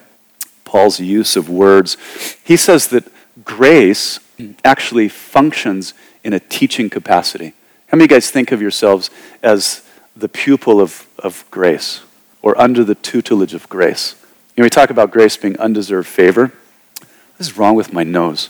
Paul's 0.64 0.98
use 0.98 1.36
of 1.36 1.48
words. 1.48 1.96
He 2.42 2.56
says 2.56 2.88
that 2.88 3.04
grace 3.44 4.18
actually 4.64 5.08
functions 5.08 5.94
in 6.24 6.32
a 6.32 6.40
teaching 6.40 6.90
capacity. 6.90 7.52
How 7.86 7.96
many 7.96 8.06
of 8.06 8.10
you 8.10 8.16
guys 8.16 8.30
think 8.32 8.50
of 8.50 8.60
yourselves 8.60 9.10
as 9.44 9.82
the 10.16 10.28
pupil 10.28 10.80
of, 10.80 11.06
of 11.18 11.44
grace 11.50 12.02
or 12.42 12.58
under 12.60 12.82
the 12.82 12.94
tutelage 12.94 13.54
of 13.54 13.68
grace? 13.68 14.14
You 14.56 14.62
know, 14.62 14.64
we 14.64 14.70
talk 14.70 14.90
about 14.90 15.10
grace 15.10 15.36
being 15.36 15.58
undeserved 15.58 16.08
favor. 16.08 16.52
What 17.00 17.40
is 17.40 17.58
wrong 17.58 17.76
with 17.76 17.92
my 17.92 18.04
nose? 18.04 18.48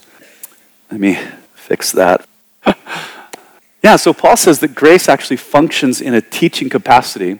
Let 0.91 1.01
me 1.01 1.19
fix 1.55 1.91
that. 1.93 2.27
yeah, 3.83 3.97
so 3.97 4.13
Paul 4.13 4.37
says 4.37 4.61
that 4.61 4.75
grace 4.75 5.09
actually 5.09 5.39
functions 5.39 6.01
in 6.01 6.15
a 6.15 6.21
teaching 6.21 6.69
capacity 6.69 7.39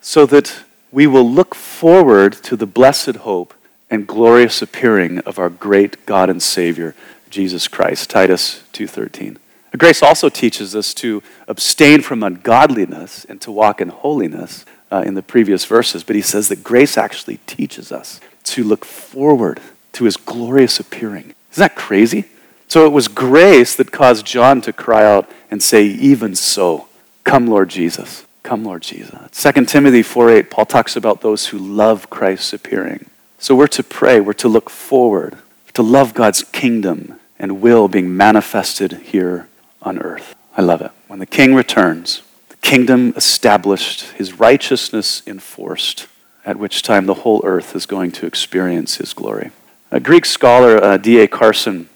so 0.00 0.26
that 0.26 0.64
we 0.90 1.06
will 1.06 1.28
look 1.28 1.54
forward 1.54 2.32
to 2.34 2.56
the 2.56 2.66
blessed 2.66 3.16
hope 3.16 3.54
and 3.90 4.06
glorious 4.06 4.60
appearing 4.60 5.18
of 5.20 5.38
our 5.38 5.48
great 5.48 6.04
God 6.06 6.28
and 6.28 6.42
Savior, 6.42 6.94
Jesus 7.30 7.68
Christ. 7.68 8.10
Titus 8.10 8.62
2:13. 8.72 9.38
Grace 9.76 10.02
also 10.02 10.28
teaches 10.28 10.76
us 10.76 10.94
to 10.94 11.22
abstain 11.48 12.00
from 12.00 12.22
ungodliness 12.22 13.24
and 13.24 13.40
to 13.40 13.50
walk 13.50 13.80
in 13.80 13.88
holiness 13.88 14.64
uh, 14.92 15.02
in 15.04 15.14
the 15.14 15.22
previous 15.22 15.64
verses, 15.64 16.04
but 16.04 16.14
he 16.14 16.22
says 16.22 16.48
that 16.48 16.62
grace 16.62 16.96
actually 16.96 17.38
teaches 17.46 17.90
us 17.90 18.20
to 18.44 18.62
look 18.62 18.84
forward 18.84 19.60
to 19.92 20.04
his 20.04 20.16
glorious 20.16 20.78
appearing. 20.78 21.34
Isn't 21.50 21.60
that 21.60 21.74
crazy? 21.74 22.26
So 22.68 22.86
it 22.86 22.92
was 22.92 23.08
grace 23.08 23.74
that 23.74 23.90
caused 23.90 24.24
John 24.24 24.60
to 24.62 24.72
cry 24.72 25.04
out 25.04 25.28
and 25.50 25.62
say, 25.62 25.84
Even 25.84 26.36
so, 26.36 26.88
come, 27.24 27.46
Lord 27.46 27.68
Jesus. 27.68 28.26
Come, 28.44 28.64
Lord 28.64 28.82
Jesus. 28.82 29.42
2 29.42 29.64
Timothy 29.64 30.02
4 30.02 30.30
8, 30.30 30.50
Paul 30.50 30.66
talks 30.66 30.96
about 30.96 31.22
those 31.22 31.46
who 31.46 31.58
love 31.58 32.10
Christ's 32.10 32.52
appearing. 32.52 33.06
So 33.38 33.54
we're 33.54 33.66
to 33.68 33.82
pray, 33.82 34.20
we're 34.20 34.34
to 34.34 34.48
look 34.48 34.70
forward, 34.70 35.36
to 35.72 35.82
love 35.82 36.14
God's 36.14 36.44
kingdom 36.44 37.18
and 37.38 37.60
will 37.60 37.88
being 37.88 38.16
manifested 38.16 38.92
here 38.92 39.48
on 39.84 39.98
earth. 39.98 40.34
I 40.56 40.62
love 40.62 40.80
it. 40.80 40.90
When 41.06 41.18
the 41.18 41.26
king 41.26 41.54
returns, 41.54 42.22
the 42.48 42.56
kingdom 42.56 43.12
established, 43.16 44.02
his 44.12 44.38
righteousness 44.38 45.22
enforced, 45.26 46.06
at 46.44 46.58
which 46.58 46.82
time 46.82 47.06
the 47.06 47.14
whole 47.14 47.42
earth 47.44 47.74
is 47.74 47.86
going 47.86 48.12
to 48.12 48.26
experience 48.26 48.96
his 48.96 49.12
glory. 49.12 49.50
A 49.90 50.00
Greek 50.00 50.24
scholar, 50.24 50.82
uh, 50.82 50.96
D.A. 50.96 51.28
Carson, 51.28 51.88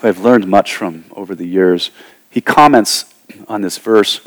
who 0.00 0.08
I've 0.08 0.20
learned 0.20 0.46
much 0.46 0.74
from 0.74 1.04
over 1.12 1.34
the 1.34 1.46
years, 1.46 1.90
he 2.30 2.40
comments 2.40 3.14
on 3.48 3.62
this 3.62 3.78
verse, 3.78 4.20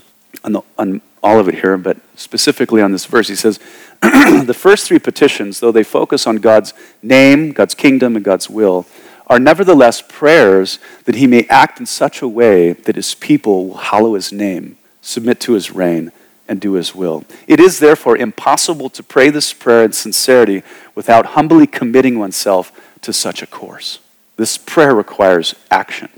on, 0.43 0.53
the, 0.53 0.61
on 0.77 1.01
all 1.21 1.39
of 1.39 1.47
it 1.47 1.55
here, 1.55 1.77
but 1.77 1.97
specifically 2.15 2.81
on 2.81 2.91
this 2.91 3.05
verse. 3.05 3.27
He 3.27 3.35
says, 3.35 3.59
The 4.01 4.55
first 4.57 4.87
three 4.87 4.99
petitions, 4.99 5.59
though 5.59 5.71
they 5.71 5.83
focus 5.83 6.25
on 6.25 6.37
God's 6.37 6.73
name, 7.03 7.51
God's 7.51 7.75
kingdom, 7.75 8.15
and 8.15 8.25
God's 8.25 8.49
will, 8.49 8.85
are 9.29 9.39
nevertheless 9.39 10.01
prayers 10.01 10.79
that 11.05 11.15
he 11.15 11.27
may 11.27 11.45
act 11.49 11.79
in 11.79 11.85
such 11.85 12.21
a 12.21 12.27
way 12.27 12.73
that 12.73 12.95
his 12.95 13.13
people 13.13 13.67
will 13.67 13.77
hallow 13.77 14.15
his 14.15 14.31
name, 14.31 14.77
submit 15.01 15.39
to 15.41 15.53
his 15.53 15.71
reign, 15.71 16.11
and 16.47 16.59
do 16.59 16.73
his 16.73 16.95
will. 16.95 17.23
It 17.47 17.59
is 17.59 17.77
therefore 17.77 18.17
impossible 18.17 18.89
to 18.89 19.03
pray 19.03 19.29
this 19.29 19.53
prayer 19.53 19.83
in 19.83 19.91
sincerity 19.91 20.63
without 20.95 21.27
humbly 21.27 21.67
committing 21.67 22.17
oneself 22.17 22.71
to 23.01 23.13
such 23.13 23.43
a 23.43 23.47
course. 23.47 23.99
This 24.35 24.57
prayer 24.57 24.95
requires 24.95 25.53
action. 25.69 26.09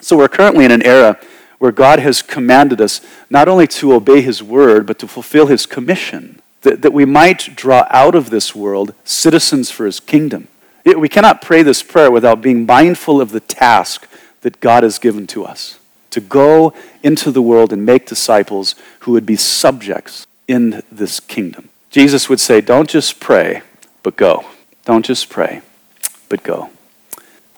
So 0.00 0.16
we're 0.16 0.28
currently 0.28 0.64
in 0.64 0.72
an 0.72 0.82
era 0.82 1.18
where 1.58 1.72
God 1.72 2.00
has 2.00 2.20
commanded 2.20 2.80
us 2.80 3.00
not 3.30 3.48
only 3.48 3.66
to 3.68 3.94
obey 3.94 4.20
His 4.20 4.42
word, 4.42 4.86
but 4.86 4.98
to 4.98 5.08
fulfill 5.08 5.46
His 5.46 5.66
commission, 5.66 6.42
that, 6.62 6.82
that 6.82 6.92
we 6.92 7.04
might 7.04 7.54
draw 7.54 7.86
out 7.90 8.14
of 8.14 8.30
this 8.30 8.54
world 8.54 8.92
citizens 9.04 9.70
for 9.70 9.86
His 9.86 10.00
kingdom. 10.00 10.48
We 10.94 11.08
cannot 11.08 11.42
pray 11.42 11.62
this 11.62 11.82
prayer 11.82 12.12
without 12.12 12.40
being 12.40 12.64
mindful 12.64 13.20
of 13.20 13.30
the 13.30 13.40
task 13.40 14.08
that 14.42 14.60
God 14.60 14.84
has 14.84 15.00
given 15.00 15.26
to 15.28 15.44
us 15.44 15.80
to 16.10 16.20
go 16.20 16.72
into 17.02 17.32
the 17.32 17.42
world 17.42 17.72
and 17.72 17.84
make 17.84 18.06
disciples 18.06 18.76
who 19.00 19.12
would 19.12 19.26
be 19.26 19.36
subjects 19.36 20.26
in 20.46 20.82
this 20.90 21.18
kingdom. 21.18 21.68
Jesus 21.90 22.28
would 22.28 22.40
say, 22.40 22.60
Don't 22.60 22.88
just 22.88 23.20
pray, 23.20 23.62
but 24.02 24.16
go. 24.16 24.46
Don't 24.84 25.04
just 25.04 25.28
pray, 25.28 25.62
but 26.28 26.42
go. 26.42 26.70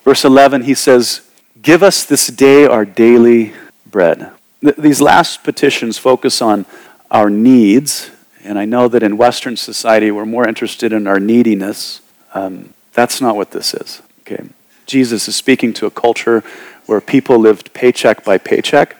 Verse 0.03 0.25
11, 0.25 0.63
he 0.63 0.73
says, 0.73 1.21
Give 1.61 1.83
us 1.83 2.03
this 2.03 2.27
day 2.27 2.65
our 2.65 2.85
daily 2.85 3.53
bread. 3.85 4.31
Th- 4.61 4.75
these 4.75 4.99
last 4.99 5.43
petitions 5.43 5.97
focus 5.97 6.41
on 6.41 6.65
our 7.11 7.29
needs, 7.29 8.09
and 8.43 8.57
I 8.57 8.65
know 8.65 8.87
that 8.87 9.03
in 9.03 9.17
Western 9.17 9.55
society 9.55 10.09
we're 10.09 10.25
more 10.25 10.47
interested 10.47 10.91
in 10.91 11.05
our 11.05 11.19
neediness. 11.19 12.01
Um, 12.33 12.73
that's 12.99 13.21
not 13.21 13.35
what 13.35 13.51
this 13.51 13.73
is. 13.73 14.01
Okay. 14.21 14.43
Jesus 14.85 15.27
is 15.27 15.35
speaking 15.35 15.71
to 15.73 15.85
a 15.85 15.91
culture 15.91 16.43
where 16.85 16.99
people 16.99 17.39
lived 17.39 17.73
paycheck 17.73 18.25
by 18.25 18.37
paycheck, 18.37 18.97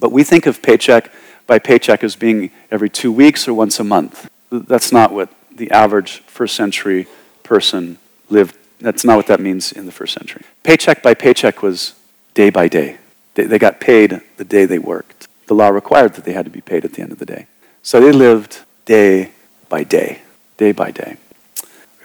but 0.00 0.10
we 0.10 0.24
think 0.24 0.46
of 0.46 0.62
paycheck 0.62 1.12
by 1.46 1.58
paycheck 1.58 2.02
as 2.02 2.16
being 2.16 2.50
every 2.70 2.90
two 2.90 3.12
weeks 3.12 3.46
or 3.46 3.54
once 3.54 3.78
a 3.78 3.84
month. 3.84 4.28
That's 4.50 4.90
not 4.90 5.12
what 5.12 5.28
the 5.54 5.70
average 5.70 6.18
first 6.26 6.56
century 6.56 7.06
person 7.42 7.98
lived 8.28 8.56
that's 8.80 9.04
not 9.04 9.16
what 9.16 9.26
that 9.28 9.40
means 9.40 9.72
in 9.72 9.86
the 9.86 9.92
first 9.92 10.12
century. 10.12 10.42
Paycheck 10.62 11.02
by 11.02 11.14
paycheck 11.14 11.62
was 11.62 11.94
day 12.34 12.50
by 12.50 12.68
day. 12.68 12.98
They, 13.34 13.44
they 13.44 13.58
got 13.58 13.80
paid 13.80 14.20
the 14.36 14.44
day 14.44 14.66
they 14.66 14.78
worked. 14.78 15.28
The 15.46 15.54
law 15.54 15.68
required 15.68 16.14
that 16.14 16.24
they 16.24 16.32
had 16.32 16.44
to 16.44 16.50
be 16.50 16.60
paid 16.60 16.84
at 16.84 16.92
the 16.92 17.02
end 17.02 17.12
of 17.12 17.18
the 17.18 17.24
day. 17.24 17.46
So 17.82 18.00
they 18.00 18.12
lived 18.12 18.60
day 18.84 19.30
by 19.68 19.84
day. 19.84 20.20
day 20.56 20.72
by 20.72 20.90
day. 20.90 21.16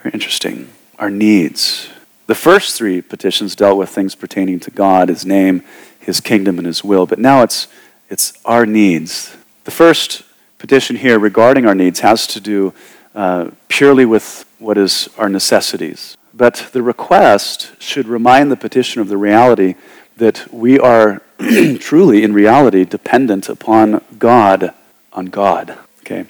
Very 0.02 0.12
interesting. 0.14 0.70
Our 1.02 1.10
needs. 1.10 1.88
The 2.28 2.36
first 2.36 2.78
three 2.78 3.02
petitions 3.02 3.56
dealt 3.56 3.76
with 3.76 3.88
things 3.88 4.14
pertaining 4.14 4.60
to 4.60 4.70
God, 4.70 5.08
His 5.08 5.26
name, 5.26 5.64
His 5.98 6.20
kingdom, 6.20 6.58
and 6.58 6.66
His 6.68 6.84
will. 6.84 7.06
But 7.06 7.18
now 7.18 7.42
it's, 7.42 7.66
it's 8.08 8.38
our 8.44 8.66
needs. 8.66 9.36
The 9.64 9.72
first 9.72 10.22
petition 10.58 10.94
here 10.94 11.18
regarding 11.18 11.66
our 11.66 11.74
needs 11.74 11.98
has 11.98 12.28
to 12.28 12.40
do 12.40 12.72
uh, 13.16 13.50
purely 13.66 14.04
with 14.04 14.44
what 14.60 14.78
is 14.78 15.08
our 15.18 15.28
necessities. 15.28 16.16
But 16.32 16.70
the 16.72 16.84
request 16.84 17.72
should 17.82 18.06
remind 18.06 18.52
the 18.52 18.56
petitioner 18.56 19.02
of 19.02 19.08
the 19.08 19.16
reality 19.16 19.74
that 20.18 20.54
we 20.54 20.78
are 20.78 21.20
truly, 21.80 22.22
in 22.22 22.32
reality, 22.32 22.84
dependent 22.84 23.48
upon 23.48 24.04
God, 24.20 24.72
on 25.12 25.26
God. 25.26 25.76
Okay? 26.02 26.26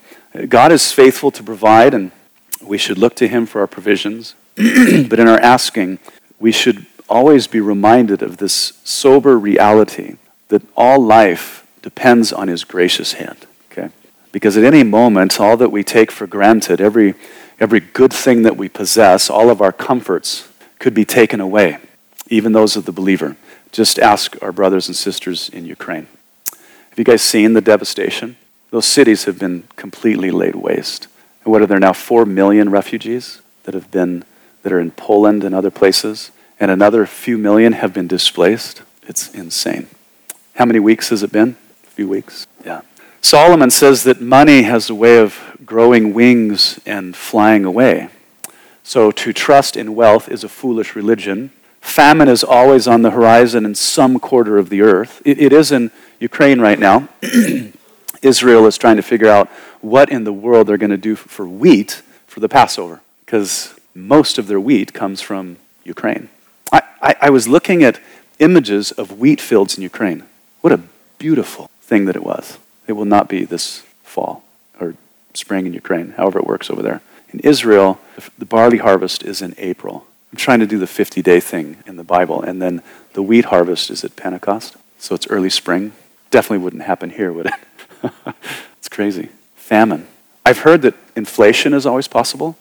God 0.49 0.73
is 0.73 0.93
faithful 0.93 1.31
to 1.33 1.43
provide, 1.43 1.93
and 1.93 2.11
we 2.63 2.79
should 2.79 2.97
look 2.97 3.15
to 3.17 3.29
Him 3.29 3.45
for 3.45 3.61
our 3.61 3.67
provisions. 3.67 4.35
but 5.09 5.19
in 5.19 5.29
our 5.29 5.41
asking, 5.41 5.99
we 6.38 6.53
should 6.53 6.87
always 7.09 7.47
be 7.47 7.61
reminded 7.61 8.23
of 8.23 8.38
this 8.38 8.73
sober 8.85 9.38
reality 9.38 10.17
that 10.49 10.62
all 10.77 10.99
life 10.99 11.67
depends 11.83 12.33
on 12.33 12.49
His 12.49 12.65
gracious 12.65 13.15
hand. 13.15 13.47
Okay? 13.71 13.91
Because 14.31 14.57
at 14.57 14.65
any 14.65 14.83
moment, 14.83 15.41
all 15.41 15.57
that 15.57 15.71
we 15.71 15.83
take 15.83 16.11
for 16.11 16.27
granted, 16.27 16.81
every, 16.81 17.15
every 17.61 17.81
good 17.81 18.12
thing 18.12 18.43
that 18.43 18.57
we 18.57 18.69
possess, 18.69 19.31
all 19.31 19.51
of 19.51 19.61
our 19.61 19.73
comforts 19.73 20.49
could 20.79 20.95
be 20.95 21.05
taken 21.05 21.41
away, 21.41 21.79
even 22.29 22.53
those 22.53 22.77
of 22.77 22.85
the 22.85 22.93
believer. 22.93 23.37
Just 23.71 23.99
ask 23.99 24.37
our 24.43 24.53
brothers 24.53 24.88
and 24.88 24.97
sisters 24.97 25.49
in 25.49 25.65
Ukraine. 25.65 26.07
Have 26.91 26.99
you 26.99 27.05
guys 27.05 27.23
seen 27.23 27.55
the 27.55 27.61
devastation? 27.62 28.37
Those 28.71 28.85
cities 28.85 29.25
have 29.25 29.38
been 29.38 29.65
completely 29.77 30.31
laid 30.31 30.57
waste. 30.57 31.09
And 31.45 31.53
what 31.53 31.62
are 31.62 31.67
there 31.67 31.79
now? 31.79 31.93
Four 31.93 32.27
million 32.27 32.71
refugees 32.71 33.41
that 33.65 33.75
have 33.75 33.91
been 33.91 34.25
that 34.62 34.72
are 34.72 34.81
in 34.81 34.90
Poland 34.92 35.44
and 35.44 35.55
other 35.55 35.70
places, 35.70 36.31
and 36.59 36.70
another 36.70 37.07
few 37.07 37.38
million 37.38 37.72
have 37.72 37.92
been 37.92 38.07
displaced. 38.07 38.83
It's 39.07 39.33
insane. 39.35 39.88
How 40.55 40.64
many 40.64 40.79
weeks 40.79 41.09
has 41.11 41.22
it 41.22 41.33
been? 41.33 41.57
A 41.85 41.90
few 41.90 42.09
weeks. 42.09 42.46
Yeah. 42.64 42.83
Solomon 43.20 43.70
says 43.70 44.05
that 44.05 44.20
money 44.20 44.62
has 44.62 44.90
a 44.90 44.94
way 44.94 45.18
of 45.18 45.57
growing 45.64 46.14
wings 46.14 46.81
and 46.85 47.16
flying 47.16 47.64
away. 47.64 48.09
So 48.83 49.11
to 49.11 49.33
trust 49.33 49.77
in 49.77 49.94
wealth 49.94 50.29
is 50.29 50.44
a 50.44 50.48
foolish 50.48 50.94
religion 50.96 51.53
Famine 51.83 52.29
is 52.29 52.44
always 52.44 52.87
on 52.87 53.03
the 53.03 53.11
horizon 53.11 53.66
in 53.66 53.75
some 53.75 54.20
quarter 54.20 54.57
of 54.57 54.70
the 54.70 54.81
earth. 54.81 55.20
it, 55.27 55.38
it 55.38 55.53
is 55.53 55.72
in 55.72 55.90
Ukraine 56.20 56.61
right 56.61 56.79
now. 56.79 57.09
Israel 58.22 58.66
is 58.66 58.79
trying 58.79 58.96
to 58.96 59.03
figure 59.03 59.29
out 59.29 59.48
what 59.81 60.09
in 60.09 60.22
the 60.22 60.33
world 60.33 60.68
they're 60.68 60.79
going 60.79 60.90
to 60.90 60.96
do 60.96 61.16
for 61.16 61.46
wheat 61.46 62.01
for 62.29 62.38
the 62.38 62.48
Passover, 62.48 63.03
because 63.27 63.75
most 63.95 64.39
of 64.39 64.47
their 64.47 64.61
wheat 64.61 64.93
comes 64.93 65.21
from 65.21 65.57
Ukraine. 65.85 66.29
I, 66.73 66.83
I, 67.01 67.17
I 67.23 67.31
was 67.31 67.49
looking 67.49 67.83
at 67.83 68.01
images 68.39 68.93
of 68.93 69.19
wheat 69.19 69.41
fields 69.41 69.77
in 69.77 69.83
Ukraine. 69.83 70.25
What 70.61 70.73
a 70.73 70.81
beautiful 71.19 71.71
thing 71.83 72.07
that 72.07 72.17
it 72.17 72.25
was. 72.25 72.59
It 72.87 72.93
will 72.93 73.05
not 73.05 73.29
be 73.29 73.45
this 73.45 73.83
fall 74.03 74.45
or 74.81 74.95
spring 75.35 75.67
in 75.67 75.75
Ukraine, 75.75 76.13
however 76.13 76.39
it 76.39 76.47
works 76.47 76.71
over 76.71 76.83
there. 76.83 77.01
In 77.31 77.41
Israel, 77.41 78.01
the 78.39 78.45
barley 78.45 78.79
harvest 78.79 79.23
is 79.23 79.41
in 79.41 79.55
April. 79.59 80.07
I'm 80.31 80.39
trying 80.39 80.61
to 80.61 80.67
do 80.67 80.79
the 80.79 80.87
50 80.87 81.23
day 81.23 81.41
thing 81.41 81.77
in 81.87 81.97
the 81.97 82.05
Bible, 82.05 82.43
and 82.43 82.61
then 82.61 82.83
the 83.13 83.23
wheat 83.23 83.47
harvest 83.47 83.91
is 83.91 84.05
at 84.05 84.17
Pentecost, 84.17 84.77
so 84.99 85.15
it's 85.15 85.27
early 85.29 85.51
spring. 85.51 85.93
Definitely 86.31 86.65
wouldn't 86.65 86.83
happen 86.83 87.11
here, 87.11 87.33
would 87.33 87.47
it? 87.47 87.55
it's 88.79 88.89
crazy. 88.89 89.29
Famine. 89.57 90.07
I've 90.45 90.61
heard 90.61 90.83
that 90.83 90.95
inflation 91.15 91.73
is 91.75 91.87
always 91.87 92.09
possible, 92.09 92.57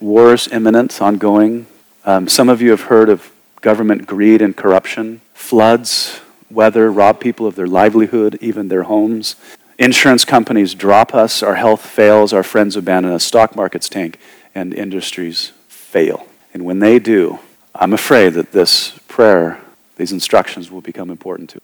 wars 0.00 0.48
imminent, 0.48 1.00
ongoing. 1.00 1.66
Um, 2.04 2.28
some 2.28 2.48
of 2.48 2.62
you 2.62 2.70
have 2.70 2.82
heard 2.82 3.08
of 3.08 3.32
government 3.60 4.06
greed 4.06 4.42
and 4.42 4.56
corruption, 4.56 5.20
floods, 5.34 6.20
weather 6.50 6.90
rob 6.90 7.20
people 7.20 7.46
of 7.46 7.56
their 7.56 7.66
livelihood, 7.66 8.38
even 8.40 8.68
their 8.68 8.84
homes. 8.84 9.36
Insurance 9.78 10.24
companies 10.24 10.74
drop 10.74 11.14
us, 11.14 11.42
our 11.42 11.56
health 11.56 11.84
fails, 11.84 12.32
our 12.32 12.42
friends 12.42 12.76
abandon 12.76 13.12
us, 13.12 13.24
stock 13.24 13.56
markets 13.56 13.88
tank, 13.88 14.18
and 14.54 14.72
industries 14.72 15.52
fail. 15.68 16.26
And 16.54 16.64
when 16.64 16.78
they 16.78 16.98
do, 16.98 17.40
I'm 17.74 17.92
afraid 17.92 18.34
that 18.34 18.52
this 18.52 18.98
prayer, 19.08 19.60
these 19.96 20.12
instructions 20.12 20.70
will 20.70 20.80
become 20.80 21.10
important 21.10 21.50
to. 21.50 21.60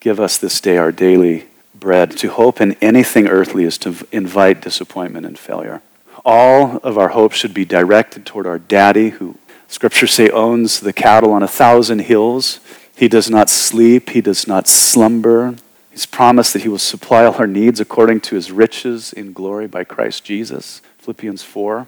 Give 0.00 0.20
us 0.20 0.36
this 0.36 0.60
day 0.60 0.76
our 0.76 0.92
daily 0.92 1.46
bread. 1.74 2.10
To 2.18 2.28
hope 2.28 2.60
in 2.60 2.76
anything 2.82 3.28
earthly 3.28 3.64
is 3.64 3.78
to 3.78 4.06
invite 4.12 4.60
disappointment 4.60 5.24
and 5.24 5.38
failure. 5.38 5.80
All 6.30 6.76
of 6.82 6.98
our 6.98 7.08
hope 7.08 7.32
should 7.32 7.54
be 7.54 7.64
directed 7.64 8.26
toward 8.26 8.46
our 8.46 8.58
daddy, 8.58 9.08
who 9.08 9.38
scriptures 9.66 10.12
say 10.12 10.28
owns 10.28 10.78
the 10.78 10.92
cattle 10.92 11.32
on 11.32 11.42
a 11.42 11.48
thousand 11.48 12.00
hills. 12.00 12.60
He 12.94 13.08
does 13.08 13.30
not 13.30 13.48
sleep, 13.48 14.10
he 14.10 14.20
does 14.20 14.46
not 14.46 14.68
slumber. 14.68 15.54
He's 15.90 16.04
promised 16.04 16.52
that 16.52 16.64
he 16.64 16.68
will 16.68 16.76
supply 16.76 17.24
all 17.24 17.32
our 17.36 17.46
needs 17.46 17.80
according 17.80 18.20
to 18.20 18.34
his 18.34 18.52
riches 18.52 19.14
in 19.14 19.32
glory 19.32 19.66
by 19.66 19.84
Christ 19.84 20.22
Jesus. 20.22 20.82
Philippians 20.98 21.42
4. 21.44 21.86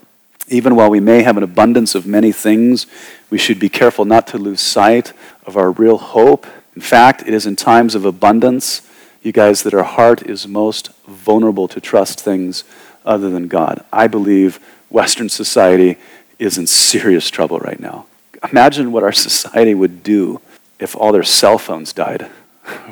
Even 0.49 0.75
while 0.75 0.89
we 0.89 1.01
may 1.01 1.23
have 1.23 1.37
an 1.37 1.43
abundance 1.43 1.95
of 1.95 2.07
many 2.07 2.33
things, 2.33 2.87
we 3.29 3.37
should 3.37 3.59
be 3.59 3.69
careful 3.69 4.07
not 4.07 4.27
to 4.29 4.39
lose 4.39 4.63
sight 4.63 5.13
of 5.45 5.59
our 5.59 5.71
real 5.71 5.99
hope. 5.99 6.47
In 6.75 6.81
fact, 6.81 7.21
it 7.27 7.35
is 7.35 7.45
in 7.45 7.57
times 7.57 7.95
of 7.95 8.07
abundance, 8.07 8.89
you 9.23 9.33
guys, 9.33 9.65
that 9.65 9.75
our 9.75 9.85
heart 9.85 10.23
is 10.23 10.49
most 10.49 10.95
vulnerable 11.07 11.69
to 11.69 11.79
trust 11.79 12.19
things 12.23 12.65
other 13.11 13.29
than 13.29 13.49
God. 13.49 13.85
I 13.93 14.07
believe 14.07 14.61
Western 14.89 15.29
society 15.29 15.97
is 16.39 16.57
in 16.57 16.67
serious 16.67 17.29
trouble 17.29 17.59
right 17.59 17.81
now. 17.81 18.07
Imagine 18.51 18.93
what 18.93 19.03
our 19.03 19.13
society 19.29 19.75
would 19.75 20.03
do 20.03 20.41
if 20.79 20.97
all 20.97 21.13
their 21.13 21.23
cell 21.23 21.59
phones 21.59 21.93
died, 21.93 22.31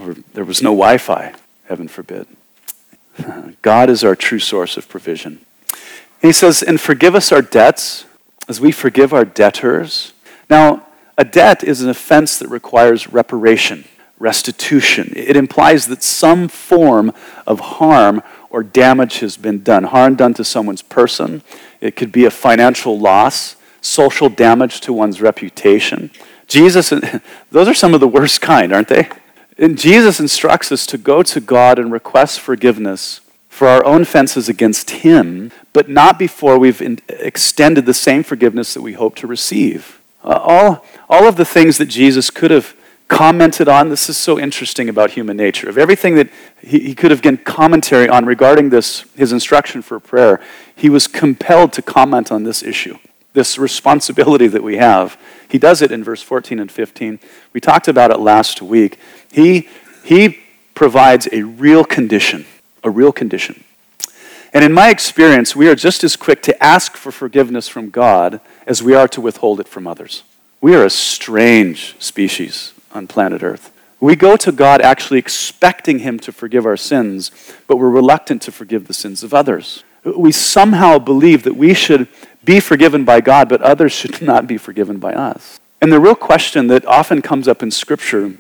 or 0.00 0.14
there 0.34 0.44
was 0.44 0.62
no 0.62 0.70
Wi 0.70 0.98
Fi, 0.98 1.34
heaven 1.68 1.88
forbid. 1.88 2.26
God 3.62 3.88
is 3.88 4.04
our 4.04 4.16
true 4.16 4.38
source 4.38 4.76
of 4.76 4.88
provision. 4.88 5.40
He 6.20 6.32
says, 6.32 6.62
and 6.62 6.80
forgive 6.80 7.14
us 7.14 7.30
our 7.30 7.42
debts 7.42 8.04
as 8.48 8.60
we 8.60 8.72
forgive 8.72 9.12
our 9.12 9.24
debtors. 9.24 10.12
Now, 10.50 10.86
a 11.16 11.24
debt 11.24 11.62
is 11.62 11.80
an 11.80 11.88
offense 11.88 12.38
that 12.38 12.48
requires 12.48 13.12
reparation, 13.12 13.84
restitution. 14.18 15.12
It 15.14 15.36
implies 15.36 15.86
that 15.86 16.02
some 16.02 16.48
form 16.48 17.12
of 17.46 17.60
harm 17.60 18.22
or 18.50 18.62
damage 18.62 19.20
has 19.20 19.36
been 19.36 19.62
done. 19.62 19.84
Harm 19.84 20.14
done 20.14 20.34
to 20.34 20.44
someone's 20.44 20.82
person. 20.82 21.42
It 21.80 21.96
could 21.96 22.12
be 22.12 22.24
a 22.24 22.30
financial 22.30 22.98
loss, 22.98 23.56
social 23.80 24.28
damage 24.28 24.80
to 24.82 24.92
one's 24.92 25.20
reputation. 25.20 26.10
Jesus, 26.46 26.90
those 27.50 27.68
are 27.68 27.74
some 27.74 27.94
of 27.94 28.00
the 28.00 28.08
worst 28.08 28.40
kind, 28.40 28.72
aren't 28.72 28.88
they? 28.88 29.08
And 29.58 29.76
Jesus 29.76 30.20
instructs 30.20 30.70
us 30.70 30.86
to 30.86 30.98
go 30.98 31.22
to 31.22 31.40
God 31.40 31.78
and 31.78 31.90
request 31.90 32.40
forgiveness 32.40 33.20
for 33.48 33.66
our 33.66 33.84
own 33.84 34.02
offenses 34.02 34.48
against 34.48 34.90
Him, 34.90 35.50
but 35.72 35.88
not 35.88 36.18
before 36.18 36.58
we've 36.58 36.80
in, 36.80 37.00
extended 37.08 37.86
the 37.86 37.94
same 37.94 38.22
forgiveness 38.22 38.72
that 38.74 38.82
we 38.82 38.92
hope 38.92 39.16
to 39.16 39.26
receive. 39.26 40.00
Uh, 40.22 40.38
all, 40.40 40.84
all 41.08 41.26
of 41.26 41.36
the 41.36 41.44
things 41.44 41.76
that 41.78 41.86
Jesus 41.86 42.30
could 42.30 42.52
have 42.52 42.76
commented 43.08 43.68
on, 43.68 43.88
this 43.88 44.08
is 44.08 44.16
so 44.16 44.38
interesting 44.38 44.88
about 44.88 45.12
human 45.12 45.36
nature. 45.36 45.68
Of 45.68 45.78
everything 45.78 46.14
that 46.16 46.28
he, 46.60 46.78
he 46.80 46.94
could 46.94 47.10
have 47.10 47.22
given 47.22 47.38
commentary 47.38 48.08
on 48.08 48.26
regarding 48.26 48.68
this, 48.68 49.04
his 49.16 49.32
instruction 49.32 49.82
for 49.82 49.98
prayer, 49.98 50.40
he 50.76 50.88
was 50.88 51.06
compelled 51.06 51.72
to 51.72 51.82
comment 51.82 52.30
on 52.30 52.44
this 52.44 52.62
issue, 52.62 52.98
this 53.32 53.58
responsibility 53.58 54.46
that 54.46 54.62
we 54.62 54.76
have. 54.76 55.18
He 55.48 55.58
does 55.58 55.82
it 55.82 55.90
in 55.90 56.04
verse 56.04 56.22
14 56.22 56.60
and 56.60 56.70
15. 56.70 57.18
We 57.52 57.60
talked 57.60 57.88
about 57.88 58.10
it 58.10 58.20
last 58.20 58.60
week. 58.60 58.98
He, 59.32 59.68
he 60.04 60.38
provides 60.74 61.28
a 61.32 61.42
real 61.42 61.84
condition 61.84 62.44
a 62.84 62.90
real 62.90 63.12
condition. 63.12 63.64
And 64.52 64.64
in 64.64 64.72
my 64.72 64.88
experience, 64.90 65.54
we 65.54 65.68
are 65.68 65.74
just 65.74 66.02
as 66.04 66.16
quick 66.16 66.42
to 66.42 66.62
ask 66.62 66.96
for 66.96 67.12
forgiveness 67.12 67.68
from 67.68 67.90
God 67.90 68.40
as 68.66 68.82
we 68.82 68.94
are 68.94 69.08
to 69.08 69.20
withhold 69.20 69.60
it 69.60 69.68
from 69.68 69.86
others. 69.86 70.22
We 70.60 70.74
are 70.74 70.84
a 70.84 70.90
strange 70.90 71.94
species 71.98 72.72
on 72.92 73.06
planet 73.06 73.42
Earth. 73.42 73.72
We 74.00 74.14
go 74.14 74.36
to 74.36 74.52
God 74.52 74.80
actually 74.80 75.18
expecting 75.18 76.00
Him 76.00 76.18
to 76.20 76.32
forgive 76.32 76.66
our 76.66 76.76
sins, 76.76 77.30
but 77.66 77.76
we're 77.76 77.90
reluctant 77.90 78.42
to 78.42 78.52
forgive 78.52 78.86
the 78.86 78.94
sins 78.94 79.22
of 79.22 79.34
others. 79.34 79.82
We 80.04 80.32
somehow 80.32 80.98
believe 80.98 81.42
that 81.42 81.56
we 81.56 81.74
should 81.74 82.06
be 82.44 82.60
forgiven 82.60 83.04
by 83.04 83.20
God, 83.20 83.48
but 83.48 83.60
others 83.62 83.92
should 83.92 84.22
not 84.32 84.46
be 84.46 84.58
forgiven 84.58 84.98
by 84.98 85.12
us. 85.12 85.58
And 85.80 85.92
the 85.92 86.00
real 86.00 86.14
question 86.14 86.68
that 86.68 86.84
often 86.86 87.22
comes 87.22 87.48
up 87.48 87.62
in 87.62 87.70
Scripture 87.70 88.34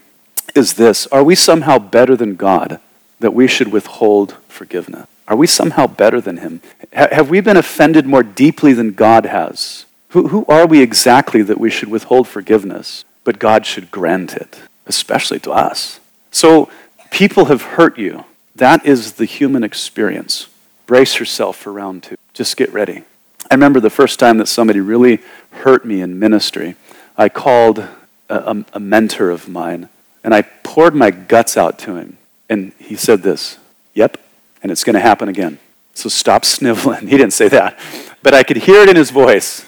is 0.54 0.74
this 0.74 1.06
Are 1.08 1.24
we 1.24 1.34
somehow 1.34 1.78
better 1.78 2.16
than 2.16 2.36
God? 2.36 2.80
that 3.20 3.34
we 3.34 3.46
should 3.46 3.72
withhold 3.72 4.36
forgiveness? 4.48 5.06
Are 5.26 5.36
we 5.36 5.46
somehow 5.46 5.86
better 5.86 6.20
than 6.20 6.38
him? 6.38 6.62
have 6.92 7.28
we 7.28 7.40
been 7.40 7.56
offended 7.56 8.06
more 8.06 8.22
deeply 8.22 8.72
than 8.72 8.92
God 8.92 9.26
has? 9.26 9.84
Who, 10.10 10.46
are 10.48 10.66
we 10.66 10.80
exactly 10.80 11.42
that 11.42 11.58
we 11.58 11.68
should 11.68 11.90
withhold 11.90 12.28
forgiveness, 12.28 13.04
but 13.28 13.38
God 13.38 13.66
should 13.66 13.90
grant 13.90 14.34
it, 14.36 14.58
especially 14.86 15.38
to 15.40 15.52
us? 15.52 16.00
So, 16.30 16.70
people 17.10 17.44
have 17.44 17.60
hurt 17.60 17.98
you. 17.98 18.24
That 18.56 18.86
is 18.86 19.12
the 19.12 19.26
human 19.26 19.62
experience. 19.62 20.48
Brace 20.86 21.18
yourself 21.18 21.58
for 21.58 21.70
round 21.70 22.04
two. 22.04 22.16
Just 22.32 22.56
get 22.56 22.72
ready. 22.72 23.04
I 23.50 23.54
remember 23.54 23.80
the 23.80 23.90
first 23.90 24.18
time 24.18 24.38
that 24.38 24.46
somebody 24.46 24.80
really 24.80 25.20
hurt 25.50 25.84
me 25.84 26.00
in 26.00 26.18
ministry. 26.18 26.76
I 27.18 27.28
called 27.28 27.80
a, 27.80 27.88
a, 28.30 28.64
a 28.72 28.80
mentor 28.80 29.28
of 29.28 29.46
mine 29.46 29.90
and 30.24 30.34
I 30.34 30.40
poured 30.40 30.94
my 30.94 31.10
guts 31.10 31.58
out 31.58 31.78
to 31.80 31.96
him. 31.96 32.16
And 32.48 32.72
he 32.78 32.96
said 32.96 33.22
this 33.22 33.58
Yep, 33.92 34.16
and 34.62 34.72
it's 34.72 34.84
going 34.84 34.94
to 34.94 35.00
happen 35.00 35.28
again. 35.28 35.58
So 35.92 36.08
stop 36.08 36.44
sniveling. 36.56 37.08
He 37.08 37.18
didn't 37.18 37.34
say 37.34 37.48
that, 37.50 37.78
but 38.22 38.32
I 38.32 38.42
could 38.42 38.56
hear 38.56 38.80
it 38.80 38.88
in 38.88 38.96
his 38.96 39.10
voice. 39.10 39.66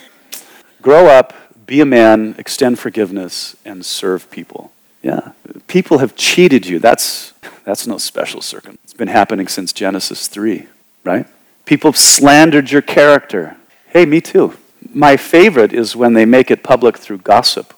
Grow 0.81 1.09
up, 1.09 1.35
be 1.71 1.81
a 1.81 1.87
man, 1.87 2.35
extend 2.37 2.81
forgiveness, 2.81 3.55
and 3.65 3.87
serve 3.87 4.29
people. 4.29 4.73
Yeah, 5.05 5.31
people 5.69 5.99
have 5.99 6.17
cheated 6.17 6.67
you. 6.67 6.81
That's, 6.81 7.33
that's 7.65 7.87
no 7.87 7.97
special 7.97 8.41
circumstance. 8.41 8.81
It's 8.83 8.93
been 8.93 9.07
happening 9.07 9.47
since 9.47 9.73
Genesis 9.73 10.27
3, 10.27 10.67
right? 11.05 11.29
People 11.67 11.93
have 11.93 11.97
slandered 11.97 12.73
your 12.73 12.83
character. 12.83 13.57
Hey, 13.87 14.05
me 14.05 14.21
too. 14.21 14.55
My 14.93 15.17
favorite 15.17 15.73
is 15.73 15.95
when 15.95 16.15
they 16.15 16.25
make 16.25 16.51
it 16.51 16.65
public 16.65 16.99
through 16.99 17.19
gossip. 17.19 17.73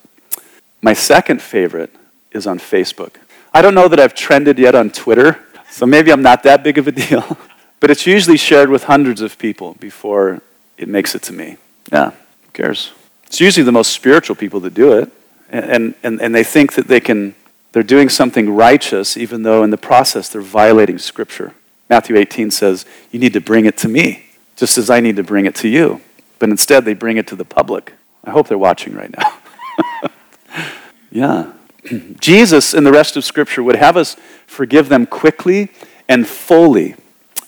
My 0.81 0.95
second 0.95 1.43
favorite 1.43 1.95
is 2.31 2.47
on 2.47 2.59
Facebook. 2.59 3.17
I 3.53 3.61
don't 3.61 3.75
know 3.75 3.89
that 3.89 4.01
I've 4.01 4.15
trended 4.15 4.59
yet 4.59 4.75
on 4.75 4.89
Twitter, 4.89 5.39
so 5.71 5.85
maybe 5.85 6.11
I'm 6.11 6.23
not 6.23 6.45
that 6.45 6.65
big 6.65 6.79
of 6.79 6.89
a 6.89 6.93
deal. 6.93 7.37
But 7.81 7.91
it's 7.91 8.07
usually 8.07 8.37
shared 8.37 8.71
with 8.71 8.85
hundreds 8.85 9.21
of 9.23 9.39
people 9.39 9.75
before 9.81 10.41
it 10.79 10.89
makes 10.89 11.17
it 11.17 11.23
to 11.23 11.33
me. 11.33 11.57
Yeah, 11.91 12.11
who 12.11 12.51
cares? 12.53 12.93
It's 13.33 13.41
usually 13.41 13.65
the 13.65 13.73
most 13.73 13.93
spiritual 13.93 14.37
people 14.37 14.61
that 14.61 14.75
do 14.75 14.93
it. 14.93 15.11
And, 15.49 15.95
and, 16.03 16.21
and 16.21 16.35
they 16.35 16.45
think 16.45 16.75
that 16.75 16.87
they 16.87 17.01
can, 17.01 17.35
they're 17.73 17.83
doing 17.83 18.11
something 18.11 18.55
righteous, 18.55 19.17
even 19.17 19.43
though 19.43 19.65
in 19.65 19.71
the 19.71 19.79
process 19.79 20.29
they're 20.29 20.43
violating 20.43 20.99
Scripture. 20.99 21.55
Matthew 21.89 22.15
18 22.19 22.51
says, 22.51 22.85
You 23.11 23.19
need 23.19 23.33
to 23.33 23.41
bring 23.41 23.65
it 23.65 23.79
to 23.79 23.89
me, 23.89 24.27
just 24.55 24.77
as 24.77 24.91
I 24.91 25.01
need 25.01 25.17
to 25.17 25.23
bring 25.23 25.47
it 25.47 25.55
to 25.57 25.69
you. 25.69 26.03
But 26.41 26.51
instead, 26.51 26.85
they 26.85 26.93
bring 26.93 27.17
it 27.17 27.27
to 27.29 27.35
the 27.35 27.47
public. 27.47 27.95
I 28.23 28.33
hope 28.33 28.49
they're 28.49 28.59
watching 28.59 28.95
right 28.95 29.11
now. 29.17 30.11
yeah. 31.11 31.53
Jesus 32.21 32.75
and 32.75 32.85
the 32.87 32.93
rest 32.93 33.17
of 33.17 33.25
Scripture 33.25 33.63
would 33.63 33.77
have 33.77 33.97
us 33.97 34.15
forgive 34.47 34.91
them 34.91 35.07
quickly 35.07 35.71
and 36.07 36.29
fully. 36.29 36.97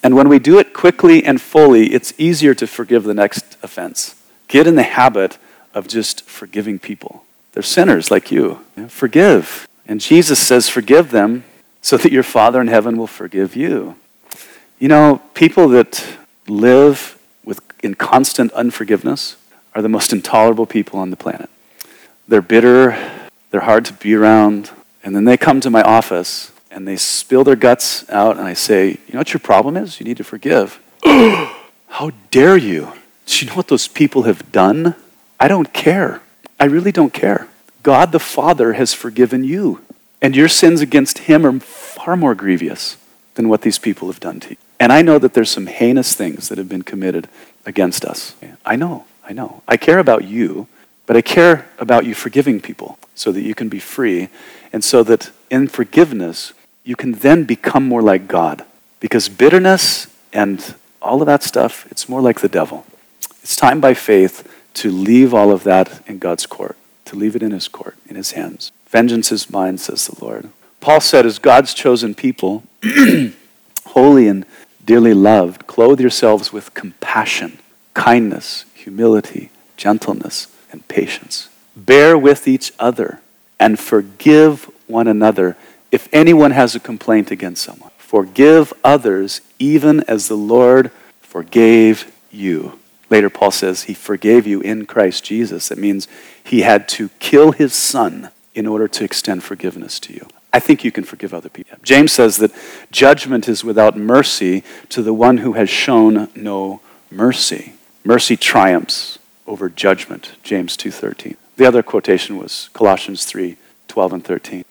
And 0.02 0.16
when 0.16 0.30
we 0.30 0.38
do 0.38 0.58
it 0.58 0.72
quickly 0.72 1.22
and 1.22 1.42
fully, 1.42 1.92
it's 1.92 2.14
easier 2.16 2.54
to 2.54 2.66
forgive 2.66 3.04
the 3.04 3.12
next 3.12 3.58
offense. 3.62 4.14
Get 4.48 4.66
in 4.66 4.76
the 4.76 4.82
habit 4.82 5.36
of 5.74 5.88
just 5.88 6.22
forgiving 6.22 6.78
people. 6.78 7.24
They're 7.52 7.62
sinners 7.62 8.10
like 8.10 8.30
you. 8.30 8.64
Forgive. 8.88 9.68
And 9.86 10.00
Jesus 10.00 10.38
says, 10.38 10.68
Forgive 10.68 11.10
them 11.10 11.44
so 11.82 11.96
that 11.96 12.12
your 12.12 12.22
Father 12.22 12.60
in 12.60 12.68
heaven 12.68 12.96
will 12.96 13.06
forgive 13.06 13.54
you. 13.54 13.96
You 14.78 14.88
know, 14.88 15.20
people 15.34 15.68
that 15.68 16.04
live 16.48 17.18
with, 17.44 17.60
in 17.82 17.94
constant 17.94 18.52
unforgiveness 18.52 19.36
are 19.74 19.82
the 19.82 19.88
most 19.88 20.12
intolerable 20.12 20.66
people 20.66 20.98
on 20.98 21.10
the 21.10 21.16
planet. 21.16 21.50
They're 22.26 22.42
bitter, 22.42 22.96
they're 23.50 23.60
hard 23.60 23.84
to 23.86 23.92
be 23.92 24.14
around. 24.14 24.70
And 25.02 25.14
then 25.14 25.24
they 25.24 25.36
come 25.36 25.60
to 25.60 25.70
my 25.70 25.82
office 25.82 26.52
and 26.70 26.88
they 26.88 26.96
spill 26.96 27.44
their 27.44 27.56
guts 27.56 28.08
out, 28.10 28.36
and 28.36 28.46
I 28.46 28.54
say, 28.54 28.88
You 28.88 29.12
know 29.12 29.20
what 29.20 29.32
your 29.32 29.40
problem 29.40 29.76
is? 29.76 30.00
You 30.00 30.06
need 30.06 30.16
to 30.16 30.24
forgive. 30.24 30.80
How 31.04 32.10
dare 32.30 32.56
you? 32.56 32.92
Do 33.26 33.44
you 33.44 33.50
know 33.50 33.56
what 33.56 33.68
those 33.68 33.86
people 33.86 34.22
have 34.22 34.50
done? 34.50 34.96
I 35.44 35.48
don't 35.48 35.74
care. 35.74 36.22
I 36.58 36.64
really 36.64 36.90
don't 36.90 37.12
care. 37.12 37.48
God 37.82 38.12
the 38.12 38.18
Father 38.18 38.72
has 38.72 38.94
forgiven 38.94 39.44
you, 39.44 39.82
and 40.22 40.34
your 40.34 40.48
sins 40.48 40.80
against 40.80 41.18
Him 41.18 41.44
are 41.44 41.60
far 41.60 42.16
more 42.16 42.34
grievous 42.34 42.96
than 43.34 43.50
what 43.50 43.60
these 43.60 43.78
people 43.78 44.08
have 44.08 44.20
done 44.20 44.40
to 44.40 44.50
you. 44.52 44.56
And 44.80 44.90
I 44.90 45.02
know 45.02 45.18
that 45.18 45.34
there's 45.34 45.50
some 45.50 45.66
heinous 45.66 46.14
things 46.14 46.48
that 46.48 46.56
have 46.56 46.70
been 46.70 46.80
committed 46.80 47.28
against 47.66 48.06
us. 48.06 48.34
I 48.64 48.76
know, 48.76 49.04
I 49.22 49.34
know. 49.34 49.62
I 49.68 49.76
care 49.76 49.98
about 49.98 50.24
you, 50.24 50.66
but 51.04 51.14
I 51.14 51.20
care 51.20 51.68
about 51.78 52.06
you 52.06 52.14
forgiving 52.14 52.58
people 52.58 52.98
so 53.14 53.30
that 53.30 53.42
you 53.42 53.54
can 53.54 53.68
be 53.68 53.80
free, 53.80 54.30
and 54.72 54.82
so 54.82 55.02
that 55.02 55.30
in 55.50 55.68
forgiveness, 55.68 56.54
you 56.84 56.96
can 56.96 57.12
then 57.12 57.44
become 57.44 57.86
more 57.86 58.00
like 58.00 58.28
God. 58.28 58.64
Because 58.98 59.28
bitterness 59.28 60.06
and 60.32 60.74
all 61.02 61.20
of 61.20 61.26
that 61.26 61.42
stuff, 61.42 61.86
it's 61.90 62.08
more 62.08 62.22
like 62.22 62.40
the 62.40 62.48
devil. 62.48 62.86
It's 63.42 63.56
time 63.56 63.82
by 63.82 63.92
faith 63.92 64.48
to 64.74 64.90
leave 64.90 65.32
all 65.32 65.50
of 65.50 65.64
that 65.64 66.02
in 66.06 66.18
God's 66.18 66.46
court, 66.46 66.76
to 67.06 67.16
leave 67.16 67.36
it 67.36 67.42
in 67.42 67.52
His 67.52 67.68
court, 67.68 67.96
in 68.08 68.16
His 68.16 68.32
hands. 68.32 68.72
Vengeance 68.86 69.32
is 69.32 69.50
mine, 69.50 69.78
says 69.78 70.06
the 70.06 70.24
Lord. 70.24 70.50
Paul 70.80 71.00
said, 71.00 71.24
as 71.24 71.38
God's 71.38 71.74
chosen 71.74 72.14
people, 72.14 72.64
holy 73.86 74.28
and 74.28 74.44
dearly 74.84 75.14
loved, 75.14 75.66
clothe 75.66 76.00
yourselves 76.00 76.52
with 76.52 76.74
compassion, 76.74 77.58
kindness, 77.94 78.66
humility, 78.74 79.50
gentleness, 79.76 80.48
and 80.70 80.86
patience. 80.88 81.48
Bear 81.76 82.18
with 82.18 82.46
each 82.46 82.72
other 82.78 83.20
and 83.58 83.78
forgive 83.78 84.70
one 84.86 85.08
another 85.08 85.56
if 85.90 86.08
anyone 86.12 86.50
has 86.50 86.74
a 86.74 86.80
complaint 86.80 87.30
against 87.30 87.62
someone. 87.62 87.90
Forgive 87.96 88.72
others 88.84 89.40
even 89.58 90.04
as 90.04 90.28
the 90.28 90.36
Lord 90.36 90.90
forgave 91.20 92.12
you. 92.30 92.78
Later, 93.14 93.30
Paul 93.30 93.52
says 93.52 93.84
he 93.84 93.94
forgave 93.94 94.44
you 94.44 94.60
in 94.60 94.86
Christ 94.86 95.22
Jesus. 95.22 95.68
That 95.68 95.78
means 95.78 96.08
he 96.42 96.62
had 96.62 96.88
to 96.88 97.10
kill 97.20 97.52
his 97.52 97.72
son 97.72 98.30
in 98.56 98.66
order 98.66 98.88
to 98.88 99.04
extend 99.04 99.44
forgiveness 99.44 100.00
to 100.00 100.12
you. 100.12 100.26
I 100.52 100.58
think 100.58 100.82
you 100.82 100.90
can 100.90 101.04
forgive 101.04 101.32
other 101.32 101.48
people. 101.48 101.78
James 101.84 102.10
says 102.10 102.38
that 102.38 102.50
judgment 102.90 103.48
is 103.48 103.62
without 103.62 103.96
mercy 103.96 104.64
to 104.88 105.00
the 105.00 105.14
one 105.14 105.36
who 105.38 105.52
has 105.52 105.70
shown 105.70 106.28
no 106.34 106.80
mercy. 107.08 107.74
Mercy 108.02 108.36
triumphs 108.36 109.20
over 109.46 109.68
judgment, 109.68 110.32
James 110.42 110.76
2:13. 110.76 111.36
The 111.56 111.66
other 111.66 111.84
quotation 111.84 112.36
was 112.36 112.68
Colossians 112.72 113.24
3:12 113.24 114.12
and 114.12 114.24
13. 114.24 114.64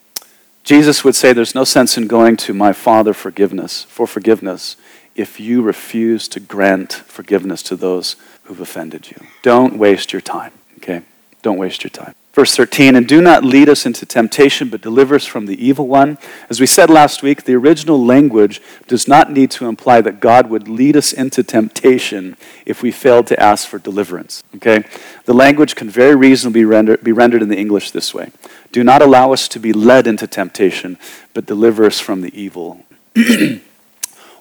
Jesus 0.66 1.06
would 1.06 1.16
say 1.16 1.32
there's 1.32 1.56
no 1.56 1.64
sense 1.64 1.98
in 1.98 2.08
going 2.08 2.36
to 2.36 2.54
my 2.54 2.74
Father 2.74 3.14
forgiveness 3.14 3.84
for 3.88 4.06
forgiveness 4.06 4.76
if 5.16 5.40
you 5.40 5.62
refuse 5.62 6.28
to 6.30 6.40
grant 6.40 6.94
forgiveness 6.94 7.62
to 7.64 7.76
those 7.76 8.16
who've 8.44 8.62
offended 8.62 9.12
you. 9.12 9.18
Don't 9.42 9.78
waste 9.78 10.14
your 10.14 10.22
time, 10.22 10.52
okay? 10.78 11.02
Don't 11.42 11.58
waste 11.58 11.84
your 11.84 11.92
time. 11.92 12.16
Verse 12.34 12.56
13, 12.56 12.96
and 12.96 13.08
do 13.08 13.22
not 13.22 13.46
lead 13.46 13.70
us 13.70 13.86
into 13.86 14.08
temptation, 14.08 14.68
but 14.70 14.82
deliver 14.82 15.14
us 15.14 15.26
from 15.26 15.46
the 15.46 15.64
evil 15.64 15.88
one. 15.88 16.18
As 16.50 16.60
we 16.60 16.66
said 16.66 16.90
last 16.90 17.22
week, 17.22 17.44
the 17.44 17.54
original 17.54 18.04
language 18.04 18.60
does 18.88 19.08
not 19.08 19.32
need 19.32 19.52
to 19.52 19.68
imply 19.68 20.02
that 20.02 20.20
God 20.20 20.50
would 20.50 20.68
lead 20.68 20.98
us 20.98 21.14
into 21.14 21.44
temptation 21.44 22.36
if 22.66 22.82
we 22.82 22.90
failed 22.90 23.28
to 23.28 23.40
ask 23.40 23.68
for 23.68 23.78
deliverance. 23.78 24.44
Okay? 24.56 24.84
The 25.26 25.36
language 25.36 25.76
can 25.76 25.92
very 25.92 26.16
reasonably 26.16 26.66
render, 26.66 26.98
be 26.98 27.12
rendered 27.12 27.44
in 27.44 27.50
the 27.50 27.60
English 27.60 27.92
this 27.92 28.16
way 28.16 28.32
Do 28.72 28.84
not 28.84 29.04
allow 29.04 29.32
us 29.32 29.48
to 29.50 29.60
be 29.60 29.72
led 29.72 30.08
into 30.08 30.26
temptation, 30.26 30.98
but 31.36 31.46
deliver 31.46 31.86
us 31.86 32.00
from 32.00 32.22
the 32.22 32.36
evil. 32.36 32.84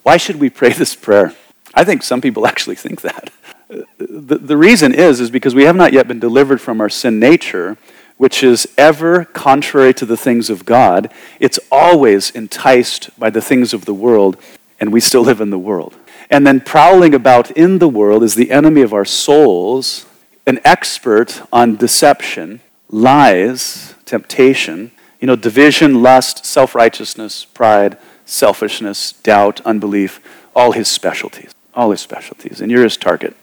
Why 0.03 0.17
should 0.17 0.37
we 0.37 0.51
pray 0.51 0.73
this 0.73 0.95
prayer? 0.95 1.35
I 1.75 1.85
think 1.85 2.03
some 2.03 2.21
people 2.21 2.47
actually 2.53 2.77
think 2.77 3.01
that 3.03 3.33
the, 3.99 4.38
the 4.38 4.57
reason 4.57 4.95
is, 4.95 5.21
is 5.21 5.31
because 5.31 5.55
we 5.55 5.65
have 5.65 5.77
not 5.77 5.93
yet 5.93 6.09
been 6.09 6.21
delivered 6.21 6.61
from 6.61 6.81
our 6.81 6.88
sin 6.88 7.19
nature, 7.19 7.77
which 8.17 8.43
is 8.43 8.67
ever 8.77 9.25
contrary 9.25 9.95
to 9.95 10.07
the 10.07 10.17
things 10.17 10.51
of 10.51 10.65
God. 10.65 11.12
It's 11.41 11.59
always 11.71 12.31
enticed 12.31 13.19
by 13.19 13.31
the 13.31 13.41
things 13.41 13.73
of 13.73 13.85
the 13.85 13.95
world, 13.95 14.37
and 14.79 14.93
we 14.93 15.01
still 15.01 15.23
live 15.23 15.41
in 15.41 15.51
the 15.51 15.59
world. 15.59 15.95
And 16.31 16.47
then 16.47 16.61
prowling 16.61 17.15
about 17.15 17.51
in 17.53 17.79
the 17.79 17.88
world 17.88 18.23
is 18.23 18.35
the 18.35 18.51
enemy 18.51 18.83
of 18.83 18.93
our 18.93 19.05
souls, 19.05 20.07
an 20.47 20.61
expert 20.65 21.43
on 21.53 21.77
deception, 21.77 22.61
lies, 22.88 23.95
temptation, 24.05 24.91
you 25.21 25.27
know, 25.27 25.37
division, 25.37 26.03
lust, 26.03 26.45
self 26.45 26.75
righteousness, 26.75 27.45
pride, 27.45 27.97
selfishness, 28.25 29.13
doubt, 29.13 29.61
unbelief, 29.63 30.21
all 30.55 30.73
his 30.73 30.89
specialties. 30.89 31.53
All 31.75 31.91
his 31.91 32.01
specialties. 32.01 32.61
And 32.61 32.71
you're 32.71 32.85
his 32.85 32.96
target. 32.96 33.37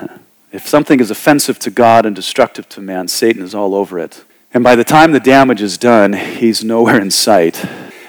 if 0.52 0.66
something 0.66 1.00
is 1.00 1.10
offensive 1.10 1.58
to 1.60 1.70
God 1.70 2.06
and 2.06 2.16
destructive 2.16 2.68
to 2.70 2.80
man, 2.80 3.08
Satan 3.08 3.42
is 3.42 3.54
all 3.54 3.74
over 3.74 3.98
it. 3.98 4.24
And 4.52 4.64
by 4.64 4.74
the 4.74 4.84
time 4.84 5.12
the 5.12 5.20
damage 5.20 5.62
is 5.62 5.76
done, 5.76 6.14
he's 6.14 6.64
nowhere 6.64 7.00
in 7.00 7.10
sight. 7.10 7.64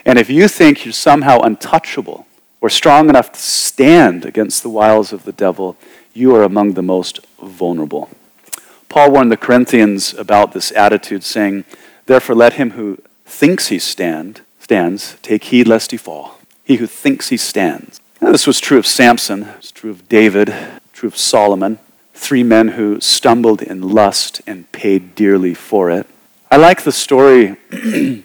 And 0.06 0.18
if 0.18 0.30
you 0.30 0.48
think 0.48 0.86
you're 0.86 0.94
somehow 0.94 1.42
untouchable 1.42 2.26
or 2.62 2.70
strong 2.70 3.10
enough 3.10 3.34
to 3.34 3.40
stand 3.40 4.26
against 4.26 4.64
the 4.64 4.70
wiles 4.70 5.12
of 5.12 5.26
the 5.26 5.34
devil, 5.34 5.76
you 6.14 6.34
are 6.36 6.44
among 6.44 6.74
the 6.74 6.82
most 6.82 7.20
vulnerable. 7.42 8.10
Paul 8.90 9.12
warned 9.12 9.32
the 9.32 9.38
Corinthians 9.38 10.14
about 10.14 10.54
this 10.54 10.72
attitude, 10.72 11.24
saying, 11.24 11.66
Therefore, 12.06 12.36
let 12.36 12.54
him 12.54 12.72
who 12.72 13.00
thinks 13.26 13.68
he 13.68 13.80
stand, 13.80 14.42
stands 14.68 15.16
take 15.22 15.46
heed 15.46 15.66
lest 15.66 15.92
he 15.92 15.98
fall. 15.98 16.42
He 16.66 16.76
who 16.76 16.88
thinks 16.88 17.30
he 17.30 17.38
stands. 17.38 18.02
Now, 18.20 18.34
this 18.34 18.46
was 18.46 18.60
true 18.60 18.78
of 18.78 18.86
Samson, 18.86 19.44
it's 19.58 19.72
true 19.72 19.90
of 19.90 20.10
David, 20.10 20.54
true 20.92 21.08
of 21.08 21.16
Solomon, 21.16 21.80
three 22.14 22.44
men 22.44 22.70
who 22.70 23.00
stumbled 23.00 23.62
in 23.62 23.82
lust 23.82 24.42
and 24.46 24.70
paid 24.74 25.16
dearly 25.16 25.54
for 25.54 25.90
it. 25.90 26.06
I 26.52 26.58
like 26.58 26.84
the 26.84 26.92
story 26.92 27.56
in 27.72 28.24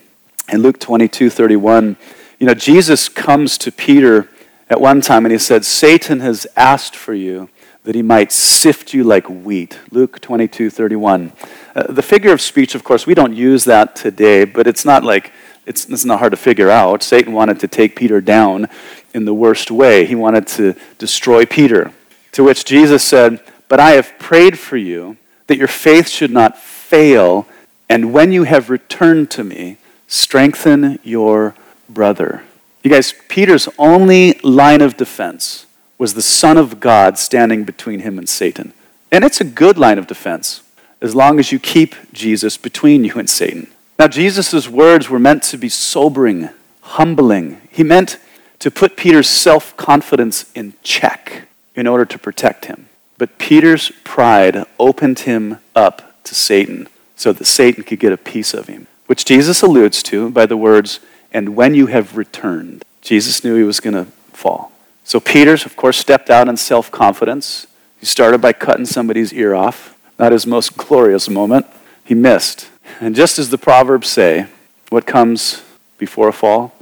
Luke 0.52 0.80
22 0.80 1.30
31. 1.30 1.96
You 2.40 2.48
know, 2.48 2.54
Jesus 2.54 3.08
comes 3.08 3.56
to 3.58 3.70
Peter 3.70 4.28
at 4.68 4.80
one 4.80 5.00
time 5.00 5.24
and 5.24 5.30
he 5.30 5.38
said, 5.38 5.64
Satan 5.64 6.18
has 6.18 6.44
asked 6.56 6.96
for 6.96 7.14
you 7.14 7.50
that 7.84 7.94
he 7.94 8.02
might 8.02 8.32
sift 8.32 8.92
you 8.92 9.04
like 9.04 9.28
wheat. 9.28 9.78
Luke 9.92 10.20
22 10.20 10.70
31. 10.70 11.30
Uh, 11.76 11.84
the 11.84 12.02
figure 12.02 12.32
of 12.32 12.40
speech, 12.40 12.74
of 12.74 12.82
course, 12.82 13.06
we 13.06 13.14
don't 13.14 13.32
use 13.32 13.64
that 13.64 13.94
today, 13.94 14.44
but 14.44 14.66
it's 14.66 14.84
not 14.84 15.04
like, 15.04 15.30
it's, 15.66 15.88
it's 15.88 16.04
not 16.04 16.18
hard 16.18 16.32
to 16.32 16.36
figure 16.36 16.70
out. 16.70 17.02
Satan 17.02 17.32
wanted 17.32 17.60
to 17.60 17.68
take 17.68 17.96
Peter 17.96 18.20
down 18.20 18.68
in 19.14 19.24
the 19.24 19.34
worst 19.34 19.70
way. 19.70 20.04
He 20.04 20.14
wanted 20.14 20.46
to 20.48 20.74
destroy 20.98 21.46
Peter. 21.46 21.92
To 22.32 22.44
which 22.44 22.64
Jesus 22.64 23.04
said, 23.04 23.40
But 23.68 23.80
I 23.80 23.92
have 23.92 24.18
prayed 24.18 24.58
for 24.58 24.76
you 24.76 25.16
that 25.46 25.58
your 25.58 25.68
faith 25.68 26.08
should 26.08 26.30
not 26.30 26.58
fail, 26.58 27.46
and 27.88 28.12
when 28.12 28.32
you 28.32 28.44
have 28.44 28.70
returned 28.70 29.30
to 29.32 29.44
me, 29.44 29.76
strengthen 30.06 30.98
your 31.02 31.54
brother. 31.88 32.42
You 32.82 32.90
guys, 32.90 33.14
Peter's 33.28 33.68
only 33.78 34.34
line 34.42 34.80
of 34.80 34.96
defense 34.96 35.66
was 35.98 36.14
the 36.14 36.22
Son 36.22 36.56
of 36.56 36.80
God 36.80 37.18
standing 37.18 37.64
between 37.64 38.00
him 38.00 38.18
and 38.18 38.28
Satan. 38.28 38.72
And 39.12 39.24
it's 39.24 39.40
a 39.40 39.44
good 39.44 39.78
line 39.78 39.98
of 39.98 40.06
defense 40.06 40.62
as 41.00 41.14
long 41.14 41.38
as 41.38 41.52
you 41.52 41.58
keep 41.58 41.94
Jesus 42.12 42.56
between 42.56 43.04
you 43.04 43.14
and 43.14 43.28
Satan. 43.28 43.68
Now, 44.02 44.08
Jesus' 44.08 44.66
words 44.68 45.08
were 45.08 45.20
meant 45.20 45.44
to 45.44 45.56
be 45.56 45.68
sobering, 45.68 46.48
humbling. 46.80 47.60
He 47.70 47.84
meant 47.84 48.18
to 48.58 48.68
put 48.68 48.96
Peter's 48.96 49.28
self 49.28 49.76
confidence 49.76 50.50
in 50.56 50.74
check 50.82 51.46
in 51.76 51.86
order 51.86 52.04
to 52.06 52.18
protect 52.18 52.64
him. 52.64 52.88
But 53.16 53.38
Peter's 53.38 53.92
pride 54.02 54.64
opened 54.76 55.20
him 55.20 55.58
up 55.76 56.20
to 56.24 56.34
Satan 56.34 56.88
so 57.14 57.32
that 57.32 57.44
Satan 57.44 57.84
could 57.84 58.00
get 58.00 58.12
a 58.12 58.16
piece 58.16 58.54
of 58.54 58.66
him, 58.66 58.88
which 59.06 59.24
Jesus 59.24 59.62
alludes 59.62 60.02
to 60.02 60.30
by 60.30 60.46
the 60.46 60.56
words, 60.56 60.98
and 61.32 61.54
when 61.54 61.72
you 61.76 61.86
have 61.86 62.16
returned. 62.16 62.82
Jesus 63.02 63.44
knew 63.44 63.54
he 63.54 63.62
was 63.62 63.78
going 63.78 63.94
to 63.94 64.10
fall. 64.32 64.72
So 65.04 65.20
Peter's, 65.20 65.64
of 65.64 65.76
course, 65.76 65.96
stepped 65.96 66.28
out 66.28 66.48
in 66.48 66.56
self 66.56 66.90
confidence. 66.90 67.68
He 68.00 68.06
started 68.06 68.40
by 68.40 68.52
cutting 68.52 68.86
somebody's 68.86 69.32
ear 69.32 69.54
off. 69.54 69.96
Not 70.18 70.32
his 70.32 70.44
most 70.44 70.76
glorious 70.76 71.30
moment. 71.30 71.66
He 72.04 72.16
missed. 72.16 72.68
And 73.00 73.14
just 73.14 73.38
as 73.38 73.50
the 73.50 73.58
Proverbs 73.58 74.08
say, 74.08 74.46
what 74.90 75.06
comes 75.06 75.62
before 75.98 76.28
a 76.28 76.32
fall? 76.32 76.74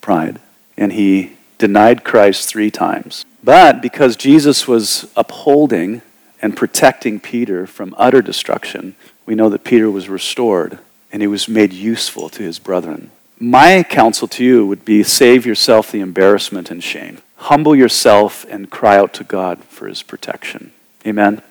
Pride. 0.00 0.40
And 0.76 0.92
he 0.92 1.32
denied 1.58 2.04
Christ 2.04 2.48
three 2.48 2.70
times. 2.70 3.24
But 3.44 3.82
because 3.82 4.16
Jesus 4.16 4.66
was 4.66 5.10
upholding 5.16 6.02
and 6.40 6.56
protecting 6.56 7.20
Peter 7.20 7.66
from 7.66 7.94
utter 7.98 8.22
destruction, 8.22 8.94
we 9.26 9.34
know 9.34 9.48
that 9.48 9.64
Peter 9.64 9.90
was 9.90 10.08
restored 10.08 10.78
and 11.12 11.22
he 11.22 11.28
was 11.28 11.48
made 11.48 11.72
useful 11.72 12.28
to 12.30 12.42
his 12.42 12.58
brethren. 12.58 13.10
My 13.38 13.82
counsel 13.82 14.28
to 14.28 14.44
you 14.44 14.66
would 14.66 14.84
be 14.84 15.02
save 15.02 15.44
yourself 15.44 15.90
the 15.90 16.00
embarrassment 16.00 16.70
and 16.70 16.82
shame. 16.82 17.18
Humble 17.36 17.74
yourself 17.74 18.46
and 18.48 18.70
cry 18.70 18.96
out 18.96 19.12
to 19.14 19.24
God 19.24 19.62
for 19.64 19.88
his 19.88 20.02
protection. 20.02 20.72
Amen. 21.06 21.42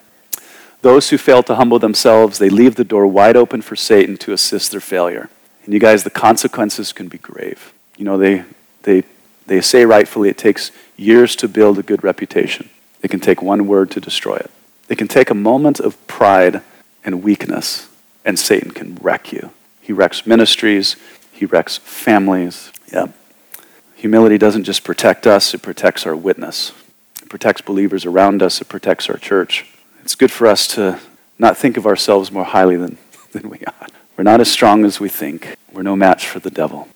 Those 0.82 1.10
who 1.10 1.18
fail 1.18 1.44
to 1.44 1.56
humble 1.56 1.80
themselves, 1.80 2.40
they 2.40 2.50
leave 2.50 2.76
the 2.76 2.84
door 2.84 3.06
wide 3.06 3.38
open 3.38 3.62
for 3.62 3.76
Satan 3.76 4.18
to 4.18 4.34
assist 4.34 4.72
their 4.72 4.80
failure. 4.80 5.30
And 5.64 5.74
you 5.74 5.80
guys, 5.80 6.04
the 6.04 6.10
consequences 6.10 6.92
can 6.92 7.08
be 7.08 7.20
grave. 7.20 7.74
You 7.98 8.06
know, 8.06 8.18
they, 8.18 8.44
they, 8.84 9.04
they 9.46 9.62
say 9.62 9.86
rightfully 9.86 10.30
it 10.30 10.38
takes 10.38 10.72
years 10.98 11.36
to 11.38 11.48
build 11.48 11.78
a 11.78 11.84
good 11.84 12.04
reputation. 12.04 12.70
It 13.04 13.12
can 13.12 13.20
take 13.20 13.42
one 13.42 13.68
word 13.68 13.92
to 13.92 14.00
destroy 14.00 14.38
it. 14.38 14.52
It 14.90 14.98
can 14.98 15.08
take 15.08 15.30
a 15.30 15.36
moment 15.36 15.80
of 15.80 16.06
pride 16.08 16.62
and 17.04 17.24
weakness, 17.24 17.88
and 18.26 18.38
Satan 18.38 18.72
can 18.72 18.96
wreck 18.96 19.32
you. 19.32 19.52
He 19.82 19.94
wrecks 19.94 20.26
ministries, 20.26 20.96
he 21.32 21.46
wrecks 21.46 21.78
families. 21.78 22.72
Yeah. 22.92 23.08
Humility 23.96 24.38
doesn't 24.38 24.64
just 24.64 24.84
protect 24.84 25.28
us, 25.28 25.54
it 25.54 25.62
protects 25.62 26.06
our 26.06 26.16
witness. 26.16 26.74
It 27.22 27.30
protects 27.30 27.62
believers 27.62 28.06
around 28.06 28.42
us, 28.42 28.62
it 28.62 28.70
protects 28.70 29.10
our 29.10 29.18
church. 29.18 29.66
It's 30.12 30.18
good 30.18 30.30
for 30.30 30.47
us 30.47 30.68
to 30.76 30.99
not 31.39 31.55
think 31.55 31.78
of 31.78 31.88
ourselves 31.88 32.34
more 32.34 32.43
highly 32.43 32.76
than, 32.76 32.97
than 33.32 33.49
we 33.49 33.59
ought. 33.66 33.93
We're 34.18 34.26
not 34.26 34.41
as 34.41 34.51
strong 34.51 34.84
as 34.84 34.99
we 34.99 35.07
think. 35.07 35.55
We're 35.72 35.84
no 35.84 35.95
match 35.95 36.28
for 36.28 36.39
the 36.39 36.51
devil. 36.51 36.89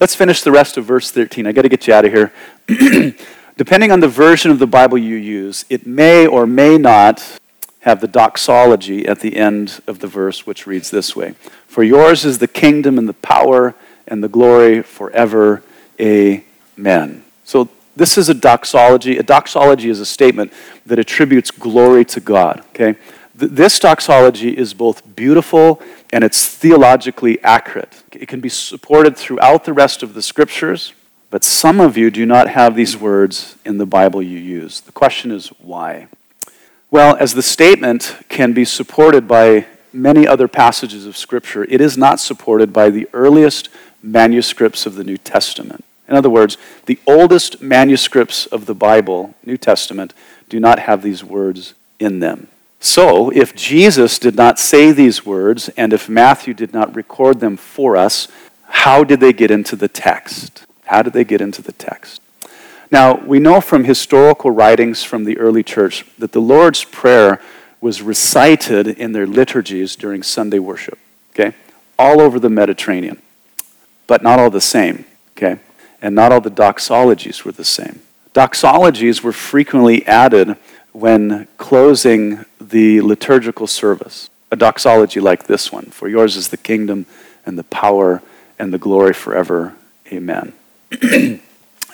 Let's 0.00 0.16
finish 0.16 0.42
the 0.42 0.50
rest 0.50 0.76
of 0.76 0.84
verse 0.84 1.12
13. 1.12 1.46
I 1.46 1.52
got 1.52 1.62
to 1.62 1.68
get 1.68 1.86
you 1.86 1.94
out 1.94 2.04
of 2.04 2.12
here. 2.12 2.32
Depending 3.56 3.92
on 3.92 4.00
the 4.00 4.08
version 4.08 4.50
of 4.50 4.58
the 4.58 4.66
Bible 4.66 4.98
you 4.98 5.14
use, 5.14 5.64
it 5.70 5.86
may 5.86 6.26
or 6.26 6.44
may 6.44 6.76
not 6.76 7.38
have 7.82 8.00
the 8.00 8.08
doxology 8.08 9.06
at 9.06 9.20
the 9.20 9.36
end 9.36 9.80
of 9.86 10.00
the 10.00 10.08
verse, 10.08 10.44
which 10.44 10.66
reads 10.66 10.90
this 10.90 11.14
way 11.14 11.36
For 11.68 11.84
yours 11.84 12.24
is 12.24 12.38
the 12.38 12.48
kingdom 12.48 12.98
and 12.98 13.08
the 13.08 13.14
power 13.14 13.76
and 14.08 14.24
the 14.24 14.28
glory 14.28 14.82
forever. 14.82 15.62
Amen. 16.00 17.22
So 17.44 17.68
this 17.96 18.18
is 18.18 18.28
a 18.28 18.34
doxology. 18.34 19.16
A 19.16 19.22
doxology 19.22 19.88
is 19.88 20.00
a 20.00 20.06
statement 20.06 20.52
that 20.84 20.98
attributes 20.98 21.50
glory 21.50 22.04
to 22.04 22.20
God. 22.20 22.62
Okay? 22.70 22.98
This 23.34 23.78
doxology 23.78 24.56
is 24.56 24.74
both 24.74 25.16
beautiful 25.16 25.82
and 26.12 26.22
it's 26.22 26.46
theologically 26.46 27.42
accurate. 27.42 28.02
It 28.12 28.28
can 28.28 28.40
be 28.40 28.48
supported 28.48 29.16
throughout 29.16 29.64
the 29.64 29.72
rest 29.72 30.02
of 30.02 30.14
the 30.14 30.22
scriptures, 30.22 30.92
but 31.30 31.42
some 31.42 31.80
of 31.80 31.96
you 31.96 32.10
do 32.10 32.24
not 32.24 32.48
have 32.48 32.74
these 32.74 32.96
words 32.96 33.56
in 33.64 33.78
the 33.78 33.86
Bible 33.86 34.22
you 34.22 34.38
use. 34.38 34.80
The 34.80 34.92
question 34.92 35.30
is 35.32 35.48
why? 35.58 36.08
Well, 36.90 37.16
as 37.16 37.34
the 37.34 37.42
statement 37.42 38.16
can 38.28 38.52
be 38.52 38.64
supported 38.64 39.26
by 39.26 39.66
many 39.92 40.26
other 40.26 40.46
passages 40.46 41.04
of 41.04 41.16
Scripture, 41.16 41.64
it 41.64 41.80
is 41.80 41.98
not 41.98 42.20
supported 42.20 42.72
by 42.72 42.90
the 42.90 43.08
earliest 43.12 43.68
manuscripts 44.02 44.86
of 44.86 44.94
the 44.94 45.04
New 45.04 45.16
Testament. 45.16 45.84
In 46.08 46.14
other 46.14 46.30
words, 46.30 46.56
the 46.86 46.98
oldest 47.06 47.60
manuscripts 47.60 48.46
of 48.46 48.66
the 48.66 48.74
Bible, 48.74 49.34
New 49.44 49.56
Testament, 49.56 50.14
do 50.48 50.60
not 50.60 50.78
have 50.80 51.02
these 51.02 51.24
words 51.24 51.74
in 51.98 52.20
them. 52.20 52.48
So, 52.78 53.30
if 53.30 53.54
Jesus 53.54 54.18
did 54.18 54.36
not 54.36 54.58
say 54.58 54.92
these 54.92 55.26
words, 55.26 55.68
and 55.70 55.92
if 55.92 56.08
Matthew 56.08 56.54
did 56.54 56.72
not 56.72 56.94
record 56.94 57.40
them 57.40 57.56
for 57.56 57.96
us, 57.96 58.28
how 58.68 59.02
did 59.02 59.20
they 59.20 59.32
get 59.32 59.50
into 59.50 59.74
the 59.74 59.88
text? 59.88 60.66
How 60.84 61.02
did 61.02 61.12
they 61.12 61.24
get 61.24 61.40
into 61.40 61.62
the 61.62 61.72
text? 61.72 62.20
Now, 62.92 63.16
we 63.16 63.40
know 63.40 63.60
from 63.60 63.84
historical 63.84 64.52
writings 64.52 65.02
from 65.02 65.24
the 65.24 65.38
early 65.38 65.64
church 65.64 66.04
that 66.18 66.32
the 66.32 66.40
Lord's 66.40 66.84
Prayer 66.84 67.40
was 67.80 68.02
recited 68.02 68.86
in 68.86 69.12
their 69.12 69.26
liturgies 69.26 69.96
during 69.96 70.22
Sunday 70.22 70.60
worship, 70.60 70.98
okay? 71.34 71.56
All 71.98 72.20
over 72.20 72.38
the 72.38 72.50
Mediterranean 72.50 73.20
but 74.06 74.22
not 74.22 74.38
all 74.38 74.50
the 74.50 74.60
same, 74.60 75.04
okay? 75.36 75.58
And 76.06 76.14
not 76.14 76.30
all 76.30 76.40
the 76.40 76.52
doxologies 76.52 77.42
were 77.42 77.50
the 77.50 77.64
same. 77.64 77.98
Doxologies 78.32 79.22
were 79.22 79.32
frequently 79.32 80.06
added 80.06 80.56
when 80.92 81.48
closing 81.58 82.44
the 82.60 83.00
liturgical 83.00 83.66
service. 83.66 84.30
A 84.52 84.54
doxology 84.54 85.18
like 85.18 85.48
this 85.48 85.72
one 85.72 85.86
For 85.86 86.08
yours 86.08 86.36
is 86.36 86.50
the 86.50 86.56
kingdom 86.58 87.06
and 87.44 87.58
the 87.58 87.64
power 87.64 88.22
and 88.56 88.72
the 88.72 88.78
glory 88.78 89.14
forever. 89.14 89.74
Amen. 90.12 90.52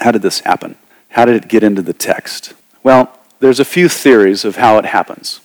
how 0.00 0.10
did 0.10 0.20
this 0.20 0.40
happen? 0.40 0.74
How 1.08 1.24
did 1.24 1.36
it 1.36 1.48
get 1.48 1.62
into 1.62 1.80
the 1.80 1.94
text? 1.94 2.52
Well, 2.82 3.18
there's 3.40 3.60
a 3.60 3.64
few 3.64 3.88
theories 3.88 4.44
of 4.44 4.56
how 4.56 4.76
it 4.76 4.84
happens. 4.84 5.40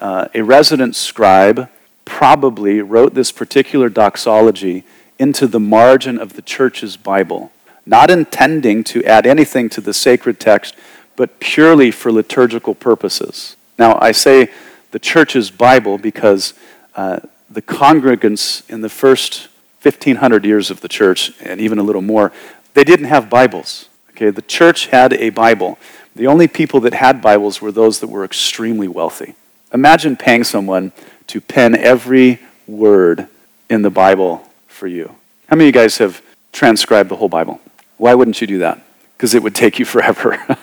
Uh, 0.00 0.28
a 0.34 0.40
resident 0.40 0.96
scribe 0.96 1.68
probably 2.06 2.80
wrote 2.80 3.12
this 3.12 3.30
particular 3.30 3.90
doxology 3.90 4.84
into 5.18 5.46
the 5.46 5.60
margin 5.60 6.18
of 6.18 6.32
the 6.32 6.40
church's 6.40 6.96
Bible, 6.96 7.52
not 7.86 8.10
intending 8.10 8.84
to 8.84 9.04
add 9.04 9.26
anything 9.26 9.68
to 9.70 9.80
the 9.80 9.94
sacred 9.94 10.40
text, 10.40 10.74
but 11.14 11.40
purely 11.40 11.90
for 11.90 12.12
liturgical 12.12 12.74
purposes. 12.74 13.56
Now, 13.78 13.98
I 14.00 14.12
say 14.12 14.50
the 14.90 14.98
church's 14.98 15.50
Bible 15.50 15.96
because 15.96 16.52
uh, 16.96 17.20
the 17.48 17.62
congregants 17.62 18.68
in 18.68 18.80
the 18.80 18.88
first 18.88 19.48
1500 19.82 20.44
years 20.44 20.70
of 20.70 20.80
the 20.80 20.88
church, 20.88 21.32
and 21.40 21.60
even 21.60 21.78
a 21.78 21.82
little 21.82 22.02
more, 22.02 22.32
they 22.74 22.84
didn't 22.84 23.06
have 23.06 23.30
Bibles. 23.30 23.88
Okay, 24.10 24.30
the 24.30 24.42
church 24.42 24.86
had 24.86 25.12
a 25.12 25.30
Bible. 25.30 25.78
The 26.14 26.26
only 26.26 26.48
people 26.48 26.80
that 26.80 26.94
had 26.94 27.22
Bibles 27.22 27.60
were 27.60 27.70
those 27.70 28.00
that 28.00 28.08
were 28.08 28.24
extremely 28.24 28.88
wealthy. 28.88 29.34
Imagine 29.72 30.16
paying 30.16 30.42
someone 30.44 30.92
to 31.28 31.40
pen 31.40 31.76
every 31.76 32.40
word 32.66 33.28
in 33.68 33.82
the 33.82 33.90
Bible 33.90 34.48
for 34.66 34.86
you. 34.86 35.14
How 35.48 35.56
many 35.56 35.68
of 35.68 35.74
you 35.74 35.80
guys 35.80 35.98
have 35.98 36.22
transcribed 36.52 37.10
the 37.10 37.16
whole 37.16 37.28
Bible? 37.28 37.60
Why 37.96 38.14
wouldn't 38.14 38.40
you 38.40 38.46
do 38.46 38.58
that? 38.58 38.82
Because 39.16 39.34
it 39.34 39.42
would 39.42 39.54
take 39.54 39.78
you 39.78 39.84
forever. 39.84 40.38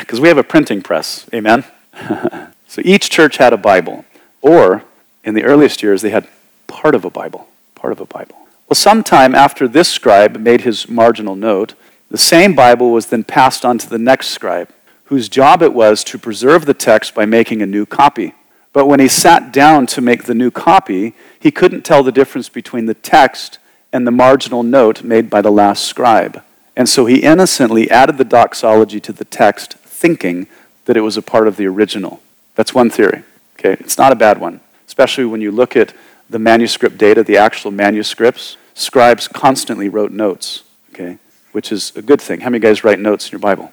Because 0.00 0.20
we 0.20 0.28
have 0.28 0.36
a 0.36 0.44
printing 0.44 0.82
press. 0.82 1.26
Amen? 1.32 1.64
so 2.68 2.82
each 2.84 3.08
church 3.08 3.38
had 3.38 3.54
a 3.54 3.56
Bible. 3.56 4.04
Or, 4.42 4.84
in 5.24 5.34
the 5.34 5.42
earliest 5.42 5.82
years, 5.82 6.02
they 6.02 6.10
had 6.10 6.28
part 6.66 6.94
of 6.94 7.06
a 7.06 7.10
Bible. 7.10 7.48
Part 7.74 7.92
of 7.92 8.00
a 8.00 8.04
Bible. 8.04 8.36
Well, 8.68 8.74
sometime 8.74 9.34
after 9.34 9.66
this 9.66 9.88
scribe 9.88 10.36
made 10.36 10.60
his 10.60 10.86
marginal 10.86 11.34
note, 11.34 11.74
the 12.10 12.18
same 12.18 12.54
Bible 12.54 12.92
was 12.92 13.06
then 13.06 13.24
passed 13.24 13.64
on 13.64 13.78
to 13.78 13.88
the 13.88 13.98
next 13.98 14.28
scribe, 14.28 14.68
whose 15.04 15.30
job 15.30 15.62
it 15.62 15.72
was 15.72 16.04
to 16.04 16.18
preserve 16.18 16.66
the 16.66 16.74
text 16.74 17.14
by 17.14 17.24
making 17.24 17.62
a 17.62 17.66
new 17.66 17.86
copy. 17.86 18.34
But 18.74 18.86
when 18.86 19.00
he 19.00 19.08
sat 19.08 19.52
down 19.52 19.86
to 19.86 20.02
make 20.02 20.24
the 20.24 20.34
new 20.34 20.50
copy, 20.50 21.14
he 21.40 21.50
couldn't 21.50 21.86
tell 21.86 22.02
the 22.02 22.12
difference 22.12 22.50
between 22.50 22.84
the 22.84 22.94
text 22.94 23.58
and 23.92 24.06
the 24.06 24.10
marginal 24.10 24.62
note 24.62 25.02
made 25.02 25.30
by 25.30 25.40
the 25.40 25.50
last 25.50 25.84
scribe. 25.84 26.42
And 26.76 26.88
so 26.88 27.06
he 27.06 27.22
innocently 27.22 27.90
added 27.90 28.18
the 28.18 28.24
doxology 28.24 29.00
to 29.00 29.12
the 29.12 29.24
text, 29.24 29.74
thinking 29.74 30.48
that 30.86 30.96
it 30.96 31.02
was 31.02 31.16
a 31.16 31.22
part 31.22 31.48
of 31.48 31.56
the 31.56 31.66
original. 31.66 32.20
That's 32.54 32.74
one 32.74 32.90
theory. 32.90 33.22
Okay, 33.58 33.76
it's 33.80 33.96
not 33.96 34.12
a 34.12 34.16
bad 34.16 34.40
one, 34.40 34.60
especially 34.86 35.24
when 35.24 35.40
you 35.40 35.50
look 35.50 35.76
at 35.76 35.94
the 36.28 36.38
manuscript 36.38 36.98
data, 36.98 37.22
the 37.22 37.36
actual 37.36 37.70
manuscripts. 37.70 38.56
Scribes 38.74 39.28
constantly 39.28 39.88
wrote 39.88 40.10
notes, 40.10 40.64
okay, 40.92 41.18
which 41.52 41.70
is 41.70 41.92
a 41.94 42.02
good 42.02 42.20
thing. 42.20 42.40
How 42.40 42.50
many 42.50 42.60
guys 42.60 42.82
write 42.82 42.98
notes 42.98 43.26
in 43.26 43.32
your 43.32 43.40
Bible? 43.40 43.72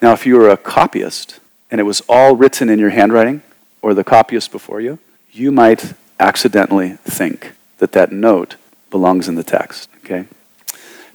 Now, 0.00 0.12
if 0.12 0.24
you 0.24 0.36
were 0.36 0.48
a 0.48 0.56
copyist 0.56 1.40
and 1.70 1.80
it 1.80 1.84
was 1.84 2.00
all 2.08 2.34
written 2.34 2.70
in 2.70 2.78
your 2.78 2.90
handwriting 2.90 3.42
or 3.82 3.92
the 3.92 4.04
copyist 4.04 4.50
before 4.50 4.80
you, 4.80 4.98
you 5.30 5.52
might 5.52 5.92
accidentally 6.18 6.96
think 7.04 7.52
that 7.78 7.92
that 7.92 8.12
note 8.12 8.56
belongs 8.90 9.28
in 9.28 9.34
the 9.34 9.44
text, 9.44 9.88
okay? 10.04 10.26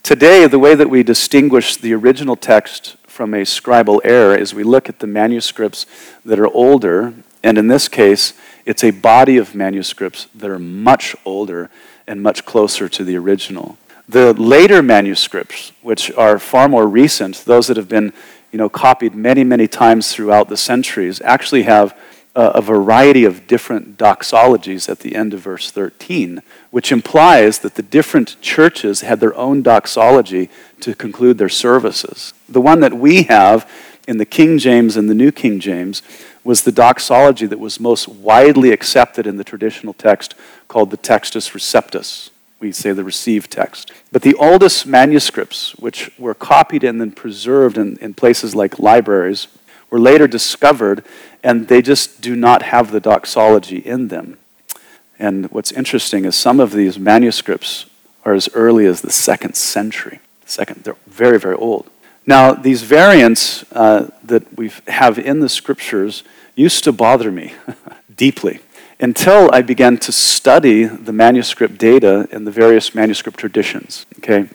Today, 0.06 0.46
the 0.46 0.60
way 0.60 0.76
that 0.76 0.92
we 0.92 1.02
distinguish 1.02 1.78
the 1.78 1.96
original 1.96 2.36
text 2.36 2.96
from 3.08 3.34
a 3.34 3.42
scribal 3.42 4.02
error 4.04 4.36
is 4.36 4.54
we 4.54 4.62
look 4.62 4.88
at 4.88 5.00
the 5.00 5.08
manuscripts 5.08 5.88
that 6.24 6.38
are 6.38 6.48
older, 6.54 7.16
and 7.44 7.58
in 7.58 7.70
this 7.70 7.88
case, 7.88 8.34
it's 8.68 8.84
a 8.84 8.92
body 8.92 9.38
of 9.38 9.56
manuscripts 9.56 10.28
that 10.36 10.52
are 10.52 10.60
much 10.60 11.16
older 11.26 11.72
and 12.06 12.22
much 12.22 12.46
closer 12.46 12.88
to 12.88 13.04
the 13.04 13.18
original. 13.18 13.80
The 14.08 14.34
later 14.34 14.84
manuscripts, 14.84 15.72
which 15.82 16.12
are 16.12 16.38
far 16.38 16.70
more 16.70 16.88
recent, 16.88 17.38
those 17.38 17.66
that 17.66 17.78
have 17.78 17.90
been 17.90 18.14
you 18.52 18.60
know, 18.60 18.70
copied 18.70 19.16
many, 19.16 19.44
many 19.44 19.68
times 19.68 20.14
throughout 20.14 20.50
the 20.50 20.56
centuries, 20.56 21.20
actually 21.22 21.64
have 21.64 21.98
a 22.36 22.62
variety 22.62 23.24
of 23.24 23.48
different 23.48 23.98
doxologies 23.98 24.90
at 24.90 25.00
the 25.00 25.16
end 25.16 25.34
of 25.34 25.40
verse 25.40 25.72
13, 25.72 26.42
which 26.70 26.92
implies 26.92 27.60
that 27.60 27.76
the 27.76 27.82
different 27.82 28.36
churches 28.42 29.02
had 29.02 29.22
their 29.22 29.34
own 29.36 29.62
doxology 29.62 30.50
to 30.82 30.94
conclude 30.94 31.38
their 31.38 31.48
services. 31.48 32.34
The 32.50 32.60
one 32.60 32.82
that 32.82 32.94
we 32.94 33.24
have 33.24 33.70
in 34.06 34.18
the 34.18 34.26
King 34.26 34.58
James 34.58 34.98
and 34.98 35.10
the 35.10 35.16
New 35.16 35.32
King 35.32 35.60
James 35.62 36.02
was 36.44 36.64
the 36.64 36.72
doxology 36.72 37.46
that 37.46 37.60
was 37.60 37.80
most 37.80 38.08
widely 38.08 38.72
accepted 38.72 39.26
in 39.26 39.38
the 39.38 39.44
traditional 39.44 39.94
text 39.94 40.36
called 40.68 40.92
the 40.92 40.98
Textus 40.98 41.54
Receptus. 41.54 42.32
We 42.60 42.72
say 42.72 42.92
the 42.92 43.04
received 43.04 43.50
text. 43.50 43.92
But 44.12 44.22
the 44.22 44.36
oldest 44.36 44.86
manuscripts, 44.86 45.76
which 45.76 46.12
were 46.20 46.34
copied 46.34 46.84
and 46.84 47.00
then 47.00 47.12
preserved 47.12 47.78
in, 47.78 47.98
in 47.98 48.14
places 48.14 48.56
like 48.56 48.78
libraries, 48.78 49.48
were 49.90 50.00
later 50.00 50.28
discovered, 50.28 51.04
and 51.46 51.68
they 51.68 51.80
just 51.80 52.22
do 52.22 52.36
not 52.36 52.64
have 52.64 52.92
the 52.92 53.00
doxology 53.00 53.78
in 53.78 54.08
them. 54.08 54.38
And 55.20 55.46
what's 55.52 55.72
interesting 55.72 56.26
is 56.26 56.36
some 56.36 56.60
of 56.60 56.72
these 56.72 56.98
manuscripts 56.98 57.86
are 58.26 58.34
as 58.34 58.50
early 58.56 58.88
as 58.88 59.02
the 59.02 59.12
second 59.12 59.56
century. 59.56 60.20
Second, 60.48 60.84
they're 60.84 60.98
very, 61.06 61.40
very 61.40 61.56
old. 61.56 61.88
Now, 62.26 62.54
these 62.54 62.82
variants 62.82 63.64
uh, 63.72 64.10
that 64.24 64.58
we 64.58 64.72
have 64.88 65.20
in 65.20 65.40
the 65.40 65.48
scriptures 65.48 66.24
used 66.56 66.84
to 66.86 66.92
bother 66.92 67.32
me 67.32 67.54
deeply 68.16 68.60
until 69.00 69.52
I 69.54 69.62
began 69.62 69.98
to 69.98 70.12
study 70.12 70.86
the 70.86 71.14
manuscript 71.14 71.78
data 71.78 72.28
and 72.32 72.48
the 72.48 72.52
various 72.52 72.96
manuscript 72.96 73.38
traditions. 73.38 74.08
Okay? 74.18 74.50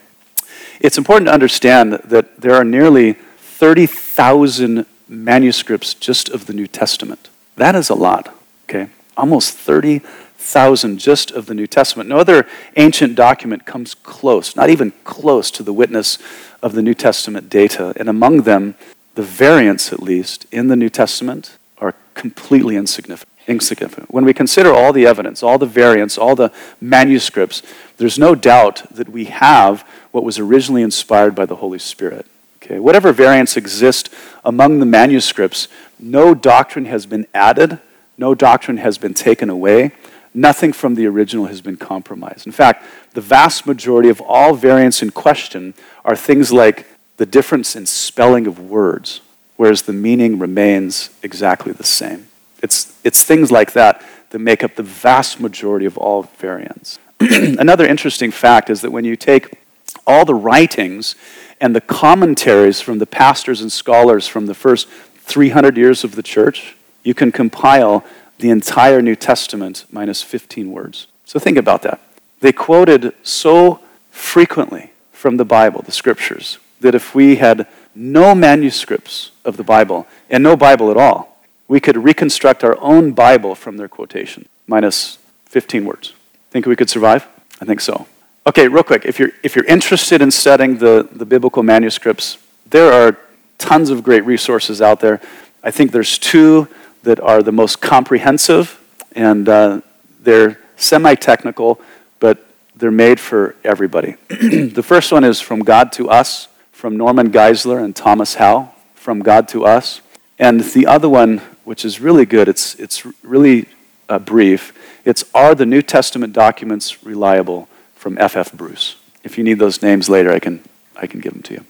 It's 0.81 0.99
important 0.99 1.29
to 1.29 1.33
understand 1.33 1.93
that 1.93 2.41
there 2.41 2.55
are 2.55 2.65
nearly 2.65 3.13
30,000 3.13 4.87
manuscripts 5.11 5.93
just 5.93 6.29
of 6.29 6.47
the 6.47 6.53
New 6.53 6.67
Testament. 6.67 7.29
That 7.57 7.75
is 7.75 7.91
a 7.91 7.95
lot, 7.95 8.35
okay? 8.69 8.89
Almost 9.17 9.53
30,000 9.55 10.99
just 10.99 11.31
of 11.31 11.47
the 11.47 11.55
New 11.55 11.67
Testament. 11.67 12.09
No 12.09 12.19
other 12.19 12.47
ancient 12.77 13.17
document 13.17 13.67
comes 13.67 13.95
close, 13.95 14.55
not 14.57 14.71
even 14.71 14.93
close 15.05 15.51
to 15.51 15.63
the 15.63 15.73
witness 15.73 16.19
of 16.63 16.75
the 16.75 16.83
New 16.83 16.95
Testament 16.95 17.51
data. 17.51 17.93
And 17.97 18.09
among 18.09 18.43
them, 18.43 18.77
the 19.17 19.23
variants, 19.23 19.93
at 19.93 20.03
least, 20.03 20.47
in 20.53 20.69
the 20.69 20.77
New 20.77 20.89
Testament 20.89 21.59
are 21.79 21.95
completely 22.15 22.77
insignificant. 22.77 23.29
Insignificant. 23.47 24.13
When 24.13 24.25
we 24.25 24.33
consider 24.33 24.73
all 24.73 24.93
the 24.93 25.07
evidence, 25.07 25.43
all 25.43 25.59
the 25.59 25.67
variants, 25.67 26.17
all 26.17 26.37
the 26.37 26.53
manuscripts, 26.81 27.63
there's 27.97 28.19
no 28.19 28.35
doubt 28.35 28.85
that 28.95 29.09
we 29.09 29.25
have 29.25 29.85
what 30.13 30.25
was 30.25 30.39
originally 30.39 30.83
inspired 30.83 31.35
by 31.35 31.47
the 31.47 31.57
Holy 31.57 31.79
Spirit. 31.79 32.27
Okay, 32.63 32.79
whatever 32.79 33.13
variants 33.13 33.57
exist 33.57 34.11
among 34.45 34.81
the 34.81 34.87
manuscripts, 34.87 35.69
no 35.99 36.35
doctrine 36.35 36.85
has 36.85 37.07
been 37.07 37.27
added, 37.33 37.79
no 38.19 38.35
doctrine 38.35 38.77
has 38.77 38.99
been 38.99 39.15
taken 39.15 39.49
away, 39.49 39.93
nothing 40.35 40.73
from 40.73 40.95
the 40.95 41.07
original 41.07 41.47
has 41.47 41.63
been 41.63 41.77
compromised. 41.77 42.47
In 42.47 42.53
fact, 42.53 42.85
the 43.15 43.21
vast 43.23 43.67
majority 43.67 44.11
of 44.11 44.21
all 44.21 44.55
variants 44.55 45.03
in 45.03 45.11
question 45.11 45.73
are 46.05 46.15
things 46.15 46.53
like 46.53 46.87
the 47.17 47.27
difference 47.27 47.75
in 47.75 47.87
spelling 47.87 48.47
of 48.47 48.59
words, 48.61 49.21
whereas 49.57 49.83
the 49.83 49.93
meaning 49.93 50.39
remains 50.39 51.11
exactly 51.23 51.73
the 51.73 51.85
same. 51.85 52.29
It's, 52.63 52.97
it's 53.05 53.25
things 53.25 53.51
like 53.51 53.73
that 53.73 54.05
that 54.31 54.39
make 54.39 54.63
up 54.63 54.75
the 54.75 54.83
vast 54.83 55.41
majority 55.41 55.87
of 55.87 55.97
all 55.97 56.23
variants. 56.23 56.99
Another 57.21 57.87
interesting 57.87 58.31
fact 58.31 58.71
is 58.71 58.83
that 58.83 58.91
when 58.91 59.05
you 59.05 59.17
take 59.17 59.59
all 60.07 60.25
the 60.25 60.35
writings 60.35 61.15
and 61.61 61.77
the 61.77 61.81
commentaries 61.81 62.81
from 62.81 62.99
the 62.99 63.07
pastors 63.07 63.61
and 63.61 63.71
scholars 63.71 64.27
from 64.27 64.47
the 64.47 64.55
first 64.55 64.89
300 64.89 65.77
years 65.77 66.05
of 66.05 66.17
the 66.17 66.23
church, 66.23 66.77
you 67.05 67.15
can 67.15 67.31
compile 67.31 68.05
the 68.39 68.51
entire 68.51 69.03
New 69.03 69.15
Testament 69.15 69.85
minus 69.93 70.23
15 70.23 70.73
words. 70.73 71.07
So 71.25 71.39
think 71.39 71.59
about 71.59 71.83
that. 71.83 72.01
They 72.41 72.53
quoted 72.53 73.13
so 73.23 73.81
frequently 74.11 74.93
from 75.13 75.37
the 75.37 75.45
Bible, 75.45 75.83
the 75.83 75.93
scriptures, 75.93 76.59
that 76.81 76.95
if 76.95 77.15
we 77.15 77.37
had 77.37 77.67
no 77.95 78.35
manuscripts 78.35 79.31
of 79.45 79.57
the 79.57 79.63
Bible 79.63 80.07
and 80.31 80.43
no 80.43 80.57
Bible 80.57 80.91
at 80.91 80.97
all, 80.97 81.39
we 81.69 81.81
could 81.81 81.97
reconstruct 81.97 82.65
our 82.65 82.77
own 82.81 83.13
Bible 83.13 83.55
from 83.55 83.77
their 83.77 83.89
quotation, 83.89 84.49
minus 84.67 85.19
15 85.47 85.85
words. 85.85 86.15
Think 86.51 86.67
we 86.67 86.77
could 86.77 86.91
survive? 86.91 87.29
I 87.61 87.65
think 87.65 87.81
so. 87.81 88.07
Okay, 88.51 88.67
real 88.67 88.83
quick, 88.83 89.05
if 89.05 89.21
you're, 89.21 89.31
if 89.45 89.55
you're 89.55 89.65
interested 89.67 90.21
in 90.21 90.33
studying 90.33 90.79
the, 90.79 91.09
the 91.13 91.25
biblical 91.25 91.63
manuscripts, 91.63 92.37
there 92.69 92.93
are 92.93 93.17
tons 93.59 93.91
of 93.91 94.03
great 94.03 94.25
resources 94.25 94.83
out 94.83 94.99
there. 94.99 95.21
I 95.63 95.71
think 95.71 95.93
there's 95.93 96.19
two 96.19 96.67
that 97.05 97.21
are 97.21 97.45
the 97.45 97.53
most 97.53 97.81
comprehensive, 97.81 98.81
and 99.13 99.49
uh, 99.49 99.83
they're 100.19 100.59
semi 100.75 101.15
technical, 101.15 101.81
but 102.19 102.45
they're 102.75 102.91
made 102.91 103.21
for 103.21 103.55
everybody. 103.63 104.17
the 104.29 104.83
first 104.83 105.13
one 105.13 105.23
is 105.23 105.41
From 105.41 105.61
God 105.61 105.93
to 105.93 106.11
Us, 106.11 106.49
from 106.73 106.97
Norman 106.97 107.31
Geisler 107.31 107.81
and 107.85 107.95
Thomas 107.95 108.35
Howe, 108.35 108.75
From 108.97 109.21
God 109.21 109.47
to 109.51 109.65
Us. 109.65 110.01
And 110.41 110.59
the 110.59 110.89
other 110.89 111.09
one, 111.09 111.39
which 111.63 111.85
is 111.85 112.01
really 112.01 112.27
good, 112.27 112.49
it's, 112.49 112.75
it's 112.81 113.07
really 113.23 113.69
uh, 114.09 114.19
brief, 114.19 114.77
it's 115.05 115.23
Are 115.37 115.55
the 115.55 115.67
New 115.67 115.83
Testament 115.83 116.33
Documents 116.33 117.05
Reliable? 117.05 117.69
From 118.01 118.17
F.F. 118.17 118.55
Bruce. 118.55 118.97
If 119.23 119.37
you 119.37 119.45
need 119.45 119.59
those 119.59 119.83
names 119.83 120.09
later, 120.09 120.33
I 120.33 120.39
can, 120.39 120.63
I 120.97 121.07
can 121.07 121.21
give 121.21 121.35
them 121.35 121.43
to 121.43 121.55
you. 121.55 121.65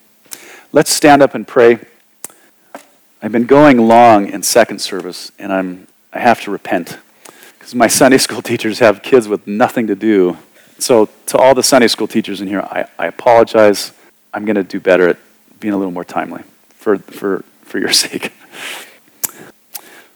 Let's 0.70 0.92
stand 0.92 1.22
up 1.22 1.34
and 1.34 1.44
pray. 1.44 1.80
I've 3.20 3.32
been 3.32 3.46
going 3.46 3.78
long 3.88 4.28
in 4.28 4.44
second 4.44 4.78
service, 4.78 5.32
and 5.40 5.52
I'm, 5.52 5.88
I 6.12 6.20
have 6.20 6.40
to 6.42 6.52
repent 6.52 6.98
because 7.54 7.74
my 7.74 7.88
Sunday 7.88 8.18
school 8.18 8.42
teachers 8.52 8.78
have 8.78 9.02
kids 9.02 9.26
with 9.26 9.48
nothing 9.48 9.88
to 9.88 9.96
do. 9.96 10.36
So, 10.78 11.08
to 11.26 11.36
all 11.36 11.52
the 11.52 11.64
Sunday 11.64 11.88
school 11.88 12.06
teachers 12.06 12.40
in 12.40 12.46
here, 12.46 12.60
I, 12.60 12.86
I 12.96 13.08
apologize. 13.08 13.90
I'm 14.32 14.44
going 14.44 14.54
to 14.54 14.62
do 14.62 14.78
better 14.78 15.08
at 15.08 15.18
being 15.58 15.74
a 15.74 15.76
little 15.76 15.92
more 15.92 16.04
timely 16.04 16.44
for, 16.68 16.98
for, 16.98 17.44
for 17.62 17.80
your 17.80 17.90
sake. 18.04 18.32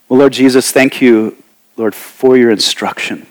Well, 0.07 0.19
Lord 0.19 0.31
Jesus, 0.31 0.71
thank 0.71 1.01
you, 1.01 1.35
Lord, 1.75 1.93
for 1.93 2.37
your 2.37 2.51
instruction. 2.51 3.27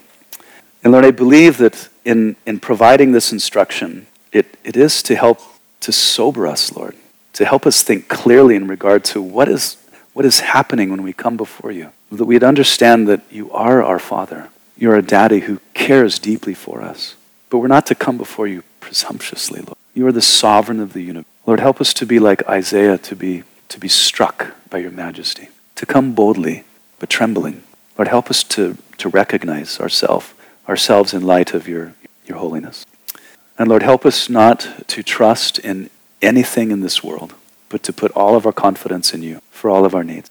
And 0.82 0.92
Lord, 0.92 1.06
I 1.06 1.12
believe 1.12 1.56
that 1.56 1.88
in, 2.04 2.36
in 2.46 2.60
providing 2.60 3.12
this 3.12 3.32
instruction, 3.32 4.06
it, 4.32 4.58
it 4.64 4.76
is 4.76 5.02
to 5.04 5.16
help 5.16 5.40
to 5.80 5.92
sober 5.92 6.46
us, 6.46 6.74
Lord, 6.76 6.94
to 7.34 7.44
help 7.44 7.66
us 7.66 7.82
think 7.82 8.08
clearly 8.08 8.56
in 8.56 8.66
regard 8.66 9.04
to 9.06 9.22
what 9.22 9.48
is, 9.48 9.76
what 10.12 10.24
is 10.24 10.40
happening 10.40 10.90
when 10.90 11.02
we 11.02 11.12
come 11.12 11.36
before 11.36 11.72
you. 11.72 11.90
That 12.10 12.26
we'd 12.26 12.44
understand 12.44 13.08
that 13.08 13.22
you 13.30 13.50
are 13.52 13.82
our 13.82 13.98
Father. 13.98 14.48
You're 14.76 14.96
a 14.96 15.02
daddy 15.02 15.40
who 15.40 15.60
cares 15.72 16.18
deeply 16.18 16.54
for 16.54 16.82
us. 16.82 17.16
But 17.50 17.58
we're 17.58 17.68
not 17.68 17.86
to 17.86 17.94
come 17.94 18.18
before 18.18 18.46
you 18.46 18.62
presumptuously, 18.80 19.60
Lord. 19.60 19.76
You 19.94 20.06
are 20.06 20.12
the 20.12 20.22
sovereign 20.22 20.80
of 20.80 20.92
the 20.92 21.02
universe. 21.02 21.26
Lord, 21.46 21.60
help 21.60 21.80
us 21.80 21.94
to 21.94 22.06
be 22.06 22.18
like 22.18 22.46
Isaiah, 22.48 22.98
to 22.98 23.14
be, 23.14 23.44
to 23.68 23.78
be 23.78 23.88
struck 23.88 24.54
by 24.70 24.78
your 24.78 24.90
majesty, 24.90 25.48
to 25.76 25.86
come 25.86 26.14
boldly, 26.14 26.64
but 26.98 27.10
trembling. 27.10 27.62
Lord, 27.96 28.08
help 28.08 28.30
us 28.30 28.42
to, 28.44 28.76
to 28.98 29.08
recognize 29.08 29.78
ourselves 29.78 30.32
ourselves 30.68 31.14
in 31.14 31.22
light 31.22 31.54
of 31.54 31.68
your, 31.68 31.94
your 32.26 32.38
holiness. 32.38 32.86
And 33.58 33.68
Lord, 33.68 33.82
help 33.82 34.04
us 34.04 34.28
not 34.28 34.88
to 34.88 35.02
trust 35.02 35.58
in 35.58 35.90
anything 36.20 36.70
in 36.70 36.80
this 36.80 37.04
world, 37.04 37.34
but 37.68 37.82
to 37.84 37.92
put 37.92 38.10
all 38.12 38.36
of 38.36 38.46
our 38.46 38.52
confidence 38.52 39.14
in 39.14 39.22
you 39.22 39.40
for 39.50 39.70
all 39.70 39.84
of 39.84 39.94
our 39.94 40.04
needs. 40.04 40.30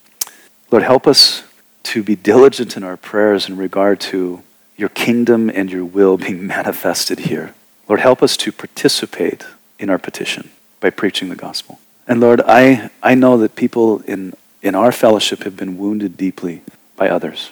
Lord, 0.71 0.83
help 0.83 1.07
us 1.07 1.43
to 1.83 2.03
be 2.03 2.15
diligent 2.15 2.75
in 2.75 2.83
our 2.83 2.97
prayers 2.97 3.47
in 3.47 3.57
regard 3.57 3.99
to 3.99 4.41
your 4.75 4.89
kingdom 4.89 5.49
and 5.49 5.71
your 5.71 5.85
will 5.85 6.17
being 6.17 6.45
manifested 6.47 7.19
here. 7.19 7.53
Lord, 7.87 7.99
help 7.99 8.23
us 8.23 8.37
to 8.37 8.51
participate 8.51 9.45
in 9.77 9.89
our 9.89 9.97
petition 9.97 10.49
by 10.79 10.89
preaching 10.89 11.29
the 11.29 11.35
gospel. 11.35 11.79
And 12.07 12.19
Lord, 12.19 12.41
I, 12.45 12.89
I 13.01 13.15
know 13.15 13.37
that 13.37 13.55
people 13.55 14.01
in, 14.01 14.33
in 14.61 14.75
our 14.75 14.91
fellowship 14.91 15.43
have 15.43 15.55
been 15.55 15.77
wounded 15.77 16.17
deeply 16.17 16.61
by 16.95 17.09
others. 17.09 17.51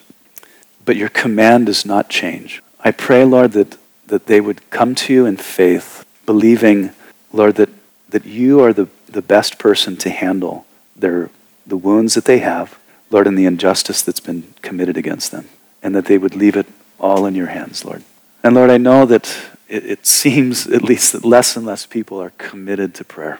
But 0.84 0.96
your 0.96 1.10
command 1.10 1.68
does 1.68 1.86
not 1.86 2.10
change. 2.10 2.62
I 2.84 2.92
pray, 2.92 3.24
Lord, 3.24 3.52
that, 3.54 3.78
that 4.08 4.26
they 4.26 4.42
would 4.42 4.70
come 4.70 4.96
to 4.96 5.14
you 5.14 5.26
in 5.26 5.38
faith, 5.38 6.06
believing, 6.26 6.92
Lord, 7.32 7.56
that, 7.56 7.70
that 8.10 8.26
you 8.26 8.60
are 8.62 8.74
the, 8.74 8.88
the 9.08 9.22
best 9.22 9.60
person 9.60 9.98
to 9.98 10.10
handle 10.10 10.66
their, 10.96 11.30
the 11.66 11.78
wounds 11.78 12.16
that 12.16 12.26
they 12.26 12.40
have, 12.40 12.78
Lord, 13.12 13.28
and 13.28 13.38
the 13.38 13.46
injustice 13.46 14.02
that's 14.02 14.20
been 14.20 14.54
committed 14.62 14.98
against 14.98 15.32
them, 15.32 15.48
and 15.84 15.96
that 15.96 16.06
they 16.06 16.18
would 16.18 16.36
leave 16.36 16.56
it 16.56 16.68
all 17.00 17.26
in 17.26 17.36
your 17.36 17.48
hands, 17.48 17.86
Lord. 17.86 18.04
And 18.44 18.56
Lord, 18.56 18.70
I 18.70 18.78
know 18.78 19.06
that 19.06 19.36
it, 19.68 19.86
it 19.86 20.06
seems 20.06 20.68
at 20.68 20.82
least 20.82 21.14
that 21.14 21.24
less 21.24 21.56
and 21.56 21.66
less 21.66 21.86
people 21.86 22.22
are 22.22 22.32
committed 22.38 22.96
to 22.96 23.04
prayer. 23.04 23.40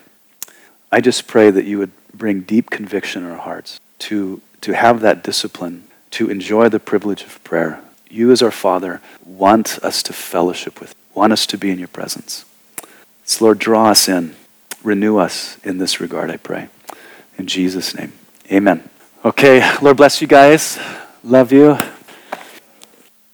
I 0.92 1.02
just 1.02 1.26
pray 1.26 1.52
that 1.52 1.66
you 1.66 1.78
would 1.80 1.92
bring 2.14 2.42
deep 2.42 2.70
conviction 2.70 3.24
in 3.24 3.32
our 3.32 3.38
hearts 3.38 3.80
to, 4.00 4.42
to 4.62 4.74
have 4.74 5.00
that 5.02 5.24
discipline, 5.24 5.88
to 6.12 6.30
enjoy 6.30 6.70
the 6.70 6.80
privilege 6.80 7.24
of 7.24 7.44
prayer. 7.44 7.82
You, 8.12 8.32
as 8.32 8.42
our 8.42 8.52
Father, 8.52 9.02
want 9.26 9.80
us 9.84 10.04
to 10.04 10.14
fellowship 10.14 10.80
with, 10.80 10.94
want 11.14 11.34
us 11.34 11.46
to 11.48 11.58
be 11.58 11.72
in 11.72 11.80
your 11.80 11.88
presence. 11.88 12.46
So, 13.24 13.46
Lord, 13.46 13.60
draw 13.60 13.90
us 13.90 14.10
in, 14.10 14.36
renew 14.84 15.18
us 15.18 15.58
in 15.64 15.78
this 15.78 16.02
regard, 16.02 16.30
I 16.30 16.38
pray. 16.38 16.68
In 17.38 17.48
Jesus' 17.48 17.96
name, 17.96 18.14
amen. 18.52 18.88
Okay, 19.24 19.78
Lord 19.82 19.98
bless 19.98 20.22
you 20.22 20.28
guys. 20.28 20.78
Love 21.24 21.52
you. 21.52 21.78